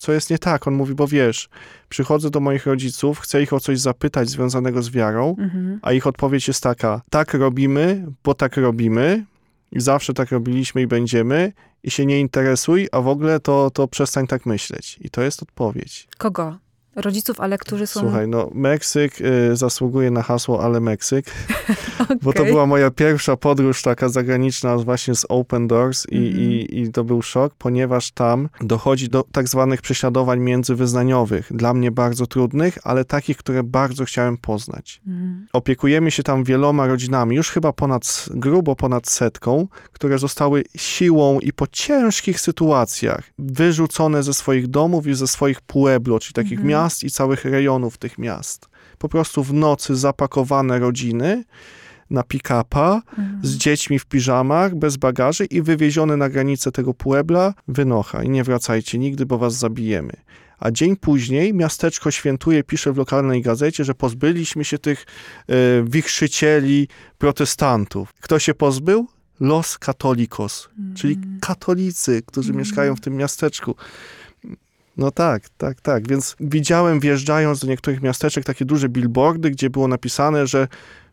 co 0.03 0.13
jest 0.13 0.29
nie 0.29 0.37
tak? 0.39 0.67
On 0.67 0.73
mówi, 0.73 0.93
bo 0.95 1.07
wiesz, 1.07 1.49
przychodzę 1.89 2.29
do 2.29 2.39
moich 2.39 2.65
rodziców, 2.65 3.19
chcę 3.19 3.41
ich 3.43 3.53
o 3.53 3.59
coś 3.59 3.79
zapytać 3.79 4.29
związanego 4.29 4.83
z 4.83 4.89
wiarą, 4.89 5.35
Mhm. 5.39 5.79
a 5.81 5.91
ich 5.91 6.07
odpowiedź 6.07 6.47
jest 6.47 6.63
taka, 6.63 7.01
tak 7.09 7.33
robimy, 7.33 8.05
bo 8.23 8.33
tak 8.33 8.57
robimy 8.57 9.25
i 9.71 9.81
zawsze 9.81 10.13
tak 10.13 10.31
robiliśmy 10.31 10.81
i 10.81 10.87
będziemy 10.87 11.53
i 11.83 11.91
się 11.91 12.05
nie 12.05 12.19
interesuj, 12.19 12.87
a 12.91 13.01
w 13.01 13.07
ogóle 13.07 13.39
to, 13.39 13.69
to 13.71 13.87
przestań 13.87 14.27
tak 14.27 14.45
myśleć. 14.45 14.97
I 15.01 15.09
to 15.09 15.21
jest 15.21 15.43
odpowiedź. 15.43 16.07
Kogo? 16.17 16.57
Rodziców, 16.95 17.39
ale 17.39 17.57
którzy 17.57 17.87
są... 17.87 17.99
Słuchaj, 17.99 18.27
no 18.27 18.49
Meksyk 18.53 19.21
y, 19.21 19.55
zasługuje 19.55 20.11
na 20.11 20.21
hasło 20.23 20.63
ale 20.63 20.79
Meksyk, 20.79 21.25
bo 22.23 22.33
to 22.33 22.45
była 22.45 22.65
moja 22.65 22.91
pierwsza 22.91 23.37
podróż 23.37 23.81
taka 23.81 24.09
zagraniczna 24.09 24.77
właśnie 24.77 25.15
z 25.15 25.25
Open 25.29 25.67
Doors 25.67 26.05
i, 26.11 26.17
Mhm. 26.17 26.43
i, 26.43 26.79
i 26.81 26.91
to 26.91 27.03
był 27.03 27.21
szok, 27.21 27.53
ponieważ 27.57 28.11
tam 28.11 28.49
dochodzi 28.61 29.09
do 29.09 29.23
tak 29.31 29.47
zwanych 29.49 29.81
prześladowań 29.81 30.39
międzywyznaniowych, 30.39 31.51
dla 31.53 31.73
mnie 31.73 31.91
bardzo 31.91 32.27
trudnych, 32.27 32.77
ale 32.83 33.05
takich, 33.05 33.37
które 33.37 33.63
bardzo 33.63 34.05
chciałem 34.05 34.37
poznać. 34.37 35.01
Mhm. 35.07 35.47
Opiekujemy 35.53 36.11
się 36.11 36.23
tam 36.23 36.43
wieloma 36.43 36.87
rodzinami, 36.87 37.35
już 37.35 37.49
chyba 37.49 37.73
ponad, 37.73 38.25
grubo 38.31 38.75
ponad 38.75 39.07
setką, 39.09 39.67
które 39.93 40.17
zostały 40.17 40.63
siłą 40.77 41.39
i 41.39 41.53
po 41.53 41.67
ciężkich 41.67 42.39
sytuacjach 42.39 43.23
wyrzucone 43.39 44.23
ze 44.23 44.33
swoich 44.33 44.67
domów 44.67 45.07
i 45.07 45.13
ze 45.13 45.27
swoich 45.27 45.61
pueblo, 45.61 46.19
czyli 46.19 46.33
takich 46.33 46.51
Mhm. 46.51 46.67
miast 46.69 46.82
i 47.03 47.11
całych 47.11 47.45
rejonów 47.45 47.97
tych 47.97 48.17
miast. 48.17 48.65
Po 48.97 49.09
prostu 49.09 49.43
w 49.43 49.53
nocy 49.53 49.95
zapakowane 49.95 50.79
rodziny 50.79 51.43
na 52.09 52.23
pick-upa 52.23 53.01
Mhm. 53.17 53.39
z 53.43 53.51
dziećmi 53.57 53.99
w 53.99 54.05
piżamach, 54.05 54.75
bez 54.75 54.97
bagaży 54.97 55.45
i 55.45 55.61
wywiezione 55.61 56.17
na 56.17 56.29
granicę 56.29 56.71
tego 56.71 56.93
Puebla, 56.93 57.53
wynocha 57.67 58.23
i 58.23 58.29
nie 58.29 58.43
wracajcie 58.43 58.97
nigdy, 58.99 59.25
bo 59.25 59.37
was 59.37 59.53
zabijemy. 59.53 60.13
A 60.59 60.71
dzień 60.71 60.95
później 60.95 61.53
miasteczko 61.53 62.11
świętuje, 62.11 62.63
pisze 62.63 62.93
w 62.93 62.97
lokalnej 62.97 63.41
gazecie, 63.41 63.83
że 63.83 63.93
pozbyliśmy 63.95 64.65
się 64.65 64.77
tych 64.77 65.05
e, 65.47 65.53
wichrzycieli 65.83 66.87
protestantów. 67.17 68.13
Kto 68.21 68.39
się 68.39 68.53
pozbył? 68.53 69.07
Los 69.39 69.77
Katolikos, 69.77 70.69
czyli 70.95 71.13
Mhm. 71.15 71.39
katolicy, 71.41 72.21
którzy 72.25 72.53
mieszkają 72.53 72.95
w 72.95 72.99
tym 73.01 73.15
miasteczku. 73.15 73.75
No 74.97 75.11
tak, 75.11 75.49
tak, 75.49 75.81
tak. 75.81 76.07
Więc 76.07 76.35
widziałem 76.39 76.99
wjeżdżając 76.99 77.59
do 77.59 77.67
niektórych 77.67 78.01
miasteczek 78.01 78.45
takie 78.45 78.65
duże 78.65 78.89
billboardy, 78.89 79.51
gdzie 79.51 79.69
było 79.69 79.87
napisane, 79.87 80.47
że 80.47 80.67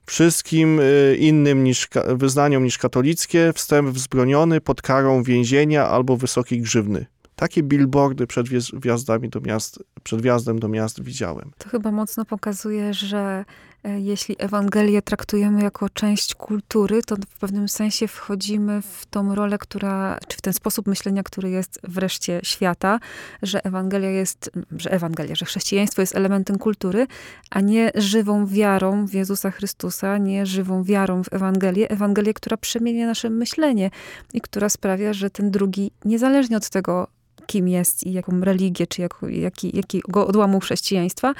wszystkim 0.07 0.81
y, 0.81 1.16
innym 1.18 1.64
niż 1.64 1.89
wyznaniom 2.14 2.64
niż 2.64 2.78
katolickie 2.78 3.53
wstęp 3.55 3.89
wzbroniony 3.89 4.61
pod 4.61 4.83
karą 4.83 5.22
więzienia 5.22 5.89
albo 5.89 6.16
wysokiej 6.16 6.61
grzywny. 6.61 7.07
Takie 7.37 7.62
billboardy 7.62 8.26
przed 8.26 8.47
wjazdami 8.72 9.28
do 9.28 9.41
miast, 9.41 9.85
przed 10.03 10.22
wjazdem 10.22 10.59
do 10.59 10.68
miast 10.68 11.03
widziałem. 11.03 11.51
To 11.59 11.68
chyba 11.68 11.93
mocno 11.93 12.24
pokazuje, 12.24 12.95
że 12.95 13.45
jeśli 13.85 14.37
Ewangelię 14.39 15.03
traktujemy 15.03 15.62
jako 15.62 15.89
część 15.89 16.35
kultury, 16.35 17.03
to 17.03 17.16
w 17.16 17.39
pewnym 17.39 17.68
sensie 17.68 18.09
wchodzimy 18.09 18.83
w 18.83 19.07
tą 19.07 19.35
rolę, 19.35 19.59
która, 19.59 20.18
czy 20.28 20.37
w 20.37 20.41
ten 20.41 20.53
sposób 20.53 20.87
myślenia, 20.87 21.22
który 21.22 21.51
jest 21.51 21.81
wreszcie 21.83 22.41
świata, 22.43 23.01
że 23.43 23.64
Ewangelia 23.64 24.11
jest, 24.11 24.51
że 24.78 24.91
Ewangelia, 24.91 25.35
że 25.35 25.47
chrześcijaństwo 25.47 26.03
jest 26.03 26.16
elementem 26.16 26.59
kultury, 26.59 27.07
a 27.51 27.61
nie 27.61 27.91
żywą 27.95 28.47
wiarą 28.47 29.07
w 29.07 29.14
Jezusa 29.14 29.51
Chrystusa, 29.51 30.18
nie 30.18 30.47
żywą 30.47 30.85
wiarą 30.85 31.24
w 31.24 31.33
Ewangelię. 31.33 31.91
Ewangelię, 31.91 32.35
która 32.35 32.57
przemienia 32.57 33.07
nasze 33.07 33.31
myślenie 33.31 33.91
i 34.35 34.41
która 34.41 34.68
sprawia, 34.68 35.12
że 35.12 35.31
ten 35.31 35.51
drugi, 35.51 35.91
niezależnie 36.05 36.57
od 36.57 36.70
tego, 36.70 37.07
kim 37.51 37.68
jest 37.68 38.07
i 38.07 38.12
jaką 38.12 38.40
religię, 38.40 38.86
czy 38.86 39.03
jako, 39.03 39.28
jaki, 39.28 39.76
jakiego 39.76 40.26
odłamu 40.26 40.61
chrześcijaństwa, 40.61 41.34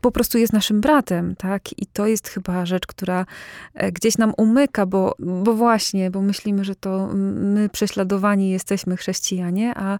po 0.00 0.10
prostu 0.10 0.38
jest 0.38 0.52
naszym 0.52 0.80
bratem, 0.80 1.36
tak? 1.36 1.62
I 1.78 1.86
to 1.86 2.06
jest 2.06 2.28
chyba 2.28 2.66
rzecz, 2.66 2.86
która 2.86 3.26
e, 3.74 3.92
gdzieś 3.92 4.18
nam 4.18 4.32
umyka, 4.36 4.86
bo, 4.86 5.14
bo 5.18 5.54
właśnie, 5.54 6.10
bo 6.10 6.22
myślimy, 6.22 6.64
że 6.64 6.74
to 6.74 7.08
my 7.14 7.68
prześladowani 7.68 8.50
jesteśmy 8.50 8.96
chrześcijanie, 8.96 9.72
a 9.76 9.98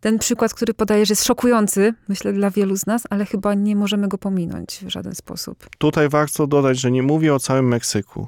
ten 0.00 0.18
przykład, 0.18 0.54
który 0.54 0.74
podajesz, 0.74 1.10
jest 1.10 1.24
szokujący, 1.24 1.94
myślę, 2.08 2.32
dla 2.32 2.50
wielu 2.50 2.76
z 2.76 2.86
nas, 2.86 3.02
ale 3.10 3.24
chyba 3.24 3.54
nie 3.54 3.76
możemy 3.76 4.08
go 4.08 4.18
pominąć 4.18 4.80
w 4.82 4.88
żaden 4.88 5.14
sposób. 5.14 5.66
Tutaj 5.78 6.08
warto 6.08 6.46
dodać, 6.46 6.80
że 6.80 6.90
nie 6.90 7.02
mówię 7.02 7.34
o 7.34 7.38
całym 7.38 7.68
Meksyku. 7.68 8.26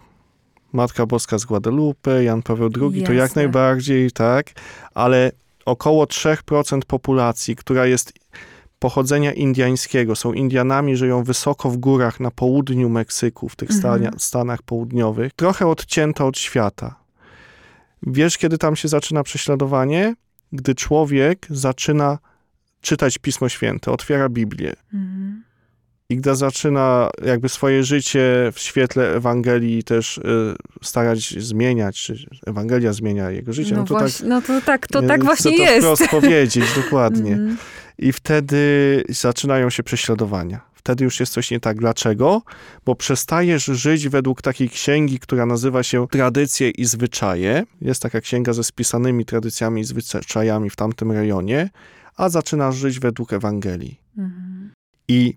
Matka 0.73 1.07
Boska 1.07 1.39
z 1.39 1.45
Guadalupe, 1.45 2.25
Jan 2.25 2.43
Paweł 2.43 2.71
II, 2.81 3.03
to 3.03 3.13
jak 3.13 3.23
Jasne. 3.23 3.43
najbardziej, 3.43 4.11
tak, 4.11 4.47
ale 4.95 5.33
około 5.65 6.05
3% 6.05 6.81
populacji, 6.87 7.57
która 7.57 7.87
jest 7.87 8.13
pochodzenia 8.79 9.33
indiańskiego, 9.33 10.17
są 10.17 10.33
Indianami, 10.33 10.97
żyją 10.97 11.25
wysoko 11.25 11.71
w 11.71 11.77
górach 11.77 12.21
na 12.21 12.31
południu 12.31 12.89
Meksyku, 12.89 13.49
w 13.49 13.57
tych 13.57 13.71
Mhm. 13.71 13.81
stania, 13.81 14.11
stanach 14.19 14.63
południowych, 14.63 15.33
trochę 15.33 15.67
odcięta 15.67 16.25
od 16.25 16.39
świata. 16.39 16.95
Wiesz, 18.03 18.39
kiedy 18.39 18.59
tam 18.59 18.77
się 18.77 18.89
zaczyna 18.89 19.23
prześladowanie? 19.23 20.15
Gdy 20.53 20.75
człowiek 20.75 21.47
zaczyna 21.51 22.19
czytać 22.81 23.19
Pismo 23.19 23.49
Święte, 23.49 23.93
otwiera 23.93 24.29
Biblię. 24.29 24.73
Mhm. 24.95 25.45
I 26.09 26.17
gdy 26.17 26.37
zaczyna 26.37 27.11
jakby 27.25 27.49
swoje 27.49 27.85
życie 27.85 28.51
w 28.53 28.59
świetle 28.59 29.15
Ewangelii 29.17 29.85
też 29.85 30.19
y, 30.19 30.23
starać 30.83 31.45
zmieniać, 31.45 31.97
czy 32.03 32.17
Ewangelia 32.47 32.93
zmienia 32.93 33.31
jego 33.31 33.53
życie, 33.53 33.75
No, 33.75 33.81
no, 33.81 33.87
to 33.87 33.99
właśnie, 33.99 34.29
no 34.29 34.43
to 34.43 34.61
tak, 34.61 34.87
to 34.87 35.01
tak, 35.01 35.09
tak 35.09 35.21
y, 35.21 35.25
właśnie 35.25 35.57
to 35.57 35.63
jest. 35.63 35.79
wprost 35.79 36.09
powiedzieć, 36.09 36.65
dokładnie. 36.77 37.33
Mhm. 37.45 37.57
I 37.99 38.13
wtedy 38.13 39.05
zaczynają 39.09 39.71
się 39.71 39.83
prześladowania. 39.83 40.61
Wtedy 40.75 41.05
już 41.05 41.21
jest 41.21 41.33
coś 41.33 41.51
nie 41.51 41.61
tak. 41.61 41.79
Dlaczego? 41.79 42.43
Bo 42.85 42.95
przestajesz 42.95 43.65
żyć 43.65 44.09
według 44.09 44.43
takiej 44.43 44.69
księgi, 44.71 45.19
która 45.19 45.47
nazywa 45.47 45.83
się 45.83 46.09
Tradycje 46.09 46.71
i 46.71 46.85
Zwyczaje. 46.85 47.63
Jest 47.81 48.03
taka 48.03 48.21
księga 48.21 48.53
ze 48.53 48.65
spisanymi 48.65 49.25
tradycjami 49.25 49.81
i 49.81 49.85
zwyczajami 49.85 50.71
w 50.71 50.77
tamtym 50.77 51.13
rejonie, 51.13 51.71
a 52.17 52.29
zaczynasz 52.29 52.77
żyć 52.77 53.01
według 53.01 53.33
Ewangelii. 53.33 54.01
Mhm. 54.19 54.73
I 55.09 55.37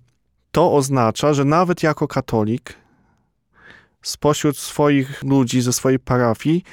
to 0.57 0.73
oznacza, 0.73 1.33
że 1.33 1.45
nawet 1.45 1.83
jako 1.83 2.07
katolik, 2.07 2.73
spośród 4.01 4.57
swoich 4.57 5.23
ludzi, 5.23 5.61
ze 5.61 5.73
swojej 5.73 5.99
parafii, 5.99 6.63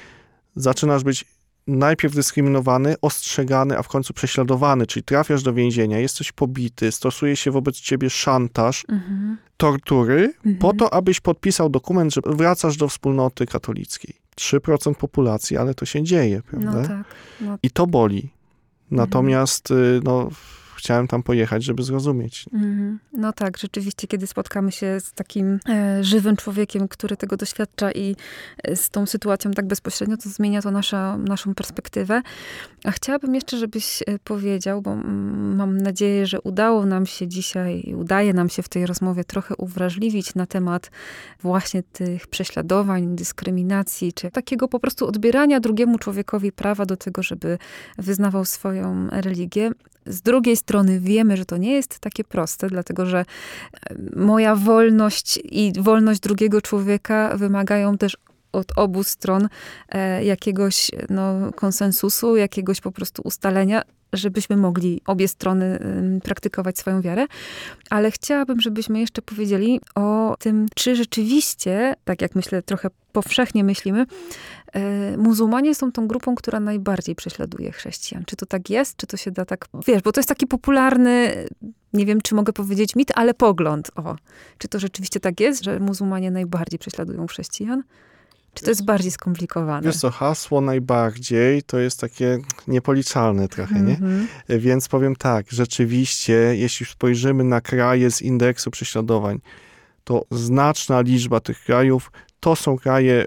zaczynasz 0.57 1.05
być 1.05 1.25
najpierw 1.67 2.15
dyskryminowany, 2.15 2.95
ostrzegany, 3.03 3.79
a 3.79 3.83
w 3.83 3.89
końcu 3.89 4.15
prześladowany, 4.15 4.87
czyli 4.87 5.05
trafiasz 5.05 5.43
do 5.43 5.53
więzienia, 5.53 5.99
jesteś 5.99 6.33
pobity, 6.33 6.93
stosuje 6.93 7.37
się 7.37 7.51
wobec 7.51 7.77
ciebie 7.77 8.11
szantaż, 8.11 8.85
Mhm. 8.89 9.37
tortury, 9.57 10.35
Mhm. 10.37 10.57
po 10.59 10.73
to, 10.73 10.95
abyś 10.95 11.21
podpisał 11.21 11.69
dokument, 11.69 12.15
że 12.15 12.21
wracasz 12.27 12.77
do 12.77 12.89
wspólnoty 12.89 13.47
katolickiej. 13.47 14.15
3% 14.37 14.95
populacji, 14.99 15.57
ale 15.57 15.75
to 15.75 15.87
się 15.87 16.03
dzieje, 16.03 16.43
prawda? 16.43 16.73
No 16.83 16.89
tak. 16.89 17.05
No 17.41 17.59
I 17.63 17.71
to 17.71 17.87
boli. 17.87 18.31
Natomiast, 18.91 19.71
y, 19.71 20.01
no, 20.05 20.29
chciałem 20.85 21.09
tam 21.09 21.23
pojechać, 21.23 21.65
żeby 21.65 21.83
zrozumieć. 21.83 22.47
Mhm. 22.53 22.99
No 23.13 23.33
tak, 23.33 23.59
rzeczywiście, 23.59 24.07
kiedy 24.07 24.27
spotkamy 24.27 24.73
się 24.73 25.01
z 25.01 25.13
takim 25.13 25.61
e, 25.69 26.05
żywym 26.05 26.37
człowiekiem, 26.37 26.89
który 26.89 27.17
tego 27.17 27.37
doświadcza 27.37 27.93
i 27.93 28.17
e, 28.63 28.77
z 28.77 28.91
tą 28.91 29.07
sytuacją 29.07 29.51
tak 29.51 29.67
bezpośrednio, 29.67 30.17
to 30.17 30.29
zmienia 30.29 30.63
to 30.63 30.71
nasza, 30.71 31.17
naszą 31.19 31.55
perspektywę. 31.55 32.23
A 32.85 32.91
chciałabym 32.91 33.35
jeszcze, 33.35 33.57
żebyś 33.57 34.03
e, 34.03 34.19
powiedział, 34.25 34.83
bo 34.83 34.93
mm, 34.93 35.57
mam 35.57 35.79
nadzieję, 35.81 36.27
że 36.27 36.41
udało 36.41 36.87
nam 36.87 37.07
się 37.07 37.29
dzisiaj 37.29 37.83
i 37.87 37.95
udaje 37.95 38.35
nam 38.35 38.49
się 38.49 38.63
w 38.63 38.69
tej 38.69 38.87
rozmowie 38.87 39.25
trochę 39.25 39.57
uwrażliwić 39.57 40.35
na 40.35 40.47
temat 40.47 40.91
właśnie 41.43 41.83
tych 41.83 42.27
prześladowań, 42.27 43.17
dyskryminacji, 43.17 44.13
czy 44.13 44.31
takiego 44.31 44.69
po 44.69 44.81
prostu 44.81 45.07
odbierania 45.07 45.61
drugiemu 45.61 45.99
człowiekowi 45.99 46.53
prawa 46.53 46.87
do 46.87 46.97
tego, 46.97 47.23
żeby 47.23 47.59
wyznawał 47.99 48.45
swoją 48.45 49.09
religię. 49.11 49.71
Z 50.07 50.23
drugiej 50.23 50.57
strony 50.57 51.01
wiemy, 51.01 51.37
że 51.37 51.45
to 51.45 51.57
nie 51.57 51.73
jest 51.73 51.99
takie 51.99 52.25
proste, 52.25 52.69
dlatego 52.69 53.07
że 53.07 53.19
e, 53.19 53.25
moja 54.17 54.57
wolność 54.57 55.41
i 55.45 55.73
wolność 55.81 56.21
drugiego 56.21 56.61
człowieka 56.61 57.37
wymagają 57.37 57.99
też 57.99 58.17
od 58.53 58.79
obu 58.79 59.05
stron 59.05 59.49
e, 59.89 60.25
jakiegoś 60.25 60.91
no, 61.11 61.53
konsensusu, 61.53 62.37
jakiegoś 62.37 62.81
po 62.81 62.93
prostu 62.93 63.23
ustalenia, 63.25 63.83
żebyśmy 64.13 64.57
mogli 64.57 65.01
obie 65.07 65.29
strony 65.29 65.79
praktykować 66.23 66.79
swoją 66.79 67.01
wiarę. 67.01 67.27
Ale 67.91 68.11
chciałabym, 68.11 68.61
żebyśmy 68.61 69.01
jeszcze 69.01 69.23
powiedzieli 69.23 69.81
o 69.95 70.37
tym, 70.39 70.67
czy 70.75 70.97
rzeczywiście, 70.97 71.95
tak 72.05 72.23
jak 72.23 72.35
myślę, 72.35 72.63
trochę 72.63 72.89
powszechnie 73.13 73.65
myślimy, 73.65 74.07
muzułmanie 75.19 75.75
są 75.75 75.93
tą 75.93 76.09
grupą, 76.09 76.35
która 76.35 76.61
najbardziej 76.61 77.15
prześladuje 77.15 77.73
chrześcijan. 77.73 78.25
Czy 78.27 78.37
to 78.37 78.47
tak 78.47 78.71
jest? 78.71 78.97
Czy 78.97 79.07
to 79.07 79.17
się 79.17 79.31
da 79.31 79.45
tak... 79.45 79.69
Wiesz, 79.87 80.03
bo 80.03 80.13
to 80.13 80.21
jest 80.21 80.29
taki 80.29 80.47
popularny, 80.47 81.47
nie 81.93 82.07
wiem, 82.07 82.21
czy 82.21 82.35
mogę 82.35 82.53
powiedzieć 82.53 82.97
mit, 82.97 83.13
ale 83.15 83.35
pogląd. 83.35 83.91
O, 83.97 84.17
czy 84.59 84.69
to 84.69 84.79
rzeczywiście 84.79 85.21
tak 85.21 85.41
jest, 85.41 85.65
że 85.65 85.81
muzułmanie 85.81 86.31
najbardziej 86.31 86.79
prześladują 86.79 87.27
chrześcijan? 87.27 87.83
Czy 88.55 88.65
to 88.65 88.71
jest 88.71 88.85
bardziej 88.85 89.11
skomplikowane? 89.11 89.87
Wiesz 89.87 89.97
co, 89.97 90.11
hasło 90.11 90.61
najbardziej 90.61 91.63
to 91.63 91.79
jest 91.79 92.01
takie 92.01 92.39
niepoliczalne 92.69 93.49
trochę, 93.49 93.81
nie? 93.81 93.93
Mhm. 93.93 94.29
Więc 94.49 94.89
powiem 94.89 95.17
tak, 95.17 95.47
rzeczywiście, 95.51 96.35
jeśli 96.35 96.87
spojrzymy 96.87 97.45
na 97.45 97.61
kraje 97.61 98.11
z 98.11 98.23
indeksu 98.23 98.71
prześladowań, 98.71 99.41
to 100.05 100.25
znaczna 100.31 101.01
liczba 101.01 101.41
tych 101.41 101.65
krajów 101.65 102.13
to 102.41 102.57
są 102.57 102.79
kraje 102.79 103.25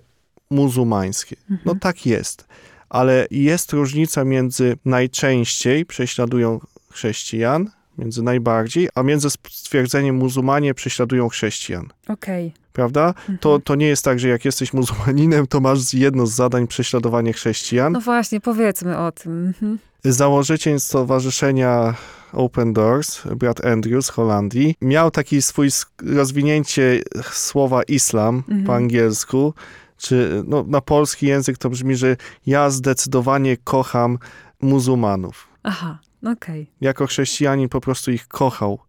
muzułmańskie. 0.49 1.35
No 1.49 1.55
Mhm. 1.55 1.79
tak 1.79 2.05
jest. 2.05 2.45
Ale 2.89 3.27
jest 3.31 3.73
różnica 3.73 4.23
między 4.23 4.77
najczęściej 4.85 5.85
prześladują 5.85 6.59
chrześcijan, 6.91 7.69
między 7.97 8.23
najbardziej, 8.23 8.89
a 8.95 9.03
między 9.03 9.29
stwierdzeniem 9.29 10.15
muzułmanie 10.15 10.73
prześladują 10.73 11.29
chrześcijan. 11.29 11.87
Okej. 12.07 12.53
Prawda? 12.73 13.13
To, 13.39 13.59
to 13.59 13.75
nie 13.75 13.87
jest 13.87 14.05
tak, 14.05 14.19
że 14.19 14.27
jak 14.27 14.45
jesteś 14.45 14.73
muzułmaninem, 14.73 15.47
to 15.47 15.59
masz 15.59 15.93
jedno 15.93 16.25
z 16.27 16.31
zadań 16.33 16.67
prześladowanie 16.67 17.33
chrześcijan. 17.33 17.93
No 17.93 18.01
właśnie, 18.01 18.41
powiedzmy 18.41 18.97
o 18.97 19.11
tym. 19.11 19.47
Mhm. 19.47 19.79
Założyciel 20.03 20.79
Stowarzyszenia 20.79 21.95
Open 22.33 22.73
Doors, 22.73 23.21
brat 23.35 23.65
Andrew 23.65 24.05
z 24.05 24.09
Holandii, 24.09 24.75
miał 24.81 25.11
taki 25.11 25.41
swój 25.41 25.69
rozwinięcie 26.03 27.01
słowa 27.31 27.83
islam 27.83 28.35
Mhm. 28.35 28.63
po 28.65 28.75
angielsku, 28.75 29.53
czy 29.97 30.43
no, 30.47 30.63
na 30.67 30.81
polski 30.81 31.25
język 31.27 31.57
to 31.57 31.69
brzmi, 31.69 31.95
że 31.95 32.15
ja 32.45 32.69
zdecydowanie 32.69 33.57
kocham 33.57 34.17
muzułmanów. 34.61 35.47
Aha, 35.63 35.99
okej. 36.25 36.71
Jako 36.81 37.07
chrześcijanin 37.07 37.69
po 37.69 37.81
prostu 37.81 38.11
ich 38.11 38.27
kochał. 38.27 38.79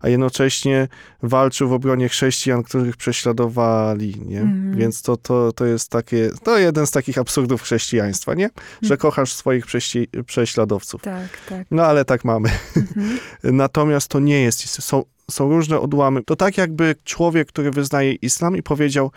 a 0.00 0.08
jednocześnie 0.08 0.88
walczył 1.22 1.68
w 1.68 1.72
obronie 1.72 2.08
chrześcijan, 2.08 2.62
których 2.62 2.96
prześladowali, 2.96 4.14
nie? 4.26 4.40
Mhm. 4.40 4.76
Więc 4.76 5.02
to, 5.02 5.16
to, 5.16 5.52
to 5.52 5.64
jest 5.64 5.90
takie, 5.90 6.30
to 6.44 6.58
jeden 6.58 6.86
z 6.86 6.90
takich 6.90 7.18
absurdów 7.18 7.62
chrześcijaństwa, 7.62 8.34
nie? 8.34 8.50
Że 8.56 8.78
Mhm. 8.82 8.98
kochasz 8.98 9.32
swoich 9.34 9.66
prześci- 9.66 10.22
prześladowców. 10.26 11.02
Tak, 11.02 11.28
tak. 11.48 11.66
No 11.70 11.84
ale 11.86 12.04
tak 12.04 12.24
mamy. 12.24 12.48
Mhm. 12.76 13.18
Natomiast 13.62 14.08
to 14.08 14.20
nie 14.20 14.40
jest, 14.42 14.82
są, 14.82 15.02
są 15.30 15.48
różne 15.48 15.80
odłamy. 15.80 16.22
To 16.24 16.36
tak 16.36 16.58
jakby 16.58 16.94
człowiek, 17.04 17.48
który 17.48 17.70
wyznaje 17.70 18.12
islam 18.12 18.56
i 18.56 18.62
powiedział, 18.62 19.10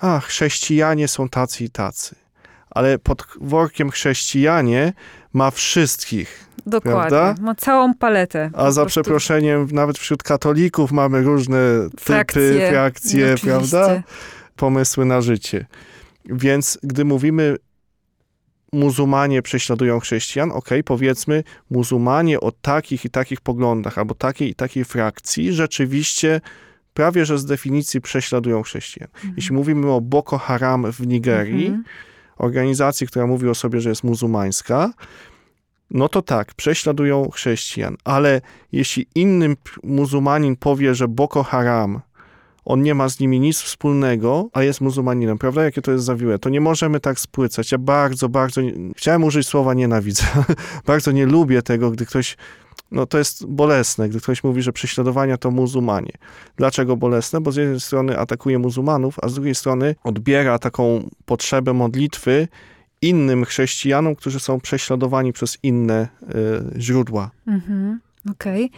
a 0.00 0.20
chrześcijanie 0.20 1.08
są 1.08 1.28
tacy 1.28 1.64
i 1.64 1.70
tacy. 1.70 2.14
Ale 2.70 2.98
pod 2.98 3.24
workiem 3.40 3.90
chrześcijanie 3.90 4.92
ma 5.32 5.50
wszystkich. 5.50 6.46
Dokładnie. 6.66 7.08
Prawda? 7.10 7.42
Ma 7.42 7.54
całą 7.54 7.94
paletę. 7.94 8.50
A 8.52 8.70
za 8.70 8.80
prostu 8.80 8.86
przeproszeniem, 8.86 9.68
nawet 9.72 9.98
wśród 9.98 10.22
katolików 10.22 10.92
mamy 10.92 11.22
różne 11.22 11.58
typy, 11.90 12.68
Frakcje. 12.70 13.34
prawda? 13.42 14.02
Pomysły 14.56 15.04
na 15.04 15.20
życie. 15.20 15.66
Więc 16.24 16.78
gdy 16.82 17.04
mówimy 17.04 17.56
muzułmanie 18.72 19.42
prześladują 19.42 20.00
chrześcijan, 20.00 20.52
okej, 20.52 20.84
powiedzmy 20.84 21.44
muzułmanie 21.70 22.40
o 22.40 22.52
takich 22.52 23.04
i 23.04 23.10
takich 23.10 23.40
poglądach 23.40 23.98
albo 23.98 24.14
takiej 24.14 24.50
i 24.50 24.54
takiej 24.54 24.84
frakcji 24.84 25.52
rzeczywiście 25.52 26.40
prawie 26.94 27.24
że 27.26 27.38
z 27.38 27.44
definicji 27.46 28.00
prześladują 28.00 28.62
chrześcijan. 28.62 29.08
Jeśli 29.36 29.54
mówimy 29.56 29.90
o 29.90 30.00
Boko 30.00 30.38
Haram 30.38 30.92
w 30.92 31.06
Nigerii, 31.06 31.66
Mhm. 31.66 31.84
organizacji, 32.36 33.06
która 33.06 33.26
mówi 33.26 33.48
o 33.48 33.54
sobie, 33.54 33.80
że 33.80 33.88
jest 33.88 34.04
muzułmańska, 34.04 34.92
no 35.90 36.08
to 36.08 36.22
tak, 36.22 36.54
prześladują 36.54 37.30
chrześcijan, 37.30 37.96
ale 38.04 38.40
jeśli 38.72 39.06
innym 39.14 39.56
p- 39.56 39.70
muzułmanin 39.84 40.56
powie, 40.56 40.94
że 40.94 41.08
Boko 41.08 41.42
Haram, 41.42 42.00
on 42.64 42.82
nie 42.82 42.94
ma 42.94 43.08
z 43.08 43.20
nimi 43.20 43.40
nic 43.40 43.60
wspólnego, 43.60 44.48
a 44.52 44.62
jest 44.62 44.80
muzułmaninem, 44.80 45.38
prawda? 45.38 45.64
Jakie 45.64 45.82
to 45.82 45.92
jest 45.92 46.04
zawiłe. 46.04 46.38
To 46.38 46.48
nie 46.48 46.60
możemy 46.60 47.00
tak 47.00 47.20
spłycać. 47.20 47.72
Ja 47.72 47.78
bardzo, 47.78 48.28
bardzo, 48.28 48.60
nie- 48.60 48.72
chciałem 48.96 49.24
użyć 49.24 49.46
słowa 49.48 49.74
nienawidzę. 49.74 50.22
bardzo 50.86 51.12
nie 51.12 51.26
lubię 51.26 51.62
tego, 51.62 51.90
gdy 51.90 52.06
ktoś, 52.06 52.36
no 52.90 53.06
to 53.06 53.18
jest 53.18 53.46
bolesne, 53.46 54.08
gdy 54.08 54.20
ktoś 54.20 54.44
mówi, 54.44 54.62
że 54.62 54.72
prześladowania 54.72 55.36
to 55.36 55.50
muzułmanie. 55.50 56.12
Dlaczego 56.56 56.96
bolesne? 56.96 57.40
Bo 57.40 57.52
z 57.52 57.56
jednej 57.56 57.80
strony 57.80 58.18
atakuje 58.18 58.58
muzułmanów, 58.58 59.16
a 59.22 59.28
z 59.28 59.34
drugiej 59.34 59.54
strony 59.54 59.94
odbiera 60.04 60.58
taką 60.58 61.08
potrzebę 61.24 61.72
modlitwy 61.72 62.48
innym 63.02 63.44
chrześcijanom, 63.44 64.16
którzy 64.16 64.40
są 64.40 64.60
prześladowani 64.60 65.32
przez 65.32 65.58
inne 65.62 66.08
y, 66.76 66.80
źródła. 66.80 67.30
Mhm. 67.46 68.00
Okej. 68.30 68.70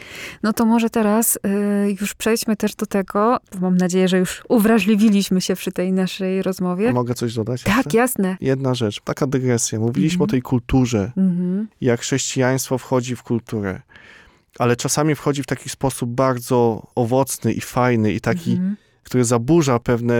No 0.43 0.53
to 0.53 0.67
może 0.67 0.91
teraz 0.91 1.37
y, 1.37 1.97
już 2.01 2.15
przejdźmy 2.15 2.57
też 2.57 2.75
do 2.75 2.87
tego. 2.87 3.39
Mam 3.61 3.77
nadzieję, 3.77 4.09
że 4.09 4.19
już 4.19 4.43
uwrażliwiliśmy 4.49 5.41
się 5.41 5.57
przy 5.57 5.73
tej 5.73 5.93
naszej 5.93 6.43
rozmowie. 6.43 6.93
Mogę 6.93 7.15
coś 7.15 7.35
dodać? 7.35 7.63
Tak, 7.63 7.77
jeszcze? 7.77 7.99
jasne. 7.99 8.37
Jedna 8.41 8.75
rzecz, 8.75 9.01
taka 9.05 9.27
dygresja. 9.27 9.79
Mówiliśmy 9.81 10.15
Mhm. 10.17 10.29
o 10.29 10.31
tej 10.31 10.43
kulturze, 10.43 11.13
Mhm. 11.17 11.69
jak 11.81 12.01
chrześcijaństwo 12.01 12.79
wchodzi 12.79 13.17
w 13.17 13.23
kulturę, 13.23 13.81
ale 14.59 14.77
czasami 14.77 15.15
wchodzi 15.15 15.43
w 15.43 15.47
taki 15.47 15.69
sposób 15.69 16.11
bardzo 16.11 16.87
owocny 16.95 17.53
i 17.53 17.61
fajny 17.61 18.13
i 18.13 18.21
taki, 18.21 18.53
Mhm. 18.53 18.77
który 19.03 19.25
zaburza 19.25 19.79
pewne 19.79 20.15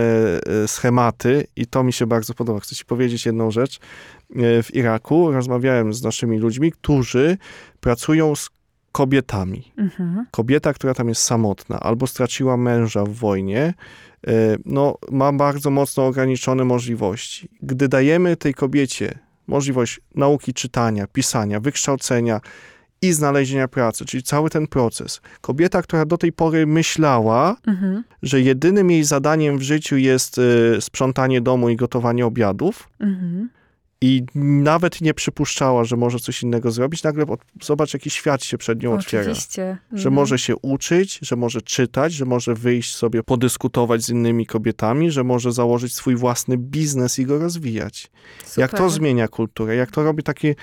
e, 0.63 0.67
schematy 0.67 1.47
i 1.55 1.65
to 1.67 1.83
mi 1.83 1.93
się 1.93 2.07
bardzo 2.07 2.33
podoba. 2.33 2.59
Chcę 2.59 2.75
ci 2.75 2.85
powiedzieć 2.85 3.25
jedną 3.25 3.51
rzecz. 3.51 3.79
E, 4.35 4.63
W 4.63 4.75
Iraku 4.75 5.31
rozmawiałem 5.31 5.93
z 5.93 6.03
naszymi 6.03 6.37
ludźmi, 6.39 6.71
którzy 6.71 7.37
pracują 7.79 8.35
z 8.35 8.49
kobietami. 8.93 9.71
Mhm. 9.77 10.25
kobieta, 10.31 10.73
która 10.73 10.93
tam 10.93 11.09
jest 11.09 11.21
samotna 11.21 11.79
albo 11.79 12.07
straciła 12.07 12.57
męża 12.57 13.03
w 13.05 13.09
wojnie, 13.13 13.73
e, 14.27 14.31
no, 14.65 14.97
ma 15.11 15.33
bardzo 15.33 15.69
mocno 15.69 16.07
ograniczone 16.07 16.63
możliwości. 16.65 17.49
Gdy 17.61 17.87
dajemy 17.87 18.37
tej 18.37 18.53
kobiecie 18.53 19.19
możliwość 19.47 19.99
nauki 20.15 20.53
czytania, 20.53 21.07
pisania, 21.07 21.59
wykształcenia 21.59 22.41
i 23.01 23.11
znalezienia 23.13 23.67
pracy, 23.67 24.05
czyli 24.05 24.23
cały 24.23 24.49
ten 24.49 24.67
proces. 24.67 25.21
Kobieta, 25.41 25.81
która 25.81 26.05
do 26.05 26.17
tej 26.17 26.31
pory 26.33 26.67
myślała, 26.67 27.55
Mhm. 27.67 28.03
że 28.23 28.41
jedynym 28.41 28.91
jej 28.91 29.03
zadaniem 29.03 29.57
w 29.57 29.61
życiu 29.61 29.97
jest 29.97 30.37
e, 30.77 30.81
sprzątanie 30.81 31.41
domu 31.41 31.69
i 31.69 31.75
gotowanie 31.75 32.25
obiadów, 32.25 32.89
Mhm. 32.99 33.49
I 34.05 34.23
nawet 34.35 35.01
nie 35.01 35.13
przypuszczała, 35.13 35.83
że 35.83 35.97
może 35.97 36.19
coś 36.19 36.43
innego 36.43 36.71
zrobić, 36.71 37.03
nagle 37.03 37.25
od- 37.27 37.41
zobacz, 37.61 37.93
jaki 37.93 38.09
świat 38.09 38.43
się 38.43 38.57
przed 38.57 38.83
nią 38.83 38.93
otwiera 38.93 39.23
Oczywiście. 39.23 39.77
że 39.91 39.95
Mhm. 39.95 40.13
może 40.13 40.39
się 40.39 40.55
uczyć, 40.55 41.19
że 41.21 41.35
może 41.35 41.61
czytać, 41.61 42.13
że 42.13 42.25
może 42.25 42.53
wyjść 42.53 42.95
sobie, 42.95 43.23
podyskutować 43.23 44.03
z 44.03 44.09
innymi 44.09 44.45
kobietami, 44.45 45.11
że 45.11 45.23
może 45.23 45.51
założyć 45.51 45.95
swój 45.95 46.15
własny 46.15 46.57
biznes 46.57 47.19
i 47.19 47.25
go 47.25 47.39
rozwijać. 47.39 48.11
Jak 48.57 48.71
to 48.71 48.77
Super. 48.77 48.91
zmienia 48.91 49.27
kulturę, 49.27 49.75
jak 49.75 49.91
to 49.91 50.03
robi 50.03 50.23
takie, 50.23 50.55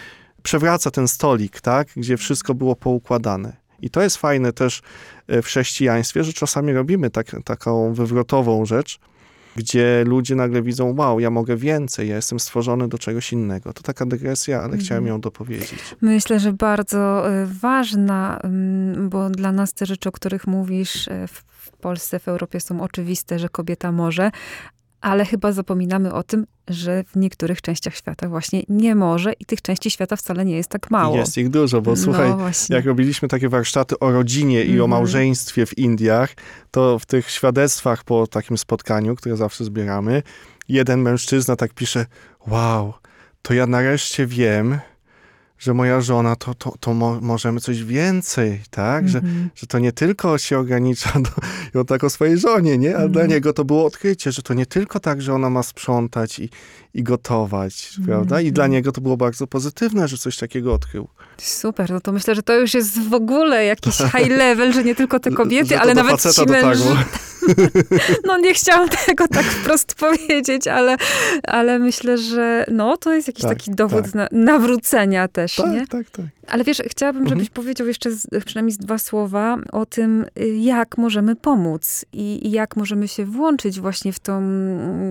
przewraca 0.42 0.90
ten 0.90 1.08
stolik, 1.08 1.60
tak, 1.60 1.88
gdzie 1.96 2.16
wszystko 2.16 2.54
było 2.54 2.76
poukładane. 2.76 3.56
I 3.82 3.90
to 3.90 4.02
jest 4.02 4.16
fajne 4.16 4.52
też 4.52 4.82
e, 5.28 5.42
w 5.42 5.46
chrześcijaństwie, 5.46 6.24
że 6.24 6.32
czasami 6.32 6.72
robimy 6.72 7.10
tak, 7.10 7.36
taką 7.44 7.94
wywrotową 7.94 8.64
rzecz, 8.66 8.98
gdzie 9.60 10.04
ludzie 10.06 10.34
nagle 10.34 10.62
widzą, 10.62 10.94
wow, 10.98 11.20
ja 11.20 11.30
mogę 11.30 11.56
więcej, 11.56 12.08
ja 12.08 12.16
jestem 12.16 12.40
stworzony 12.40 12.88
do 12.88 12.98
czegoś 12.98 13.32
innego. 13.32 13.72
To 13.72 13.82
taka 13.82 14.06
dygresja, 14.06 14.56
ale 14.56 14.64
Mhm. 14.64 14.82
chciałem 14.82 15.06
ją 15.06 15.20
dopowiedzieć. 15.20 15.96
Myślę, 16.00 16.40
że 16.40 16.52
bardzo 16.52 17.30
y, 17.42 17.46
ważna, 17.46 18.40
ym, 18.44 19.08
bo 19.08 19.30
dla 19.30 19.52
nas 19.52 19.74
te 19.74 19.86
rzeczy, 19.86 20.08
o 20.08 20.12
których 20.12 20.46
mówisz, 20.46 21.08
y, 21.08 21.26
w 21.26 21.70
Polsce, 21.80 22.18
w 22.18 22.28
Europie 22.28 22.60
są 22.60 22.80
oczywiste, 22.80 23.38
że 23.38 23.48
kobieta 23.48 23.92
może, 23.92 24.30
ale 25.00 25.24
chyba 25.24 25.52
zapominamy 25.52 26.12
o 26.12 26.22
tym, 26.22 26.46
że 26.68 27.04
w 27.04 27.16
niektórych 27.16 27.62
częściach 27.62 27.94
świata 27.96 28.28
właśnie 28.28 28.62
nie 28.68 28.94
może 28.94 29.32
i 29.32 29.44
tych 29.44 29.62
części 29.62 29.90
świata 29.90 30.16
wcale 30.16 30.44
nie 30.44 30.56
jest 30.56 30.68
tak 30.70 30.90
mało. 30.90 31.16
Jest 31.16 31.38
ich 31.38 31.48
dużo, 31.48 31.82
bo 31.82 31.96
słuchaj, 31.96 32.30
no 32.30 32.76
jak 32.76 32.84
robiliśmy 32.84 33.28
takie 33.28 33.48
warsztaty 33.48 33.98
o 33.98 34.12
rodzinie 34.12 34.64
i 34.64 34.70
o 34.70 34.72
Mhm. 34.84 34.90
małżeństwie 34.90 35.66
w 35.66 35.78
Indiach, 35.78 36.34
to 36.70 36.98
w 36.98 37.06
tych 37.06 37.30
świadectwach 37.30 38.04
po 38.04 38.26
takim 38.26 38.58
spotkaniu, 38.58 39.16
które 39.16 39.36
zawsze 39.36 39.64
zbieramy, 39.64 40.22
jeden 40.68 41.00
mężczyzna 41.02 41.56
tak 41.56 41.74
pisze, 41.74 42.06
wow, 42.46 42.94
to 43.42 43.54
ja 43.54 43.66
nareszcie 43.66 44.26
wiem, 44.26 44.78
że 45.60 45.74
moja 45.74 46.00
żona, 46.00 46.36
to, 46.36 46.54
to, 46.54 46.74
to 46.80 46.94
mo 46.94 47.20
możemy 47.20 47.60
coś 47.60 47.84
więcej, 47.84 48.60
tak? 48.70 49.08
Że, 49.08 49.18
Mhm. 49.18 49.50
że 49.54 49.66
to 49.66 49.78
nie 49.78 49.92
tylko 49.92 50.38
się 50.38 50.58
ogranicza 50.58 51.12
do, 51.20 51.30
i 51.74 51.78
on 51.78 51.84
tak 51.86 52.04
o 52.04 52.10
swojej 52.10 52.38
żonie, 52.38 52.78
nie? 52.78 52.88
A 52.90 52.92
Mhm. 52.92 53.12
dla 53.12 53.26
niego 53.26 53.52
to 53.52 53.64
było 53.64 53.84
odkrycie, 53.84 54.32
że 54.32 54.42
to 54.42 54.54
nie 54.54 54.66
tylko 54.66 55.00
tak, 55.00 55.22
że 55.22 55.34
ona 55.34 55.50
ma 55.50 55.62
sprzątać 55.62 56.38
i, 56.38 56.50
i 56.94 57.02
gotować, 57.02 57.92
prawda? 58.06 58.40
I 58.40 58.52
dla 58.52 58.64
Mhm. 58.64 58.72
niego 58.72 58.92
to 58.92 59.00
było 59.00 59.16
bardzo 59.16 59.46
pozytywne, 59.46 60.08
że 60.08 60.16
coś 60.18 60.36
takiego 60.36 60.74
odkrył. 60.74 61.08
Super, 61.42 61.90
no 61.90 62.00
to 62.00 62.12
myślę, 62.12 62.34
że 62.34 62.42
to 62.42 62.54
już 62.54 62.74
jest 62.74 63.08
w 63.08 63.14
ogóle 63.14 63.64
jakiś 63.64 63.96
high 64.16 64.30
level, 64.30 64.72
że 64.72 64.84
nie 64.84 64.94
tylko 64.94 65.20
te 65.20 65.30
kobiety, 65.30 65.78
ale 65.78 65.94
nawet 65.94 66.20
ci 66.20 66.26
mężczyźni. 66.46 66.46
dotarło. 66.46 66.96
No 68.26 68.38
nie 68.38 68.54
chciałam 68.54 68.88
tego 68.88 69.28
tak 69.28 69.44
wprost 69.44 69.94
powiedzieć, 69.94 70.66
ale, 70.68 70.96
ale 71.42 71.78
myślę, 71.78 72.18
że 72.18 72.64
no 72.70 72.96
to 72.96 73.14
jest 73.14 73.28
jakiś 73.28 73.42
Tak, 73.42 73.58
taki 73.58 73.70
dowód 73.70 74.04
tak. 74.04 74.14
na, 74.14 74.28
nawrócenia 74.32 75.28
też, 75.28 75.58
nie? 75.58 75.80
Tak, 75.80 75.88
tak, 75.88 76.10
tak. 76.10 76.26
Ale 76.50 76.64
wiesz, 76.64 76.82
chciałabym, 76.86 77.28
żebyś 77.28 77.48
Mhm. 77.48 77.54
powiedział 77.54 77.86
jeszcze 77.86 78.10
z, 78.10 78.26
przynajmniej 78.44 78.72
z 78.72 78.78
dwa 78.78 78.98
słowa 78.98 79.58
o 79.72 79.86
tym, 79.86 80.26
y, 80.40 80.48
jak 80.48 80.98
możemy 80.98 81.36
pomóc 81.36 82.04
i, 82.12 82.46
i 82.46 82.50
jak 82.50 82.76
możemy 82.76 83.08
się 83.08 83.24
włączyć 83.24 83.80
właśnie 83.80 84.12
w 84.12 84.18
tą 84.18 84.40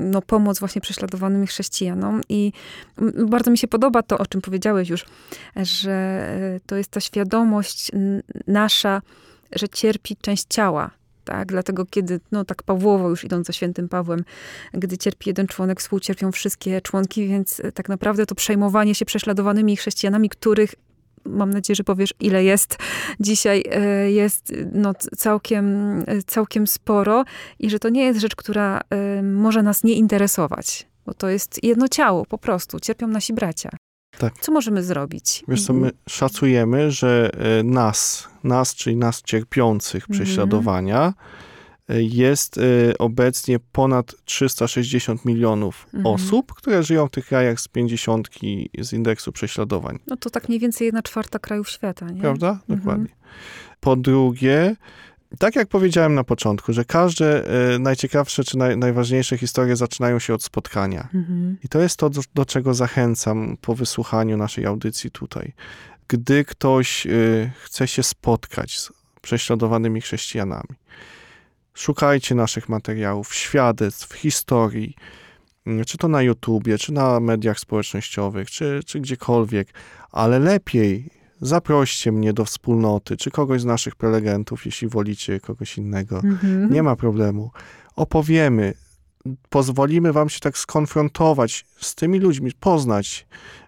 no, 0.03 0.21
pomoc 0.21 0.59
właśnie 0.59 0.81
prześladowanym 0.81 1.45
chrześcijanom. 1.45 2.21
I 2.29 2.51
mm, 2.97 3.29
bardzo 3.29 3.51
mi 3.51 3.57
się 3.57 3.67
podoba 3.67 4.03
to, 4.03 4.17
o 4.17 4.25
czym 4.25 4.41
powiedziałeś 4.41 4.89
już, 4.89 5.05
że 5.55 6.27
y, 6.57 6.61
to 6.65 6.75
jest 6.75 6.91
ta 6.91 6.99
świadomość 6.99 7.91
nasza, 8.47 9.01
że 9.51 9.69
cierpi 9.69 10.17
część 10.21 10.45
ciała. 10.49 10.91
Tak, 11.25 11.47
dlatego 11.47 11.85
kiedy, 11.85 12.19
no 12.31 12.45
tak 12.45 12.63
Pawłowo 12.63 13.09
już 13.09 13.23
idąc 13.23 13.47
za 13.47 13.53
świętym 13.53 13.89
Pawłem, 13.89 14.23
gdy 14.73 14.97
cierpi 14.97 15.29
jeden 15.29 15.47
członek, 15.47 15.79
współcierpią 15.79 16.31
wszystkie 16.31 16.81
członki, 16.81 17.27
więc 17.27 17.59
y, 17.59 17.71
tak 17.71 17.89
naprawdę 17.89 18.25
to 18.25 18.35
przejmowanie 18.35 18.95
się 18.95 19.05
prześladowanymi 19.05 19.77
chrześcijanami, 19.77 20.29
których 20.29 20.75
mam 21.29 21.49
nadzieję, 21.49 21.75
że 21.75 21.83
powiesz, 21.83 22.13
ile 22.19 22.43
jest 22.43 22.77
dzisiaj, 23.19 23.63
e, 23.71 24.11
jest 24.11 24.53
no, 24.73 24.93
całkiem, 25.17 25.99
e, 26.07 26.21
całkiem 26.25 26.67
sporo 26.67 27.23
i 27.59 27.69
że 27.69 27.79
to 27.79 27.89
nie 27.89 28.05
jest 28.05 28.19
rzecz, 28.19 28.35
która 28.35 28.81
e, 28.89 29.23
może 29.23 29.63
nas 29.63 29.83
nie 29.83 29.93
interesować, 29.93 30.87
bo 31.05 31.13
to 31.13 31.29
jest 31.29 31.63
jedno 31.63 31.87
ciało, 31.87 32.25
po 32.25 32.37
prostu, 32.37 32.79
cierpią 32.79 33.07
nasi 33.07 33.33
bracia. 33.33 33.69
Tak. 34.17 34.33
Co 34.41 34.51
możemy 34.51 34.83
zrobić? 34.83 35.43
Wiesz 35.47 35.65
co, 35.65 35.73
my 35.73 35.91
szacujemy, 36.09 36.91
że 36.91 37.31
nas, 37.63 38.27
nas, 38.43 38.75
czyli 38.75 38.95
nas 38.95 39.21
cierpiących 39.21 40.03
Mhm. 40.09 40.19
prześladowania, 40.19 41.13
e, 41.17 41.48
jest 41.89 42.57
e, 42.57 42.61
obecnie 42.97 43.59
ponad 43.71 44.15
360 44.25 45.25
milionów 45.25 45.87
Mhm. 45.93 46.15
osób, 46.15 46.53
które 46.53 46.83
żyją 46.83 47.07
w 47.07 47.11
tych 47.11 47.25
krajach 47.25 47.59
z 47.59 47.67
50 47.67 48.29
z 48.79 48.93
indeksu 48.93 49.31
prześladowań. 49.31 49.99
No 50.07 50.17
to 50.17 50.29
tak 50.29 50.49
mniej 50.49 50.59
więcej 50.59 50.85
jedna 50.85 51.01
czwarta 51.01 51.39
krajów 51.39 51.69
świata, 51.69 52.09
nie? 52.09 52.21
Prawda? 52.21 52.49
Mhm. 52.49 52.79
Dokładnie. 52.79 53.09
Po 53.79 53.95
drugie, 53.95 54.75
tak 55.39 55.55
jak 55.55 55.67
powiedziałem 55.67 56.15
na 56.15 56.23
początku, 56.23 56.73
że 56.73 56.85
każde 56.85 57.47
e, 57.75 57.79
najciekawsze 57.79 58.43
czy 58.43 58.57
naj, 58.57 58.77
najważniejsze 58.77 59.37
historie 59.37 59.75
zaczynają 59.75 60.19
się 60.19 60.33
od 60.33 60.43
spotkania. 60.43 61.09
Mhm. 61.13 61.57
I 61.63 61.69
to 61.69 61.79
jest 61.81 61.97
to, 61.97 62.09
do, 62.09 62.21
do 62.35 62.45
czego 62.45 62.73
zachęcam 62.73 63.57
po 63.61 63.75
wysłuchaniu 63.75 64.37
naszej 64.37 64.65
audycji 64.65 65.11
tutaj. 65.11 65.53
Gdy 66.07 66.45
ktoś 66.45 67.05
y, 67.05 67.51
chce 67.63 67.87
się 67.87 68.03
spotkać 68.03 68.79
z 68.79 68.91
prześladowanymi 69.21 70.01
chrześcijanami, 70.01 70.75
szukajcie 71.73 72.35
naszych 72.35 72.69
materiałów, 72.69 73.33
świadectw, 73.33 74.13
historii, 74.13 74.95
y, 75.67 75.85
czy 75.85 75.97
to 75.97 76.07
na 76.07 76.21
YouTubie, 76.21 76.77
czy 76.77 76.93
na 76.93 77.19
mediach 77.19 77.59
społecznościowych, 77.59 78.51
czy, 78.51 78.79
czy 78.85 78.99
gdziekolwiek, 78.99 79.73
ale 80.11 80.39
lepiej 80.39 81.09
zaproście 81.41 82.11
mnie 82.11 82.33
do 82.33 82.45
wspólnoty, 82.45 83.17
czy 83.17 83.31
kogoś 83.31 83.61
z 83.61 83.65
naszych 83.65 83.95
prelegentów, 83.95 84.65
jeśli 84.65 84.87
wolicie 84.87 85.39
kogoś 85.39 85.77
innego. 85.77 86.15
Mhm. 86.15 86.73
Nie 86.73 86.83
ma 86.83 86.95
problemu. 86.95 87.51
Opowiemy, 87.95 88.73
pozwolimy 89.49 90.13
wam 90.13 90.29
się 90.29 90.39
tak 90.39 90.57
skonfrontować 90.57 91.65
z 91.79 91.95
tymi 91.95 92.19
ludźmi, 92.19 92.51
poznać 92.59 93.27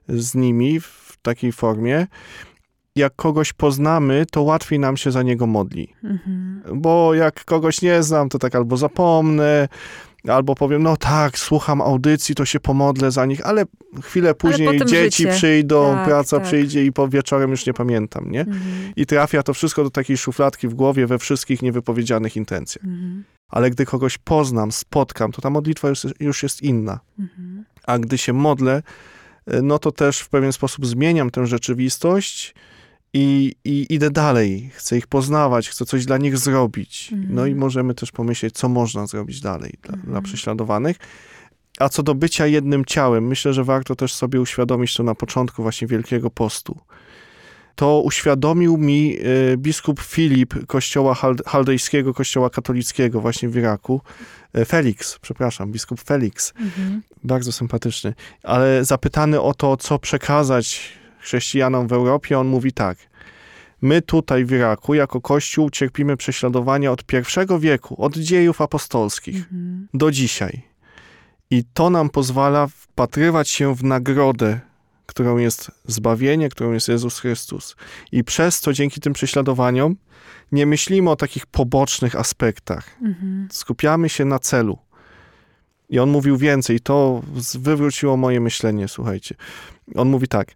z 0.09 0.35
nimi 0.35 0.79
w 0.79 1.17
takiej 1.21 1.51
formie. 1.51 2.07
Jak 2.95 3.15
kogoś 3.15 3.53
poznamy, 3.53 4.25
to 4.31 4.41
łatwiej 4.41 4.79
nam 4.79 4.97
się 4.97 5.11
za 5.11 5.23
niego 5.23 5.47
modli. 5.47 5.93
Mhm. 6.03 6.61
Bo 6.75 7.13
jak 7.13 7.45
kogoś 7.45 7.81
nie 7.81 8.03
znam, 8.03 8.29
to 8.29 8.39
tak 8.39 8.55
albo 8.55 8.77
zapomnę, 8.77 9.67
albo 10.27 10.55
powiem, 10.55 10.83
no 10.83 10.97
tak, 10.97 11.37
słucham 11.37 11.81
audycji, 11.81 12.35
to 12.35 12.45
się 12.45 12.59
pomodlę 12.59 13.11
za 13.11 13.25
nich, 13.25 13.45
ale 13.47 13.65
chwilę 14.03 14.35
później 14.35 14.67
potem 14.67 14.87
dzieci 14.87 15.23
życie. 15.23 15.35
przyjdą, 15.35 15.93
Tak, 15.93 16.05
praca 16.07 16.37
tak. 16.37 16.45
przyjdzie 16.47 16.85
i 16.85 16.91
po 16.91 17.07
wieczorem 17.07 17.51
już 17.51 17.65
nie 17.65 17.73
pamiętam, 17.73 18.31
nie? 18.31 18.41
Mhm. 18.41 18.61
I 18.95 19.05
trafia 19.05 19.43
to 19.43 19.53
wszystko 19.53 19.83
do 19.83 19.89
takiej 19.89 20.17
szufladki 20.17 20.67
w 20.67 20.73
głowie 20.73 21.07
we 21.07 21.19
wszystkich 21.19 21.61
niewypowiedzianych 21.61 22.37
intencjach. 22.37 22.85
Mhm. 22.85 23.23
Ale 23.49 23.69
gdy 23.69 23.85
kogoś 23.85 24.17
poznam, 24.17 24.71
spotkam, 24.71 25.31
to 25.31 25.41
ta 25.41 25.49
modlitwa 25.49 25.89
już, 25.89 26.05
już 26.19 26.43
jest 26.43 26.61
inna. 26.61 26.99
Mhm. 27.19 27.65
A 27.87 27.99
gdy 27.99 28.17
się 28.17 28.33
modlę, 28.33 28.83
y, 29.53 29.61
no 29.61 29.79
to 29.79 29.91
też 29.91 30.19
w 30.19 30.29
pewien 30.29 30.53
sposób 30.53 30.85
zmieniam 30.85 31.29
tę 31.29 31.47
rzeczywistość 31.47 32.55
i, 33.13 33.55
i 33.65 33.85
idę 33.89 34.11
dalej. 34.11 34.69
Chcę 34.73 34.97
ich 34.97 35.07
poznawać, 35.07 35.69
chcę 35.69 35.85
coś 35.85 36.05
dla 36.05 36.17
nich 36.17 36.37
zrobić. 36.37 37.09
Mhm. 37.13 37.35
No 37.35 37.45
i 37.45 37.55
możemy 37.55 37.93
też 37.95 38.11
pomyśleć, 38.11 38.55
co 38.55 38.69
można 38.69 39.07
zrobić 39.07 39.41
dalej 39.41 39.73
dla, 39.81 39.93
Mhm. 39.93 40.11
dla 40.11 40.21
prześladowanych. 40.21 40.97
A 41.79 41.89
co 41.89 42.03
do 42.03 42.15
bycia 42.15 42.47
jednym 42.47 42.85
ciałem, 42.85 43.27
myślę, 43.27 43.53
że 43.53 43.63
warto 43.63 43.95
też 43.95 44.13
sobie 44.13 44.41
uświadomić 44.41 44.95
to 44.95 45.03
na 45.03 45.15
początku 45.15 45.61
właśnie 45.63 45.87
Wielkiego 45.87 46.29
Postu. 46.29 46.79
To 47.75 48.01
uświadomił 48.01 48.77
mi 48.77 49.17
y, 49.53 49.57
biskup 49.57 50.01
Filip 50.01 50.65
kościoła 50.67 51.13
hal- 51.13 51.43
chaldejskiego, 51.45 52.13
kościoła 52.13 52.49
katolickiego 52.49 53.21
właśnie 53.21 53.49
w 53.49 53.55
Iraku. 53.57 54.01
Y, 54.57 54.65
Felix, 54.65 55.19
przepraszam, 55.21 55.71
biskup 55.71 56.01
Felix 56.01 56.53
Mhm. 56.59 57.01
bardzo 57.23 57.51
sympatyczny. 57.51 58.13
Ale 58.43 58.85
zapytany 58.85 59.41
o 59.41 59.53
to, 59.53 59.77
co 59.77 59.99
przekazać 59.99 60.93
chrześcijanom 61.21 61.87
w 61.87 61.93
Europie, 61.93 62.39
on 62.39 62.47
mówi 62.47 62.71
tak. 62.73 62.97
My 63.81 64.01
tutaj 64.01 64.45
w 64.45 64.51
Iraku, 64.51 64.93
jako 64.93 65.21
Kościół, 65.21 65.69
cierpimy 65.69 66.17
prześladowania 66.17 66.91
od 66.91 67.03
pierwszego 67.03 67.59
wieku, 67.59 68.03
od 68.03 68.17
dziejów 68.17 68.61
apostolskich 68.61 69.35
Mhm. 69.35 69.87
do 69.93 70.11
dzisiaj. 70.11 70.61
I 71.49 71.63
to 71.73 71.89
nam 71.89 72.09
pozwala 72.09 72.67
wpatrywać 72.67 73.49
się 73.49 73.75
w 73.75 73.83
nagrodę, 73.83 74.59
którą 75.05 75.37
jest 75.37 75.71
zbawienie, 75.85 76.49
którą 76.49 76.71
jest 76.71 76.87
Jezus 76.87 77.19
Chrystus. 77.19 77.75
I 78.11 78.23
przez 78.23 78.61
to, 78.61 78.73
dzięki 78.73 79.01
tym 79.01 79.13
prześladowaniom, 79.13 79.95
nie 80.51 80.65
myślimy 80.65 81.09
o 81.09 81.15
takich 81.15 81.45
pobocznych 81.45 82.15
aspektach 82.15 82.97
Mhm. 83.01 83.47
skupiamy 83.51 84.09
się 84.09 84.25
na 84.25 84.39
celu. 84.39 84.77
I 85.89 85.99
on 85.99 86.09
mówił 86.09 86.37
więcej, 86.37 86.79
to 86.79 87.21
wywróciło 87.59 88.17
moje 88.17 88.39
myślenie, 88.39 88.87
słuchajcie. 88.87 89.35
On 89.95 90.09
mówi 90.09 90.27
tak, 90.27 90.47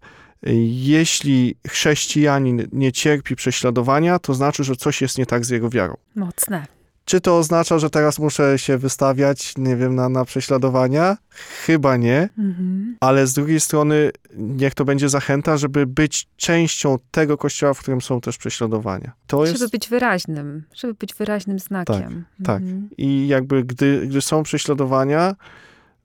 jeśli 0.44 1.56
chrześcijanin 1.68 2.68
nie 2.72 2.92
cierpi 2.92 3.36
prześladowania, 3.36 4.20
to 4.20 4.34
znaczy, 4.34 4.64
że 4.64 4.76
coś 4.76 5.02
jest 5.02 5.18
nie 5.18 5.26
tak 5.26 5.46
z 5.46 5.50
jego 5.50 5.70
wiarą. 5.70 5.98
Mocne. 6.16 6.66
Czy 7.06 7.22
to 7.22 7.38
oznacza, 7.38 7.80
że 7.80 7.90
teraz 7.90 8.20
muszę 8.20 8.60
się 8.60 8.78
wystawiać, 8.78 9.54
nie 9.58 9.76
wiem, 9.76 9.96
na, 9.96 10.10
na 10.10 10.26
prześladowania? 10.26 11.18
Chyba 11.66 11.98
nie, 11.98 12.30
Mhm. 12.38 12.98
ale 13.00 13.28
z 13.28 13.34
drugiej 13.34 13.60
strony 13.60 14.12
niech 14.38 14.74
to 14.74 14.86
będzie 14.86 15.10
zachęta, 15.10 15.58
żeby 15.58 15.86
być 15.88 16.28
częścią 16.38 16.98
tego 17.12 17.38
kościoła, 17.38 17.74
w 17.74 17.80
którym 17.80 18.02
są 18.02 18.22
też 18.22 18.38
prześladowania. 18.38 19.12
To 19.28 19.46
jest... 19.46 19.58
Żeby 19.60 19.70
być 19.70 19.90
wyraźnym, 19.90 20.64
żeby 20.76 20.94
być 20.94 21.14
wyraźnym 21.14 21.60
znakiem. 21.60 22.26
tak. 22.46 22.62
Mhm. 22.62 22.90
I 22.98 23.28
jakby 23.28 23.64
gdy, 23.64 24.08
gdy 24.08 24.22
są 24.22 24.44
prześladowania, 24.44 25.36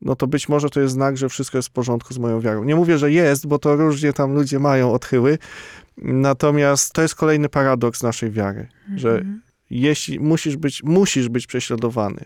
no 0.02 0.16
to 0.16 0.26
być 0.26 0.48
może 0.48 0.70
to 0.70 0.80
jest 0.80 0.94
znak, 0.94 1.16
że 1.16 1.28
wszystko 1.28 1.58
jest 1.58 1.68
w 1.68 1.72
porządku 1.72 2.14
z 2.14 2.18
moją 2.18 2.40
wiarą. 2.40 2.64
Nie 2.64 2.76
mówię, 2.76 2.98
że 2.98 3.12
jest, 3.12 3.46
bo 3.46 3.58
to 3.58 3.76
różnie 3.76 4.12
tam 4.12 4.34
ludzie 4.34 4.58
mają 4.58 4.92
odchyły. 4.92 5.38
Natomiast 5.98 6.92
to 6.92 7.02
jest 7.02 7.14
kolejny 7.14 7.48
paradoks 7.48 8.02
naszej 8.02 8.30
wiary, 8.30 8.68
że 8.96 9.10
Mhm. 9.10 9.42
jeśli 9.70 10.20
musisz 10.20 10.56
być, 10.56 10.82
musisz 10.82 11.28
być 11.28 11.46
prześladowany, 11.46 12.24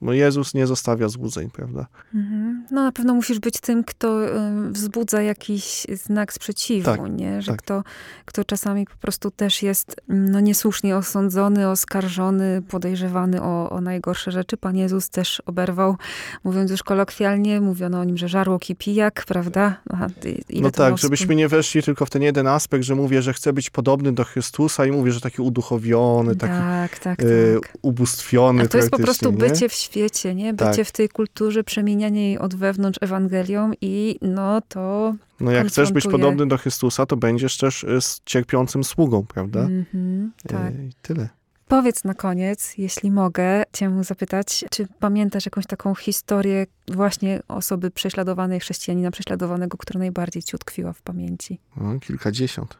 bo 0.00 0.12
Jezus 0.12 0.54
nie 0.54 0.66
zostawia 0.66 1.08
złudzeń, 1.08 1.50
prawda? 1.50 1.86
Mhm. 2.14 2.66
No 2.70 2.82
na 2.84 2.92
pewno 2.92 3.14
musisz 3.14 3.38
być 3.38 3.60
tym, 3.60 3.84
kto 3.84 4.26
y, 4.26 4.30
wzbudza 4.70 5.22
jakiś 5.22 5.86
znak 5.92 6.32
sprzeciwu, 6.32 6.84
Tak, 6.84 7.00
nie? 7.10 7.42
Że 7.42 7.52
tak. 7.52 7.62
kto, 7.62 7.82
kto 8.24 8.44
czasami 8.44 8.86
po 8.86 8.96
prostu 8.96 9.30
też 9.30 9.62
jest 9.62 9.96
mm, 10.08 10.30
no, 10.30 10.40
niesłusznie 10.40 10.96
osądzony, 10.96 11.68
oskarżony, 11.68 12.62
podejrzewany 12.68 13.42
o, 13.42 13.70
o 13.70 13.80
najgorsze 13.80 14.32
rzeczy. 14.32 14.56
Pan 14.56 14.76
Jezus 14.76 15.10
też 15.10 15.42
oberwał, 15.46 15.96
mówiąc 16.44 16.70
już 16.70 16.82
kolokwialnie, 16.82 17.60
mówiono 17.60 18.00
o 18.00 18.04
nim, 18.04 18.16
że 18.16 18.28
żarłok 18.28 18.70
i 18.70 18.76
pijak, 18.76 19.24
prawda? 19.28 19.76
Aha, 19.90 20.06
no 20.50 20.70
tak, 20.70 20.98
żebyśmy 20.98 21.34
nie 21.34 21.48
weszli 21.48 21.82
tylko 21.82 22.06
w 22.06 22.10
ten 22.10 22.22
jeden 22.22 22.46
aspekt, 22.46 22.84
że 22.84 22.94
mówię, 22.94 23.22
że 23.22 23.32
chcę 23.32 23.52
być 23.52 23.70
podobny 23.70 24.12
do 24.12 24.24
Chrystusa 24.24 24.86
i 24.86 24.92
mówię, 24.92 25.12
że 25.12 25.20
taki 25.20 25.42
uduchowiony, 25.42 26.36
taki 26.36 26.52
Tak, 26.52 26.98
tak, 26.98 27.20
e, 27.20 27.24
tak. 27.60 27.72
ubóstwiony 27.82 28.62
A 28.62 28.68
to 28.68 28.76
jest 28.76 28.90
po 28.90 28.98
prostu 28.98 29.30
nie? 29.30 29.36
bycie 29.36 29.68
w 29.68 29.74
świecie, 29.84 30.34
nie? 30.34 30.54
Tak. 30.54 30.70
Bycie 30.70 30.84
w 30.84 30.92
tej 30.92 31.08
kulturze, 31.08 31.64
przemienianie 31.64 32.26
jej 32.26 32.38
od 32.38 32.54
wewnątrz 32.54 32.98
Ewangelią 33.02 33.70
i 33.80 34.18
no 34.22 34.60
to... 34.60 35.14
No 35.40 35.50
jak 35.50 35.66
chcesz 35.66 35.92
być 35.92 36.04
podobny 36.04 36.46
do 36.46 36.58
Chrystusa, 36.58 37.06
to 37.06 37.16
będziesz 37.16 37.58
też 37.58 37.86
z 38.00 38.20
cierpiącym 38.24 38.84
sługą, 38.84 39.26
prawda? 39.26 39.60
Mhm, 39.60 40.32
tak. 40.48 40.72
E, 40.72 40.84
I 40.84 40.90
tyle. 41.02 41.28
Powiedz 41.68 42.04
na 42.04 42.14
koniec, 42.14 42.78
jeśli 42.78 43.10
mogę 43.10 43.62
cię 43.72 44.04
zapytać, 44.04 44.64
czy 44.70 44.86
pamiętasz 45.00 45.44
jakąś 45.44 45.66
taką 45.66 45.94
historię 45.94 46.66
właśnie 46.88 47.40
osoby 47.48 47.90
prześladowanej, 47.90 48.60
chrześcijanina 48.60 49.10
prześladowanego, 49.10 49.78
która 49.78 49.98
najbardziej 49.98 50.42
ci 50.42 50.56
utkwiła 50.56 50.92
w 50.92 51.02
pamięci? 51.02 51.58
No, 51.76 52.00
kilkadziesiąt. 52.00 52.78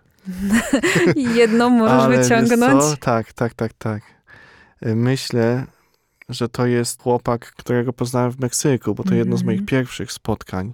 Jedną 1.36 1.70
możesz 1.70 2.02
Ale 2.02 2.22
wyciągnąć? 2.22 2.82
Co? 2.82 2.96
Tak, 2.96 3.32
tak, 3.32 3.55
tak, 3.55 3.72
tak. 3.72 4.02
E, 4.80 4.94
Myślę, 4.94 5.66
że 6.28 6.48
to 6.48 6.66
jest 6.66 7.02
chłopak, 7.02 7.52
którego 7.56 7.92
poznałem 7.92 8.30
w 8.30 8.40
Meksyku, 8.40 8.94
bo 8.94 9.04
to 9.04 9.14
jedno 9.14 9.36
z 9.36 9.40
Mhm. 9.40 9.56
moich 9.56 9.66
pierwszych 9.68 10.12
spotkań, 10.12 10.72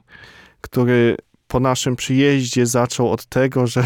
który 0.61 1.16
po 1.48 1.61
naszym 1.61 1.96
przyjeździe 1.96 2.66
zaczął 2.66 3.12
od 3.12 3.26
tego, 3.26 3.66
że 3.66 3.84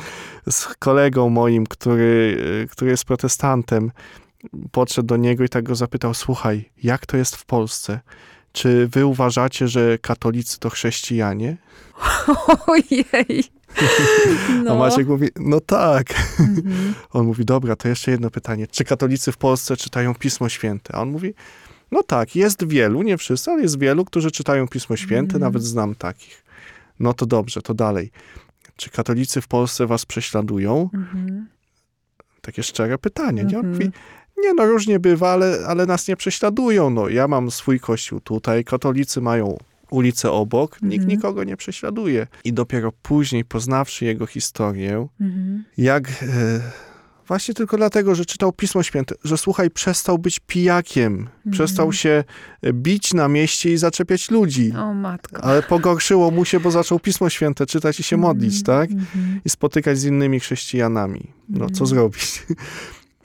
z 0.50 0.66
kolegą 0.78 1.28
moim, 1.28 1.66
który, 1.66 2.36
e, 2.62 2.66
który 2.66 2.90
jest 2.90 3.04
protestantem, 3.04 3.90
podszedł 4.72 5.06
do 5.06 5.16
niego 5.16 5.44
i 5.44 5.48
tak 5.48 5.64
go 5.64 5.74
zapytał: 5.74 6.14
Słuchaj, 6.14 6.70
jak 6.82 7.06
to 7.06 7.16
jest 7.16 7.36
w 7.36 7.44
Polsce? 7.44 8.00
Czy 8.52 8.88
wy 8.88 9.06
uważacie, 9.06 9.68
że 9.68 9.98
katolicy 9.98 10.58
to 10.60 10.70
chrześcijanie? 10.70 11.56
Ojej! 12.66 13.44
A 14.60 14.62
No. 14.62 14.76
Maciek 14.78 15.08
mówi: 15.08 15.28
No 15.36 15.60
tak. 15.60 16.06
Mhm. 16.40 16.94
On 17.12 17.26
mówi, 17.26 17.44
dobra, 17.44 17.76
to 17.76 17.88
jeszcze 17.88 18.10
jedno 18.10 18.30
pytanie. 18.30 18.66
Czy 18.66 18.84
katolicy 18.84 19.32
w 19.32 19.36
Polsce 19.36 19.76
czytają 19.76 20.14
Pismo 20.14 20.48
Święte? 20.48 20.94
A 20.94 21.00
on 21.02 21.10
mówi, 21.10 21.34
no 21.90 22.02
tak, 22.02 22.36
jest 22.36 22.68
wielu, 22.68 23.02
nie 23.02 23.16
wszyscy, 23.16 23.50
ale 23.50 23.62
jest 23.62 23.78
wielu, 23.78 24.04
którzy 24.04 24.30
czytają 24.30 24.68
Pismo 24.68 24.96
Święte, 24.96 25.34
Mhm. 25.34 25.40
nawet 25.40 25.62
znam 25.62 25.94
takich. 25.94 26.44
No 27.00 27.14
to 27.14 27.26
dobrze, 27.26 27.62
to 27.62 27.74
dalej. 27.74 28.10
Czy 28.76 28.90
katolicy 28.90 29.40
w 29.40 29.48
Polsce 29.48 29.86
was 29.86 30.06
prześladują? 30.06 30.90
Mhm. 30.94 31.48
Takie 32.40 32.62
szczere 32.62 32.98
pytanie. 32.98 33.44
Nie? 33.44 33.58
On 33.58 33.66
Mhm. 33.66 33.72
mówi, 33.72 33.90
nie 34.38 34.54
no, 34.54 34.66
różnie 34.66 34.98
bywa, 35.00 35.30
ale, 35.30 35.58
ale 35.66 35.86
nas 35.86 36.08
nie 36.08 36.16
prześladują. 36.16 36.90
No, 36.90 37.08
ja 37.08 37.28
mam 37.28 37.50
swój 37.50 37.80
kościół 37.80 38.20
tutaj, 38.20 38.64
katolicy 38.64 39.20
mają 39.20 39.58
ulicę 39.94 40.30
obok, 40.30 40.82
nikt 40.82 41.02
Mhm. 41.02 41.08
nikogo 41.08 41.44
nie 41.44 41.56
prześladuje. 41.56 42.26
I 42.44 42.52
dopiero 42.52 42.92
później, 43.02 43.44
poznawszy 43.44 44.04
jego 44.04 44.26
historię, 44.26 45.06
Mhm. 45.20 45.64
jak 45.78 46.08
e, 46.08 46.14
właśnie 47.28 47.54
tylko 47.54 47.76
dlatego, 47.76 48.14
że 48.14 48.24
czytał 48.24 48.52
Pismo 48.52 48.82
Święte, 48.82 49.14
że 49.24 49.38
słuchaj, 49.38 49.70
przestał 49.70 50.18
być 50.18 50.40
pijakiem, 50.46 51.28
przestał 51.50 51.92
się 51.92 52.24
e, 52.62 52.72
bić 52.72 53.14
na 53.14 53.28
mieście 53.28 53.72
i 53.72 53.76
zaczepiać 53.76 54.30
ludzi. 54.30 54.72
O 54.78 54.94
matko. 54.94 55.44
Ale 55.44 55.62
pogorszyło 55.62 56.30
mu 56.30 56.44
się, 56.44 56.60
bo 56.60 56.70
zaczął 56.70 57.00
Pismo 57.00 57.30
Święte 57.30 57.66
czytać 57.66 58.00
i 58.00 58.02
się 58.02 58.16
modlić, 58.16 58.62
tak? 58.62 58.90
Mhm. 58.90 59.40
I 59.44 59.50
spotykać 59.50 59.98
z 59.98 60.04
innymi 60.04 60.40
chrześcijanami. 60.40 61.30
No, 61.48 61.58
co 61.66 61.84
Mhm. 61.84 61.86
zrobić? 61.86 62.42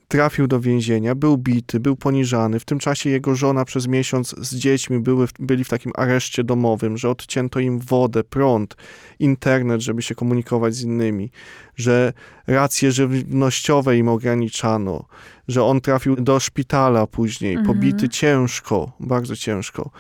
Trafił 0.10 0.48
do 0.48 0.60
więzienia, 0.60 1.16
był 1.16 1.38
bity, 1.38 1.80
był 1.80 1.96
poniżany. 1.96 2.60
W 2.60 2.66
tym 2.66 2.80
czasie 2.80 3.10
jego 3.10 3.36
żona 3.36 3.66
przez 3.66 3.88
miesiąc 3.88 4.36
z 4.38 4.56
dziećmi 4.56 5.00
były, 5.00 5.28
byli 5.40 5.64
w 5.64 5.70
takim 5.70 5.92
areszcie 5.96 6.44
domowym, 6.44 6.98
że 6.98 7.10
odcięto 7.10 7.60
im 7.60 7.80
wodę, 7.80 8.24
prąd, 8.24 8.76
internet, 9.20 9.82
żeby 9.82 10.02
się 10.02 10.16
komunikować 10.16 10.76
z 10.76 10.82
innymi, 10.82 11.32
że 11.76 12.14
racje 12.48 12.92
żywnościowe 12.92 13.98
im 13.98 14.08
ograniczano, 14.08 15.06
że 15.48 15.64
on 15.64 15.82
trafił 15.82 16.16
do 16.16 16.40
szpitala 16.40 17.08
później, 17.08 17.56
Mhm. 17.56 17.68
pobity 17.68 18.10
ciężko, 18.10 18.92
bardzo 19.00 19.36
ciężko, 19.36 19.92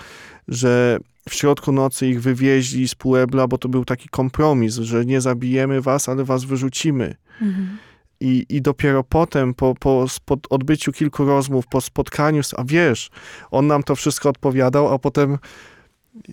że 0.47 0.97
w 1.29 1.33
środku 1.33 1.71
nocy 1.71 2.07
ich 2.07 2.21
wywieźli 2.21 2.87
z 2.87 2.95
Puebla, 2.95 3.47
bo 3.47 3.57
to 3.57 3.69
był 3.69 3.85
taki 3.85 4.09
kompromis, 4.09 4.75
że 4.75 5.05
nie 5.05 5.21
zabijemy 5.21 5.81
was, 5.81 6.09
ale 6.09 6.23
was 6.23 6.43
wyrzucimy. 6.43 7.15
Mhm. 7.41 7.77
I, 8.21 8.45
I 8.49 8.61
dopiero 8.61 9.03
potem, 9.03 9.53
po, 9.53 9.75
po 9.79 10.07
spod, 10.07 10.39
odbyciu 10.49 10.91
kilku 10.91 11.25
rozmów, 11.25 11.67
po 11.67 11.81
spotkaniu, 11.81 12.41
a 12.57 12.63
wiesz, 12.65 13.09
on 13.51 13.67
nam 13.67 13.83
to 13.83 13.95
wszystko 13.95 14.29
odpowiadał, 14.29 14.93
a 14.93 14.99
potem 14.99 15.37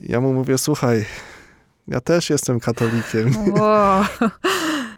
ja 0.03 0.21
mu 0.21 0.33
mówię, 0.35 0.59
słuchaj, 0.59 1.05
ja 1.89 2.01
też 2.01 2.31
jestem 2.31 2.61
katolikiem. 2.61 3.31
Wow. 3.61 4.05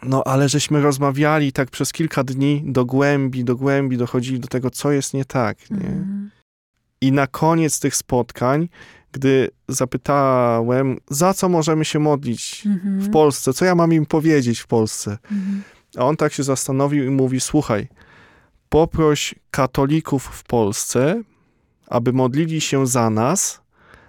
No, 0.02 0.22
ale 0.26 0.48
żeśmy 0.48 0.80
rozmawiali 0.82 1.52
tak 1.52 1.70
przez 1.70 1.92
kilka 1.92 2.24
dni 2.24 2.62
do 2.66 2.84
głębi, 2.84 3.44
do 3.44 3.56
głębi, 3.56 3.96
dochodzili 3.96 4.40
do 4.40 4.48
tego, 4.48 4.70
co 4.70 4.92
jest 4.92 5.14
nie 5.14 5.24
tak. 5.24 5.70
Nie? 5.70 5.76
Mhm. 5.76 6.30
I 7.00 7.12
na 7.12 7.26
koniec 7.26 7.80
tych 7.80 7.96
spotkań, 7.96 8.68
gdy 9.12 9.48
zapytałem, 9.68 10.96
za 11.10 11.34
co 11.34 11.48
możemy 11.48 11.84
się 11.84 11.98
modlić 11.98 12.62
Mhm. 12.66 13.00
w 13.00 13.10
Polsce, 13.10 13.52
co 13.52 13.64
ja 13.64 13.74
mam 13.74 13.92
im 13.92 14.06
powiedzieć 14.06 14.58
w 14.60 14.66
Polsce, 14.66 15.18
Mhm. 15.32 15.62
A 15.98 16.04
on 16.04 16.16
tak 16.16 16.32
się 16.32 16.42
zastanowił 16.42 17.04
i 17.04 17.10
mówi: 17.10 17.40
Słuchaj, 17.40 17.88
poproś 18.68 19.34
katolików 19.50 20.24
w 20.24 20.44
Polsce, 20.44 21.22
aby 21.86 22.12
modlili 22.12 22.60
się 22.60 22.86
za 22.86 23.10
nas, 23.10 23.60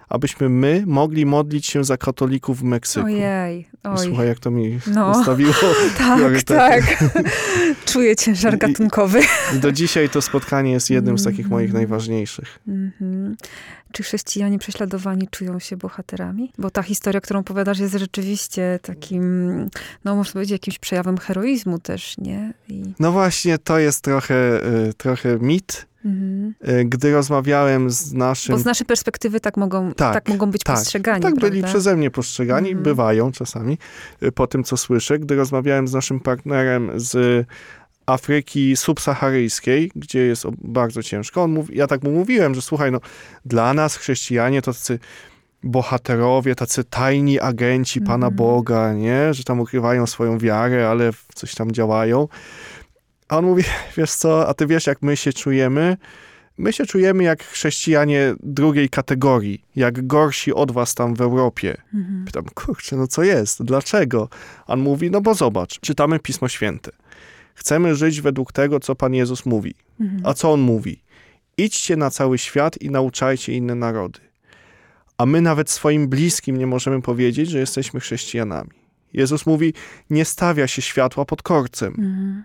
abyśmy 0.08 0.48
my 0.48 0.84
mogli 0.86 1.26
modlić 1.26 1.66
się 1.66 1.84
za 1.84 1.96
katolików 1.96 2.58
w 2.58 2.62
Meksyku. 2.62 3.06
Ojej, 3.06 3.68
oj. 3.84 3.98
Słuchaj, 3.98 4.26
jak 4.28 4.38
to 4.38 4.50
mi 4.50 4.78
No. 4.86 5.24
tak, 5.98 6.42
tak. 6.42 7.04
Czuję 7.92 8.16
ciężar 8.16 8.58
gatunkowy. 8.58 9.20
I 9.56 9.58
do 9.58 9.72
dzisiaj 9.72 10.08
to 10.08 10.22
spotkanie 10.22 10.72
jest 10.72 10.90
jednym 10.90 11.18
z 11.18 11.24
takich 11.24 11.48
moich 11.48 11.66
Mhm. 11.70 11.82
najważniejszych. 11.82 12.58
Mhm. 12.68 13.36
Czy 13.92 14.02
chrześcijanie 14.02 14.58
prześladowani 14.58 15.28
czują 15.30 15.58
się 15.58 15.76
bohaterami? 15.76 16.52
Bo 16.58 16.70
ta 16.70 16.82
historia, 16.82 17.20
którą 17.20 17.40
opowiadasz, 17.40 17.78
jest 17.78 17.94
rzeczywiście 17.94 18.78
takim, 18.82 19.24
no 20.04 20.16
można 20.16 20.32
powiedzieć, 20.32 20.52
jakimś 20.52 20.78
przejawem 20.78 21.18
heroizmu 21.18 21.78
też, 21.78 22.18
nie? 22.18 22.54
I, 22.68 22.82
No 22.98 23.12
właśnie, 23.12 23.58
to 23.58 23.78
jest 23.78 24.00
trochę, 24.04 24.34
y, 24.88 24.94
trochę 24.94 25.38
mit. 25.38 25.86
mhm. 26.04 26.54
Y, 26.68 26.84
Gdy 26.84 27.12
rozmawiałem 27.12 27.90
z 27.90 28.12
naszym 28.12 28.54
Bo 28.54 28.58
z 28.58 28.64
naszej 28.64 28.86
perspektywy 28.86 29.40
tak 29.40 29.56
mogą, 29.56 29.92
tak, 29.92 30.14
Tak, 30.14 30.28
mogą 30.28 30.50
być 30.50 30.62
tak. 30.62 30.76
postrzegani, 30.76 31.22
Tak 31.22 31.34
byli 31.34 31.50
prawda? 31.60 31.68
przeze 31.68 31.96
mnie 31.96 32.10
postrzegani, 32.10 32.68
Mhm. 32.68 32.84
bywają 32.84 33.32
czasami, 33.32 33.78
y, 34.22 34.32
po 34.32 34.46
tym 34.46 34.64
co 34.64 34.76
słyszę. 34.76 35.18
Gdy 35.18 35.36
rozmawiałem 35.36 35.88
z 35.88 35.92
naszym 35.92 36.20
partnerem 36.20 36.90
z 36.96 37.46
Afryki 38.12 38.76
subsaharyjskiej, 38.76 39.90
gdzie 39.96 40.20
jest 40.20 40.46
bardzo 40.58 41.02
ciężko, 41.02 41.42
on 41.42 41.52
mówi, 41.52 41.76
ja 41.76 41.86
tak 41.86 42.02
mu 42.02 42.10
mówiłem, 42.10 42.54
że 42.54 42.62
słuchaj, 42.62 42.92
no 42.92 43.00
dla 43.44 43.74
nas 43.74 43.96
chrześcijanie 43.96 44.62
to 44.62 44.72
tacy 44.72 44.98
bohaterowie, 45.62 46.54
tacy 46.54 46.84
tajni 46.84 47.40
agenci 47.40 48.00
Pana 48.00 48.26
Mhm. 48.26 48.34
Boga, 48.36 48.92
nie? 48.92 49.34
Że 49.34 49.44
tam 49.44 49.60
ukrywają 49.60 50.06
swoją 50.06 50.38
wiarę, 50.38 50.88
ale 50.88 51.10
coś 51.34 51.54
tam 51.54 51.72
działają. 51.72 52.28
A 53.28 53.38
on 53.38 53.44
mówi, 53.44 53.62
wiesz 53.96 54.12
co, 54.12 54.48
a 54.48 54.54
ty 54.54 54.66
wiesz 54.66 54.86
jak 54.86 55.02
my 55.02 55.16
się 55.16 55.32
czujemy? 55.32 55.96
My 56.58 56.72
się 56.72 56.86
czujemy 56.86 57.24
jak 57.24 57.44
chrześcijanie 57.44 58.34
drugiej 58.42 58.88
kategorii, 58.88 59.64
jak 59.76 60.06
gorsi 60.06 60.54
od 60.54 60.72
was 60.72 60.94
tam 60.94 61.14
w 61.14 61.20
Europie. 61.20 61.82
Mhm. 61.94 62.24
Pytam, 62.24 62.44
kurczę, 62.54 62.96
no 62.96 63.06
co 63.06 63.22
jest? 63.22 63.62
Dlaczego? 63.62 64.28
On 64.66 64.80
mówi, 64.80 65.10
no 65.10 65.20
bo 65.20 65.34
zobacz, 65.34 65.80
czytamy 65.80 66.18
Pismo 66.18 66.48
Święte. 66.48 66.90
Chcemy 67.54 67.94
żyć 67.94 68.20
według 68.20 68.52
tego, 68.52 68.80
co 68.80 68.94
Pan 68.94 69.14
Jezus 69.14 69.46
mówi. 69.46 69.74
Mhm. 70.00 70.20
A 70.26 70.34
co 70.34 70.52
On 70.52 70.60
mówi? 70.60 71.02
Idźcie 71.56 71.96
na 71.96 72.10
cały 72.10 72.38
świat 72.38 72.82
i 72.82 72.90
nauczajcie 72.90 73.52
inne 73.52 73.74
narody. 73.74 74.20
A 75.18 75.26
my 75.26 75.40
nawet 75.40 75.70
swoim 75.70 76.08
bliskim 76.08 76.56
nie 76.56 76.66
możemy 76.66 77.02
powiedzieć, 77.02 77.50
że 77.50 77.58
jesteśmy 77.58 78.00
chrześcijanami. 78.00 78.70
Jezus 79.12 79.46
mówi, 79.46 79.74
nie 80.10 80.24
stawia 80.24 80.66
się 80.66 80.82
światła 80.82 81.24
pod 81.24 81.42
korcem, 81.42 81.94
Mhm. 81.98 82.44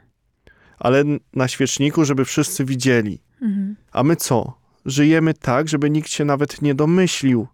ale 0.80 1.04
na 1.34 1.48
świeczniku, 1.48 2.06
żeby 2.06 2.26
wszyscy 2.26 2.66
widzieli. 2.66 3.22
Mhm. 3.42 3.76
A 3.92 4.04
my 4.04 4.16
co? 4.16 4.54
Żyjemy 4.86 5.34
tak, 5.34 5.68
żeby 5.70 5.90
nikt 5.90 6.10
się 6.10 6.26
nawet 6.26 6.62
nie 6.62 6.76
domyślił, 6.76 7.48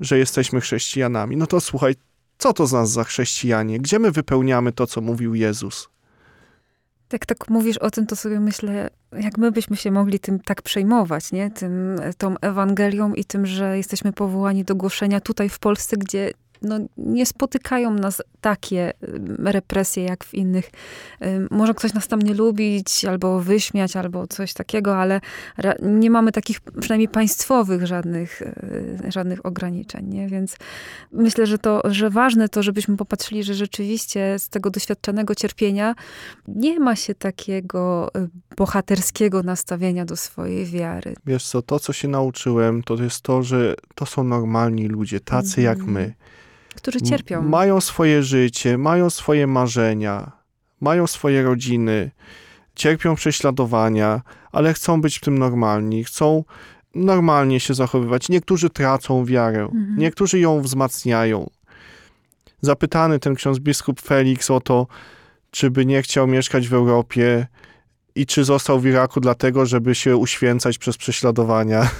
że 0.00 0.18
jesteśmy 0.18 0.60
chrześcijanami. 0.60 1.36
No 1.36 1.46
to 1.46 1.60
słuchaj, 1.60 1.94
co 2.38 2.52
to 2.52 2.66
z 2.66 2.72
nas 2.72 2.90
za 2.90 3.04
chrześcijanie? 3.04 3.78
Gdzie 3.78 3.98
my 3.98 4.10
wypełniamy 4.10 4.72
to, 4.72 4.86
co 4.86 5.00
mówił 5.00 5.34
Jezus? 5.34 5.88
Jak 7.12 7.26
tak 7.26 7.50
mówisz 7.50 7.78
o 7.78 7.90
tym, 7.90 8.06
to 8.06 8.16
sobie 8.16 8.40
myślę, 8.40 8.90
jak 9.12 9.38
my 9.38 9.52
byśmy 9.52 9.76
się 9.76 9.90
mogli 9.90 10.20
tym 10.20 10.40
tak 10.40 10.62
przejmować, 10.62 11.32
nie? 11.32 11.50
Tym, 11.50 12.00
tą 12.18 12.38
Ewangelią 12.38 13.14
i 13.14 13.24
tym, 13.24 13.46
że 13.46 13.76
jesteśmy 13.76 14.12
powołani 14.12 14.64
do 14.64 14.74
głoszenia 14.74 15.20
tutaj 15.20 15.48
w 15.48 15.58
Polsce, 15.58 15.96
gdzie 15.96 16.30
no, 16.64 16.78
nie 16.96 17.26
spotykają 17.26 17.94
nas 17.94 18.22
takie 18.40 18.92
represje 19.44 20.04
jak 20.04 20.24
w 20.24 20.34
innych. 20.34 20.70
Może 21.50 21.74
ktoś 21.74 21.94
nas 21.94 22.08
tam 22.08 22.22
nie 22.22 22.34
lubić, 22.34 23.04
albo 23.04 23.40
wyśmiać, 23.40 23.96
albo 23.96 24.26
coś 24.26 24.52
takiego, 24.52 24.96
ale 24.96 25.20
nie 25.82 26.10
mamy 26.10 26.32
takich 26.32 26.60
przynajmniej 26.60 27.08
państwowych 27.08 27.86
żadnych, 27.86 28.42
y, 28.42 28.98
żadnych 29.08 29.46
ograniczeń, 29.46 30.06
nie? 30.08 30.28
Więc 30.28 30.56
myślę, 31.12 31.46
że 31.46 31.58
to, 31.58 31.82
że 31.84 32.10
ważne 32.10 32.48
to, 32.48 32.62
żebyśmy 32.62 32.96
popatrzyli, 32.96 33.44
że 33.44 33.54
rzeczywiście 33.54 34.36
z 34.38 34.48
tego 34.48 34.70
doświadczonego 34.70 35.34
cierpienia 35.34 35.94
nie 36.48 36.80
ma 36.80 36.96
się 36.96 37.14
takiego 37.14 38.10
y, 38.16 38.28
bohaterskiego 38.56 39.42
nastawienia 39.42 40.04
do 40.04 40.16
swojej 40.16 40.66
wiary. 40.66 41.14
Wiesz 41.26 41.46
co, 41.46 41.62
to, 41.62 41.78
co 41.80 41.92
się 41.92 42.08
nauczyłem, 42.08 42.82
to 42.82 42.94
jest 42.94 43.20
to, 43.20 43.42
że 43.42 43.74
to 43.94 44.06
są 44.06 44.24
normalni 44.24 44.88
ludzie, 44.88 45.20
tacy 45.20 45.60
Mhm. 45.60 45.64
jak 45.64 45.86
my. 45.86 46.14
Którzy 46.76 47.00
cierpią. 47.00 47.42
Mają 47.42 47.80
swoje 47.80 48.22
życie, 48.22 48.78
mają 48.78 49.10
swoje 49.10 49.46
marzenia, 49.46 50.32
mają 50.80 51.06
swoje 51.06 51.42
rodziny, 51.42 52.10
cierpią 52.74 53.14
prześladowania, 53.14 54.22
ale 54.52 54.74
chcą 54.74 55.00
być 55.00 55.18
w 55.18 55.20
tym 55.20 55.38
normalni, 55.38 56.04
chcą 56.04 56.44
normalnie 56.94 57.60
się 57.60 57.74
zachowywać. 57.74 58.28
Niektórzy 58.28 58.70
tracą 58.70 59.24
wiarę, 59.24 59.62
Mhm. 59.62 59.96
niektórzy 59.98 60.38
ją 60.38 60.60
wzmacniają. 60.60 61.50
Zapytany 62.60 63.18
ten 63.18 63.34
ksiądz 63.34 63.58
biskup 63.58 64.00
Felix 64.00 64.50
o 64.50 64.60
to, 64.60 64.86
czy 65.50 65.70
by 65.70 65.86
nie 65.86 66.02
chciał 66.02 66.26
mieszkać 66.26 66.68
w 66.68 66.74
Europie 66.74 67.46
i 68.14 68.26
czy 68.26 68.44
został 68.44 68.80
w 68.80 68.86
Iraku 68.86 69.20
dlatego, 69.20 69.66
żeby 69.66 69.94
się 69.94 70.16
uświęcać 70.16 70.78
przez 70.78 70.96
prześladowania. 70.96 71.90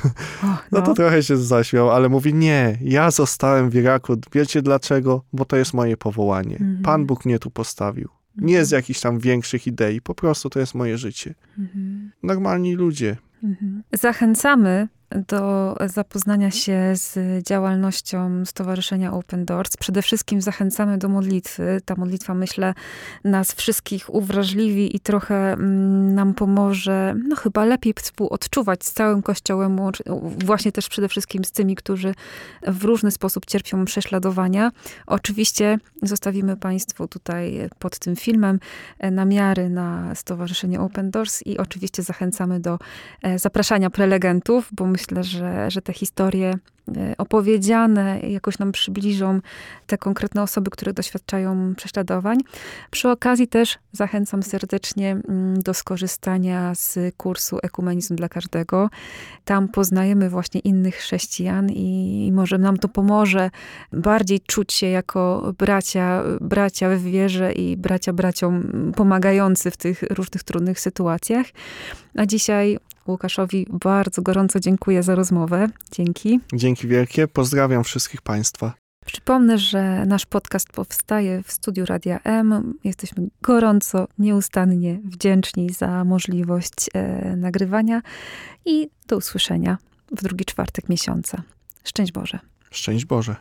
O, 0.43 0.47
No 0.73 0.83
to 0.83 0.95
trochę 0.95 1.23
się 1.23 1.37
zaśmiał, 1.37 1.91
ale 1.91 2.09
mówi, 2.09 2.35
nie, 2.35 2.79
ja 2.81 3.11
zostałem 3.11 3.71
w 3.71 3.75
Iraku. 3.75 4.17
Wiecie 4.33 4.63
dlaczego? 4.63 5.25
Bo 5.33 5.45
to 5.45 5.57
jest 5.57 5.75
moje 5.75 5.97
powołanie. 5.97 6.57
Mhm. 6.57 6.83
Pan 6.83 7.07
Bóg 7.07 7.25
mnie 7.25 7.39
tu 7.39 7.51
postawił. 7.51 8.09
Nie 8.37 8.65
z 8.65 8.71
jakichś 8.71 9.01
tam 9.01 9.19
większych 9.19 9.67
idei, 9.67 10.01
po 10.01 10.15
prostu 10.15 10.51
to 10.51 10.61
jest 10.61 10.75
moje 10.75 10.99
życie. 10.99 11.35
Mhm. 11.59 12.13
Normalni 12.23 12.75
ludzie. 12.75 13.17
Mhm. 13.43 13.83
Zachęcamy 13.93 14.89
do 15.15 15.77
zapoznania 15.87 16.51
się 16.51 16.93
z 16.95 17.19
działalnością 17.47 18.45
Stowarzyszenia 18.47 19.13
Open 19.13 19.45
Doors. 19.45 19.77
Przede 19.77 20.03
wszystkim 20.03 20.41
zachęcamy 20.41 20.99
do 20.99 21.09
modlitwy. 21.09 21.81
Ta 21.85 21.95
modlitwa, 21.95 22.35
myślę, 22.35 22.75
nas 23.25 23.53
wszystkich 23.53 24.15
uwrażliwi 24.15 24.97
i 24.97 25.01
trochę 25.01 25.53
mm, 25.53 26.15
nam 26.15 26.35
pomoże, 26.35 27.15
no 27.29 27.37
chyba 27.37 27.65
lepiej 27.65 27.95
współodczuwać 27.97 28.85
z 28.85 28.93
całym 28.93 29.23
Kościołem, 29.23 29.79
właśnie 30.45 30.73
też 30.73 30.89
przede 30.89 31.09
wszystkim 31.09 31.45
z 31.45 31.53
tymi, 31.53 31.77
którzy 31.77 32.15
w 32.67 32.85
różny 32.85 33.11
sposób 33.11 33.47
cierpią 33.47 33.85
prześladowania. 33.85 34.71
Oczywiście 35.07 35.79
zostawimy 36.03 36.57
Państwu 36.57 37.09
tutaj 37.09 37.69
pod 37.79 37.99
tym 37.99 38.17
filmem 38.17 38.61
e, 38.99 39.11
namiary 39.11 39.69
na 39.69 40.15
Stowarzyszenie 40.15 40.81
Open 40.81 41.11
Doors 41.11 41.43
i 41.47 41.59
oczywiście 41.59 42.03
zachęcamy 42.03 42.61
do 42.61 42.79
e, 43.23 43.39
zapraszania 43.39 43.91
prelegentów, 43.91 44.69
bo 44.73 44.87
myślę, 44.87 45.04
myślę, 45.11 45.25
że, 45.25 45.71
że 45.71 45.83
te 45.83 45.93
historie 45.93 46.55
e, 46.97 47.15
opowiedziane 47.19 48.21
jakoś 48.21 48.59
nam 48.59 48.73
przybliżą 48.73 49.41
te 49.87 49.99
konkretne 49.99 50.43
osoby, 50.43 50.71
które 50.71 50.93
doświadczają 50.93 51.75
prześladowań. 51.75 52.39
Przy 52.91 53.11
okazji 53.11 53.49
też 53.49 53.79
zachęcam 53.93 54.43
serdecznie 54.43 55.11
mm, 55.11 55.63
do 55.63 55.75
skorzystania 55.75 56.75
z 56.75 56.99
kursu 57.17 57.59
Ekumenizm 57.63 58.17
dla 58.17 58.29
każdego. 58.29 58.91
Tam 59.45 59.69
poznajemy 59.69 60.31
właśnie 60.31 60.61
innych 60.61 60.95
chrześcijan 60.95 61.71
i 61.71 62.31
może 62.35 62.59
nam 62.59 62.77
to 62.77 62.89
pomoże 62.89 63.51
bardziej 63.93 64.41
czuć 64.41 64.73
się 64.73 64.87
jako 64.87 65.53
bracia, 65.59 66.23
bracia 66.41 66.91
w 66.91 67.03
wierze 67.03 67.53
i 67.53 67.77
bracia 67.77 68.13
braciom 68.13 68.93
pomagający 68.97 69.71
w 69.71 69.77
tych 69.77 70.03
różnych 70.03 70.43
trudnych 70.43 70.81
sytuacjach. 70.81 71.47
A 72.17 72.27
dzisiaj 72.27 72.79
Łukaszowi 73.07 73.67
bardzo 73.71 74.23
gorąco 74.23 74.61
dziękuję 74.61 75.03
za 75.03 75.15
rozmowę. 75.15 75.69
Dzięki. 75.93 76.41
Dzięki 76.53 76.89
wielkie. 76.89 77.29
Pozdrawiam 77.29 77.85
wszystkich 77.85 78.23
Państwa. 78.23 78.75
Przypomnę, 79.07 79.59
że 79.59 80.07
nasz 80.07 80.27
podcast 80.27 80.69
powstaje 80.69 81.43
w 81.43 81.53
studiu 81.53 81.87
Radia 81.87 82.21
M. 82.25 82.75
Jesteśmy 82.85 83.29
gorąco, 83.43 84.09
nieustannie 84.19 85.01
wdzięczni 85.05 85.71
za 85.71 86.05
możliwość 86.05 86.73
e, 86.95 87.37
nagrywania 87.37 88.03
i 88.65 88.89
do 89.09 89.17
usłyszenia 89.17 89.79
w 90.13 90.23
drugi 90.23 90.45
czwartek 90.45 90.89
miesiąca. 90.89 91.43
Szczęść 91.85 92.13
Boże. 92.13 92.39
Szczęść 92.71 93.05
Boże. 93.05 93.37